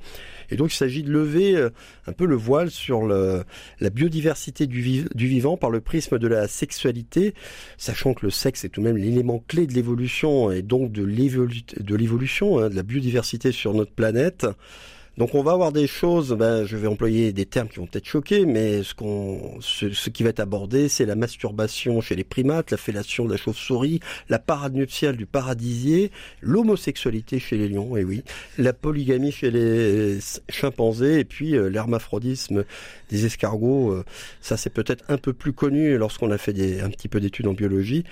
Et 0.50 0.56
donc 0.56 0.74
il 0.74 0.76
s'agit 0.76 1.04
de 1.04 1.12
lever 1.12 1.56
euh, 1.56 1.70
un 2.08 2.14
peu 2.14 2.26
le 2.26 2.36
voile 2.36 2.72
sur 2.72 3.06
le, 3.06 3.44
la 3.80 3.90
biodiversité 3.90 4.68
du, 4.68 4.82
vivant 5.16 5.58
par 5.58 5.70
le 5.70 5.82
prisme 5.82 6.18
de 6.18 6.28
la 6.28 6.48
sexualité, 6.48 7.34
sachant 7.78 8.14
que 8.14 8.26
le 8.26 8.32
sexe 8.32 8.66
est 8.66 8.70
tout 8.70 8.82
de 8.82 8.86
même 8.86 8.98
l'élément 8.98 9.44
clé 9.48 9.68
de 9.68 9.74
l'évolution 9.74 10.52
et 10.52 10.62
donc 10.62 10.92
de 10.92 11.04
l'évolution, 11.04 12.60
hein, 12.60 12.70
de 12.70 12.76
la 12.76 12.84
biodiversité 12.84 13.52
sur 13.52 13.74
notre 13.74 13.92
planète. 13.92 14.46
Donc 15.18 15.34
on 15.34 15.42
va 15.42 15.54
avoir 15.54 15.72
des 15.72 15.88
choses, 15.88 16.34
ben, 16.34 16.64
je 16.64 16.78
vais 16.78 16.86
employer 16.86 17.34
des 17.34 17.48
termes 17.48 17.68
qui 17.70 17.78
vont 17.80 17.88
peut-être 17.88 18.06
choquer, 18.06 18.46
mais 18.46 18.84
ce, 18.84 18.94
qu'on, 18.94 19.58
ce, 19.62 20.10
qui 20.12 20.22
va 20.22 20.30
être 20.30 20.40
abordé, 20.40 20.90
c'est 20.90 21.08
la 21.08 21.16
masturbation 21.16 22.02
chez 22.02 22.16
les 22.16 22.24
primates, 22.24 22.70
la 22.70 22.78
fellation 22.78 23.26
de 23.26 23.32
la 23.32 23.38
chauve-souris, 23.38 24.00
la 24.30 24.38
parade 24.38 24.76
nuptiale 24.76 25.18
du 25.18 25.26
paradisier, 25.26 26.12
l'homosexualité 26.42 27.40
chez 27.40 27.58
les 27.58 27.68
lions, 27.68 27.98
et 27.98 28.04
oui, 28.04 28.24
la 28.60 28.74
polygamie 28.74 29.32
chez 29.32 29.50
les 29.50 30.20
chimpanzés, 30.50 31.20
et 31.20 31.26
puis 31.26 31.56
euh, 31.56 31.68
l'hermaphrodisme 31.68 32.64
des 33.10 33.26
escargots. 33.26 33.94
Euh, 33.94 34.06
ça 34.40 34.56
c'est 34.56 34.70
peut-être 34.70 35.04
un 35.10 35.18
peu 35.18 35.34
plus 35.34 35.54
connu 35.54 35.98
lorsqu'on 35.98 36.30
a 36.30 36.38
fait 36.38 36.54
des, 36.54 36.80
un 36.80 36.90
petit 36.92 37.08
peu 37.08 37.20
d'études 37.20 37.48
en 37.48 37.54
biologie. 37.54 38.04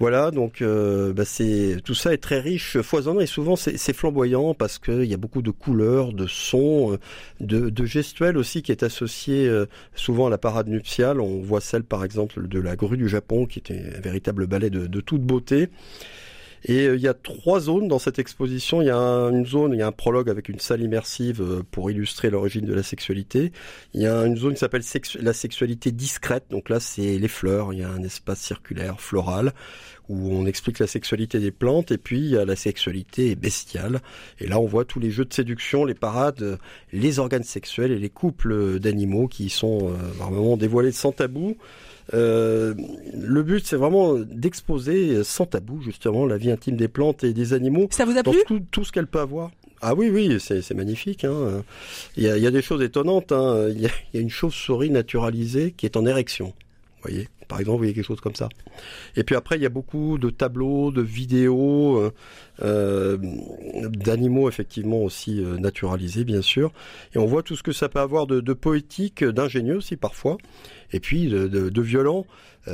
Voilà, 0.00 0.30
donc 0.30 0.62
euh, 0.62 1.12
bah, 1.12 1.26
c'est 1.26 1.76
tout 1.84 1.92
ça 1.94 2.14
est 2.14 2.16
très 2.16 2.40
riche, 2.40 2.80
foisonnant 2.80 3.20
et 3.20 3.26
souvent 3.26 3.54
c'est 3.54 3.92
flamboyant 3.92 4.54
parce 4.54 4.78
qu'il 4.78 5.04
y 5.04 5.12
a 5.12 5.18
beaucoup 5.18 5.42
de 5.42 5.50
couleurs, 5.50 6.14
de 6.14 6.26
sons, 6.26 6.94
euh, 6.94 6.98
de, 7.40 7.68
de 7.68 7.84
gestuels 7.84 8.38
aussi 8.38 8.62
qui 8.62 8.72
est 8.72 8.82
associé 8.82 9.46
euh, 9.46 9.66
souvent 9.94 10.28
à 10.28 10.30
la 10.30 10.38
parade 10.38 10.68
nuptiale. 10.68 11.20
On 11.20 11.42
voit 11.42 11.60
celle 11.60 11.84
par 11.84 12.02
exemple 12.02 12.48
de 12.48 12.60
la 12.60 12.76
grue 12.76 12.96
du 12.96 13.10
Japon 13.10 13.44
qui 13.44 13.58
était 13.58 13.92
un 13.94 14.00
véritable 14.00 14.46
ballet 14.46 14.70
de 14.70 15.00
toute 15.02 15.20
beauté. 15.20 15.68
Et 16.64 16.86
il 16.86 17.00
y 17.00 17.08
a 17.08 17.14
trois 17.14 17.60
zones 17.60 17.88
dans 17.88 17.98
cette 17.98 18.18
exposition. 18.18 18.82
Il 18.82 18.86
y 18.86 18.90
a 18.90 18.96
une 18.96 19.46
zone, 19.46 19.72
il 19.72 19.78
y 19.78 19.82
a 19.82 19.86
un 19.86 19.92
prologue 19.92 20.28
avec 20.28 20.48
une 20.48 20.58
salle 20.58 20.82
immersive 20.82 21.64
pour 21.70 21.90
illustrer 21.90 22.30
l'origine 22.30 22.66
de 22.66 22.74
la 22.74 22.82
sexualité. 22.82 23.52
Il 23.94 24.02
y 24.02 24.06
a 24.06 24.26
une 24.26 24.36
zone 24.36 24.54
qui 24.54 24.60
s'appelle 24.60 24.82
la 25.20 25.32
sexualité 25.32 25.90
discrète. 25.90 26.44
Donc 26.50 26.68
là, 26.68 26.80
c'est 26.80 27.18
les 27.18 27.28
fleurs. 27.28 27.72
Il 27.72 27.80
y 27.80 27.82
a 27.82 27.88
un 27.88 28.02
espace 28.02 28.40
circulaire 28.40 29.00
floral 29.00 29.52
où 30.10 30.32
on 30.32 30.44
explique 30.44 30.80
la 30.80 30.88
sexualité 30.88 31.38
des 31.38 31.52
plantes, 31.52 31.92
et 31.92 31.98
puis 31.98 32.18
il 32.18 32.30
y 32.30 32.36
a 32.36 32.44
la 32.44 32.56
sexualité 32.56 33.36
bestiale. 33.36 34.00
Et 34.40 34.48
là, 34.48 34.58
on 34.58 34.66
voit 34.66 34.84
tous 34.84 34.98
les 34.98 35.12
jeux 35.12 35.24
de 35.24 35.32
séduction, 35.32 35.84
les 35.84 35.94
parades, 35.94 36.58
les 36.92 37.20
organes 37.20 37.44
sexuels 37.44 37.92
et 37.92 37.98
les 37.98 38.10
couples 38.10 38.80
d'animaux 38.80 39.28
qui 39.28 39.48
sont 39.50 39.88
euh, 39.88 39.92
vraiment 40.18 40.56
dévoilés 40.56 40.90
sans 40.90 41.12
tabou. 41.12 41.56
Euh, 42.14 42.74
le 43.14 43.42
but, 43.42 43.66
c'est 43.66 43.76
vraiment 43.76 44.14
d'exposer 44.14 45.22
sans 45.24 45.46
tabou, 45.46 45.80
justement, 45.80 46.26
la 46.26 46.36
vie 46.36 46.50
intime 46.50 46.76
des 46.76 46.88
plantes 46.88 47.24
et 47.24 47.32
des 47.32 47.52
animaux. 47.52 47.88
Ça 47.90 48.04
vous 48.04 48.16
a 48.16 48.22
plu 48.22 48.38
tout, 48.46 48.60
tout 48.70 48.84
ce 48.84 48.92
qu'elle 48.92 49.06
peut 49.06 49.20
avoir. 49.20 49.50
Ah 49.82 49.94
oui, 49.94 50.10
oui, 50.12 50.38
c'est 50.40 50.74
magnifique. 50.74 51.24
Hein. 51.24 51.62
Il, 52.16 52.24
y 52.24 52.28
a, 52.28 52.36
il, 52.36 52.42
y 52.42 52.46
a, 52.46 52.50
des 52.50 52.62
choses 52.62 52.82
étonnantes. 52.82 53.32
Hein. 53.32 53.68
Il, 53.70 53.80
y 53.80 53.86
a, 53.86 53.90
il 54.12 54.16
y 54.16 54.18
a 54.18 54.20
une 54.20 54.28
chauve-souris 54.28 54.90
naturalisée 54.90 55.72
qui 55.72 55.86
est 55.86 55.96
en 55.96 56.04
érection. 56.04 56.52
Voyez 57.02 57.28
par 57.50 57.58
exemple, 57.58 57.72
vous 57.72 57.78
voyez 57.78 57.94
quelque 57.94 58.06
chose 58.06 58.20
comme 58.20 58.36
ça. 58.36 58.48
Et 59.16 59.24
puis 59.24 59.34
après, 59.34 59.56
il 59.56 59.62
y 59.62 59.66
a 59.66 59.70
beaucoup 59.70 60.18
de 60.18 60.30
tableaux, 60.30 60.92
de 60.92 61.02
vidéos, 61.02 61.98
euh, 61.98 62.12
euh 62.62 63.18
d'animaux 63.88 64.48
effectivement 64.48 65.02
aussi 65.02 65.42
euh, 65.42 65.58
naturalisés, 65.58 66.22
bien 66.22 66.42
sûr. 66.42 66.72
Et 67.12 67.18
on 67.18 67.26
voit 67.26 67.42
tout 67.42 67.56
ce 67.56 67.64
que 67.64 67.72
ça 67.72 67.88
peut 67.88 67.98
avoir 67.98 68.28
de, 68.28 68.52
poétique, 68.52 69.24
d'ingénieux 69.24 69.78
aussi 69.78 69.96
parfois, 69.96 70.38
et 70.92 71.00
puis 71.00 71.26
de, 71.26 71.48
de, 71.48 71.82
violent. 71.82 72.24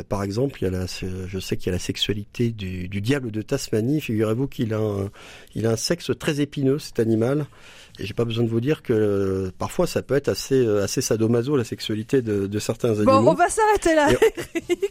Par 0.09 0.23
exemple, 0.23 0.59
il 0.61 0.65
y 0.65 0.69
a 0.69 0.71
la, 0.71 0.87
je 0.87 1.39
sais 1.39 1.57
qu'il 1.57 1.67
y 1.67 1.71
a 1.71 1.73
la 1.73 1.79
sexualité 1.79 2.51
du, 2.51 3.01
diable 3.01 3.31
de 3.31 3.41
Tasmanie. 3.41 4.03
Figurez-vous 4.03 4.49
qu'il 4.49 4.75
a, 4.75 4.79
a 4.79 5.69
un 5.69 5.77
sexe 5.77 6.11
très 6.19 6.41
épineux, 6.41 6.79
cet 6.79 7.01
animal. 7.01 7.47
Et 7.99 8.07
j'ai 8.07 8.15
pas 8.15 8.25
besoin 8.25 8.45
de 8.45 8.49
vous 8.49 8.61
dire 8.61 8.83
que 8.83 8.93
euh, 8.93 9.51
parfois 9.59 9.87
ça 9.87 10.03
peut 10.03 10.15
être 10.15 10.29
assez 10.29 10.55
euh, 10.55 10.85
assez 10.85 11.01
sadomaso 11.01 11.57
la 11.57 11.65
sexualité 11.65 12.23
de, 12.23 12.47
de 12.47 12.59
certains 12.59 12.93
animaux. 12.95 13.23
Bon, 13.23 13.31
on 13.31 13.35
va 13.35 13.49
s'arrêter 13.49 13.95
là. 13.95 14.09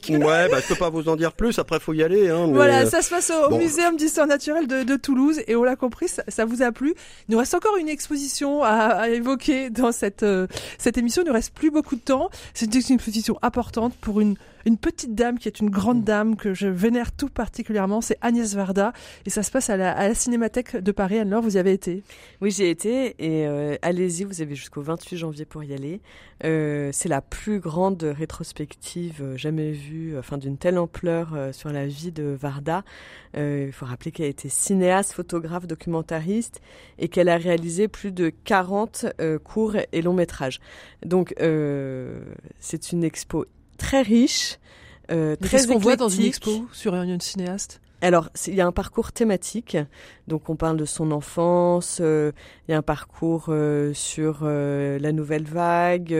Et... 0.10 0.18
ouais, 0.18 0.50
bah 0.50 0.60
je 0.62 0.68
peux 0.68 0.76
pas 0.76 0.90
vous 0.90 1.08
en 1.10 1.16
dire 1.16 1.34
plus. 1.34 1.60
Après, 1.60 1.80
faut 1.80 1.94
y 1.94 2.04
aller. 2.04 2.30
Hein, 2.30 2.48
mais... 2.48 2.54
Voilà, 2.54 2.86
ça 2.86 3.02
se 3.02 3.10
passe 3.10 3.32
au 3.32 3.50
bon. 3.50 3.58
Muséum 3.58 3.98
d'histoire 3.98 4.28
naturelle 4.28 4.68
de, 4.68 4.84
de, 4.84 4.96
Toulouse 4.96 5.42
et 5.48 5.56
on 5.56 5.64
l'a 5.64 5.76
compris, 5.76 6.08
ça, 6.08 6.24
ça, 6.28 6.46
vous 6.46 6.62
a 6.62 6.72
plu. 6.72 6.96
Il 7.28 7.34
nous 7.34 7.38
reste 7.38 7.54
encore 7.54 7.78
une 7.78 7.90
exposition 7.90 8.64
à, 8.64 8.70
à 8.70 9.10
évoquer 9.10 9.70
dans 9.70 9.92
cette 9.92 10.24
euh, 10.24 10.48
cette 10.78 10.98
émission. 10.98 11.22
Il 11.24 11.28
nous 11.28 11.34
reste 11.34 11.54
plus 11.54 11.72
beaucoup 11.72 11.96
de 11.96 12.02
temps. 12.02 12.30
C'est 12.54 12.74
une 12.74 12.96
exposition 12.96 13.38
importante 13.42 13.94
pour 13.96 14.22
une 14.22 14.36
une 14.66 14.78
petite 14.78 15.14
dame 15.14 15.38
qui 15.38 15.48
est 15.48 15.60
une 15.60 15.70
grande 15.70 16.04
dame 16.04 16.36
que 16.36 16.54
je 16.54 16.68
vénère 16.68 17.12
tout 17.12 17.30
particulièrement, 17.30 18.02
c'est 18.02 18.18
Agnès 18.22 18.56
Varda 18.56 18.94
et 19.26 19.30
ça 19.30 19.44
se 19.44 19.52
passe 19.52 19.70
à 19.70 19.78
la, 19.78 19.92
à 19.92 20.08
la 20.08 20.16
Cinémathèque 20.16 20.76
de 20.78 20.92
Paris. 20.92 21.20
Alors 21.20 21.42
vous 21.42 21.56
y 21.56 21.60
avez 21.60 21.72
été? 21.72 22.04
Oui, 22.42 22.52
j'y 22.52 22.64
ai 22.64 22.70
et 22.96 23.48
euh, 23.48 23.76
allez-y, 23.82 24.24
vous 24.24 24.42
avez 24.42 24.56
jusqu'au 24.56 24.82
28 24.82 25.18
janvier 25.18 25.46
pour 25.46 25.64
y 25.64 25.74
aller. 25.74 26.02
Euh, 26.44 26.90
c'est 26.92 27.10
la 27.10 27.22
plus 27.22 27.60
grande 27.60 28.04
rétrospective 28.04 29.22
euh, 29.22 29.38
jamais 29.38 29.72
vue, 29.72 30.18
enfin 30.18 30.38
d'une 30.38 30.58
telle 30.58 30.78
ampleur 30.78 31.34
euh, 31.34 31.54
sur 31.54 31.70
la 31.70 31.86
vie 31.88 32.12
de 32.12 32.24
Varda. 32.40 32.84
Il 33.38 33.72
faut 33.74 33.86
rappeler 33.86 34.12
qu'elle 34.12 34.28
a 34.28 34.30
été 34.30 34.48
cinéaste, 34.48 35.12
photographe, 35.12 35.68
documentariste 35.68 36.62
et 36.98 37.10
qu'elle 37.10 37.28
a 37.28 37.38
réalisé 37.38 37.90
plus 37.90 38.14
de 38.14 38.30
40 38.30 39.08
courts 39.44 39.76
et 39.92 40.02
longs 40.02 40.14
métrages. 40.14 40.62
Donc 41.06 41.36
c'est 41.38 42.92
une 42.94 43.04
expo 43.04 43.46
très 43.78 44.02
riche, 44.04 44.58
très 45.10 45.36
Qu'est-ce 45.50 45.68
qu'on 45.68 45.80
voit 45.80 45.98
dans 45.98 46.08
une 46.08 46.24
expo 46.24 46.66
sur 46.72 46.96
une 46.96 47.20
cinéaste? 47.20 47.82
Alors, 48.02 48.30
il 48.48 48.54
y 48.54 48.62
a 48.62 48.68
un 48.68 48.72
parcours 48.72 49.12
thématique, 49.12 49.78
donc 50.28 50.50
on 50.50 50.56
parle 50.56 50.78
de 50.78 50.86
son 50.86 51.12
enfance, 51.12 52.00
euh, 52.02 52.32
il 52.68 52.72
y 52.72 52.74
a 52.74 52.78
un 52.78 52.82
parcours 52.82 53.46
euh, 53.50 53.94
sur 53.94 54.40
euh, 54.42 54.98
la 54.98 55.12
nouvelle 55.12 55.44
vague, 55.44 56.16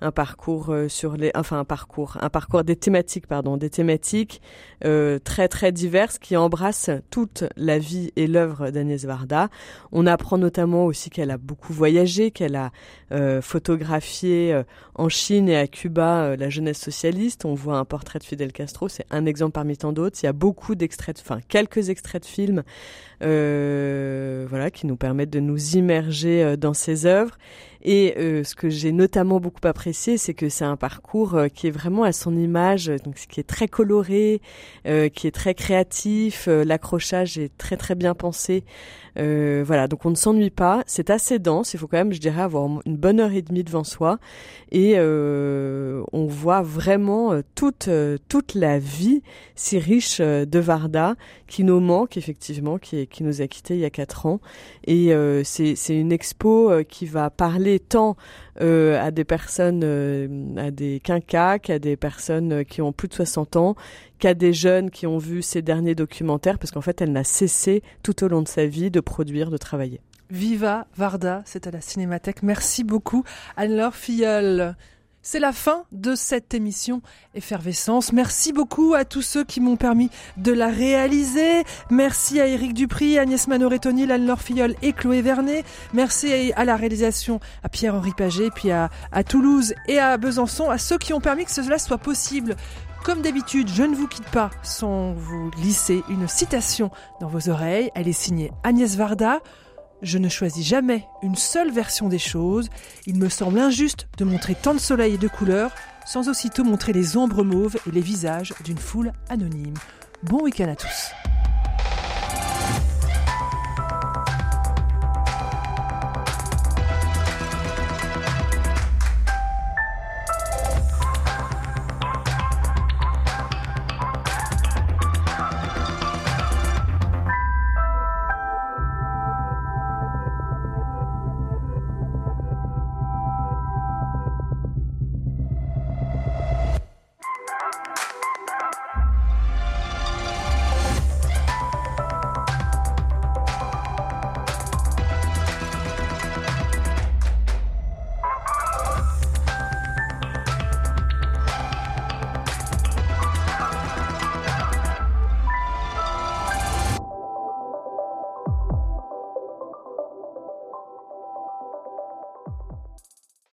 un 0.00 0.10
parcours 0.10 0.74
sur 0.88 1.16
les, 1.16 1.30
enfin 1.34 1.58
un 1.58 1.64
parcours, 1.64 2.16
un 2.20 2.30
parcours 2.30 2.64
des 2.64 2.76
thématiques, 2.76 3.26
pardon, 3.26 3.56
des 3.56 3.70
thématiques 3.70 4.40
très 4.80 5.48
très 5.48 5.72
diverses 5.72 6.18
qui 6.18 6.36
embrassent 6.36 6.90
toute 7.10 7.44
la 7.56 7.78
vie 7.78 8.12
et 8.16 8.26
l'œuvre 8.26 8.70
d'Agnès 8.70 9.02
Varda. 9.04 9.48
On 9.92 10.06
apprend 10.06 10.36
notamment 10.36 10.84
aussi 10.84 11.08
qu'elle 11.08 11.30
a 11.30 11.38
beaucoup 11.38 11.72
voyagé, 11.72 12.30
qu'elle 12.30 12.56
a 12.56 12.70
photographié 13.40 14.62
en 14.94 15.08
Chine 15.08 15.48
et 15.48 15.56
à 15.56 15.66
Cuba 15.66 16.36
la 16.36 16.50
jeunesse 16.50 16.80
socialiste. 16.80 17.46
On 17.46 17.54
voit 17.54 17.78
un 17.78 17.86
portrait 17.86 18.18
de 18.18 18.24
Fidel 18.24 18.52
Castro, 18.52 18.88
c'est 18.88 19.06
un 19.10 19.24
exemple 19.24 19.52
parmi 19.52 19.76
tant 19.76 19.92
d'autres. 19.92 20.18
Il 20.22 20.26
y 20.26 20.28
a 20.28 20.34
beaucoup 20.34 20.74
d'extraits, 20.74 21.22
enfin 21.24 21.40
quelques 21.48 21.88
extraits 21.88 22.22
de 22.22 22.28
films 22.28 22.62
voilà, 23.20 24.70
qui 24.70 24.86
nous 24.86 24.96
permettent 24.96 25.30
de 25.30 25.40
nous 25.40 25.76
immerger 25.76 26.42
euh, 26.42 26.56
dans 26.56 26.74
ses 26.74 27.06
œuvres. 27.06 27.36
Et 27.84 28.14
euh, 28.16 28.44
ce 28.44 28.54
que 28.54 28.70
j'ai 28.70 28.92
notamment 28.92 29.40
beaucoup 29.40 29.66
apprécié, 29.66 30.16
c'est 30.16 30.32
que 30.32 30.48
c'est 30.48 30.64
un 30.64 30.76
parcours 30.76 31.34
euh, 31.34 31.48
qui 31.48 31.66
est 31.66 31.70
vraiment 31.70 32.02
à 32.04 32.12
son 32.12 32.34
image, 32.34 32.86
donc 33.04 33.16
qui 33.28 33.40
est 33.40 33.44
très 33.46 33.68
coloré, 33.68 34.40
euh, 34.86 35.10
qui 35.10 35.26
est 35.26 35.32
très 35.32 35.54
créatif. 35.54 36.48
Euh, 36.48 36.64
l'accrochage 36.64 37.36
est 37.36 37.54
très 37.58 37.76
très 37.76 37.94
bien 37.94 38.14
pensé. 38.14 38.64
voilà, 39.16 39.86
donc 39.86 40.06
on 40.06 40.10
ne 40.10 40.14
s'ennuie 40.14 40.50
pas. 40.50 40.82
C'est 40.86 41.10
assez 41.10 41.38
dense. 41.38 41.74
Il 41.74 41.78
faut 41.78 41.86
quand 41.86 41.98
même, 41.98 42.14
je 42.14 42.20
dirais, 42.20 42.42
avoir 42.42 42.80
une 42.86 42.96
bonne 42.96 43.20
heure 43.20 43.32
et 43.32 43.42
demie 43.42 43.64
devant 43.64 43.84
soi, 43.84 44.18
et 44.72 44.98
on 44.98 46.26
voit 46.26 46.62
vraiment 46.62 47.40
toute 47.54 47.88
toute 48.28 48.54
la 48.54 48.78
vie 48.78 49.22
si 49.54 49.78
riche 49.78 50.20
de 50.20 50.58
Varda 50.58 51.14
qui 51.46 51.62
nous 51.62 51.78
manque 51.78 52.16
effectivement, 52.16 52.78
qui, 52.78 53.06
qui 53.06 53.22
nous 53.22 53.40
a 53.40 53.46
quittés 53.46 53.74
il 53.74 53.80
y 53.80 53.84
a 53.84 53.90
quatre 53.90 54.26
ans. 54.26 54.40
Et 54.86 55.12
c'est 55.44 55.96
une 55.96 56.10
expo 56.10 56.72
qui 56.88 57.06
va 57.06 57.30
parler 57.30 57.73
tant 57.78 58.16
euh, 58.60 59.00
à 59.00 59.10
des 59.10 59.24
personnes, 59.24 59.82
euh, 59.84 60.28
à 60.56 60.70
des 60.70 61.00
quinquas, 61.00 61.58
qu'à 61.58 61.78
des 61.78 61.96
personnes 61.96 62.52
euh, 62.52 62.64
qui 62.64 62.82
ont 62.82 62.92
plus 62.92 63.08
de 63.08 63.14
60 63.14 63.56
ans, 63.56 63.76
qu'à 64.18 64.34
des 64.34 64.52
jeunes 64.52 64.90
qui 64.90 65.06
ont 65.06 65.18
vu 65.18 65.42
ces 65.42 65.62
derniers 65.62 65.94
documentaires, 65.94 66.58
parce 66.58 66.70
qu'en 66.70 66.80
fait, 66.80 67.00
elle 67.00 67.12
n'a 67.12 67.24
cessé 67.24 67.82
tout 68.02 68.24
au 68.24 68.28
long 68.28 68.42
de 68.42 68.48
sa 68.48 68.66
vie 68.66 68.90
de 68.90 69.00
produire, 69.00 69.50
de 69.50 69.56
travailler. 69.56 70.00
Viva 70.30 70.86
Varda, 70.96 71.42
c'est 71.44 71.66
à 71.66 71.70
la 71.70 71.80
Cinémathèque. 71.80 72.42
Merci 72.42 72.82
beaucoup, 72.82 73.24
Anne-Laure 73.56 73.94
Filleul. 73.94 74.74
C'est 75.26 75.40
la 75.40 75.52
fin 75.52 75.84
de 75.90 76.14
cette 76.14 76.52
émission 76.52 77.00
Effervescence. 77.34 78.12
Merci 78.12 78.52
beaucoup 78.52 78.92
à 78.92 79.06
tous 79.06 79.22
ceux 79.22 79.42
qui 79.42 79.58
m'ont 79.58 79.76
permis 79.76 80.10
de 80.36 80.52
la 80.52 80.68
réaliser. 80.68 81.64
Merci 81.88 82.42
à 82.42 82.46
Éric 82.46 82.74
Dupri, 82.74 83.18
Agnès 83.18 83.48
Manoretoni, 83.48 84.12
Anne-Laure 84.12 84.40
et 84.82 84.92
Chloé 84.92 85.22
Vernet. 85.22 85.64
Merci 85.94 86.52
à 86.54 86.66
la 86.66 86.76
réalisation 86.76 87.40
à 87.62 87.70
Pierre-Henri 87.70 88.12
Paget, 88.14 88.50
puis 88.54 88.70
à, 88.70 88.90
à 89.12 89.24
Toulouse 89.24 89.72
et 89.88 89.98
à 89.98 90.18
Besançon, 90.18 90.68
à 90.68 90.76
ceux 90.76 90.98
qui 90.98 91.14
ont 91.14 91.22
permis 91.22 91.46
que 91.46 91.52
cela 91.52 91.78
soit 91.78 91.96
possible. 91.96 92.54
Comme 93.02 93.22
d'habitude, 93.22 93.70
je 93.70 93.82
ne 93.82 93.94
vous 93.94 94.08
quitte 94.08 94.28
pas 94.28 94.50
sans 94.62 95.14
vous 95.14 95.50
glisser 95.52 96.02
une 96.10 96.28
citation 96.28 96.90
dans 97.22 97.28
vos 97.28 97.48
oreilles. 97.48 97.90
Elle 97.94 98.08
est 98.08 98.12
signée 98.12 98.52
Agnès 98.62 98.94
Varda. 98.94 99.40
Je 100.02 100.18
ne 100.18 100.28
choisis 100.28 100.66
jamais 100.66 101.06
une 101.22 101.36
seule 101.36 101.70
version 101.70 102.08
des 102.08 102.18
choses. 102.18 102.68
Il 103.06 103.16
me 103.16 103.28
semble 103.28 103.58
injuste 103.58 104.06
de 104.18 104.24
montrer 104.24 104.54
tant 104.54 104.74
de 104.74 104.78
soleil 104.78 105.14
et 105.14 105.18
de 105.18 105.28
couleurs 105.28 105.72
sans 106.06 106.28
aussitôt 106.28 106.64
montrer 106.64 106.92
les 106.92 107.16
ombres 107.16 107.42
mauves 107.42 107.76
et 107.86 107.90
les 107.90 108.00
visages 108.02 108.52
d'une 108.64 108.78
foule 108.78 109.12
anonyme. 109.28 109.74
Bon 110.22 110.42
week-end 110.42 110.68
à 110.68 110.76
tous. 110.76 111.33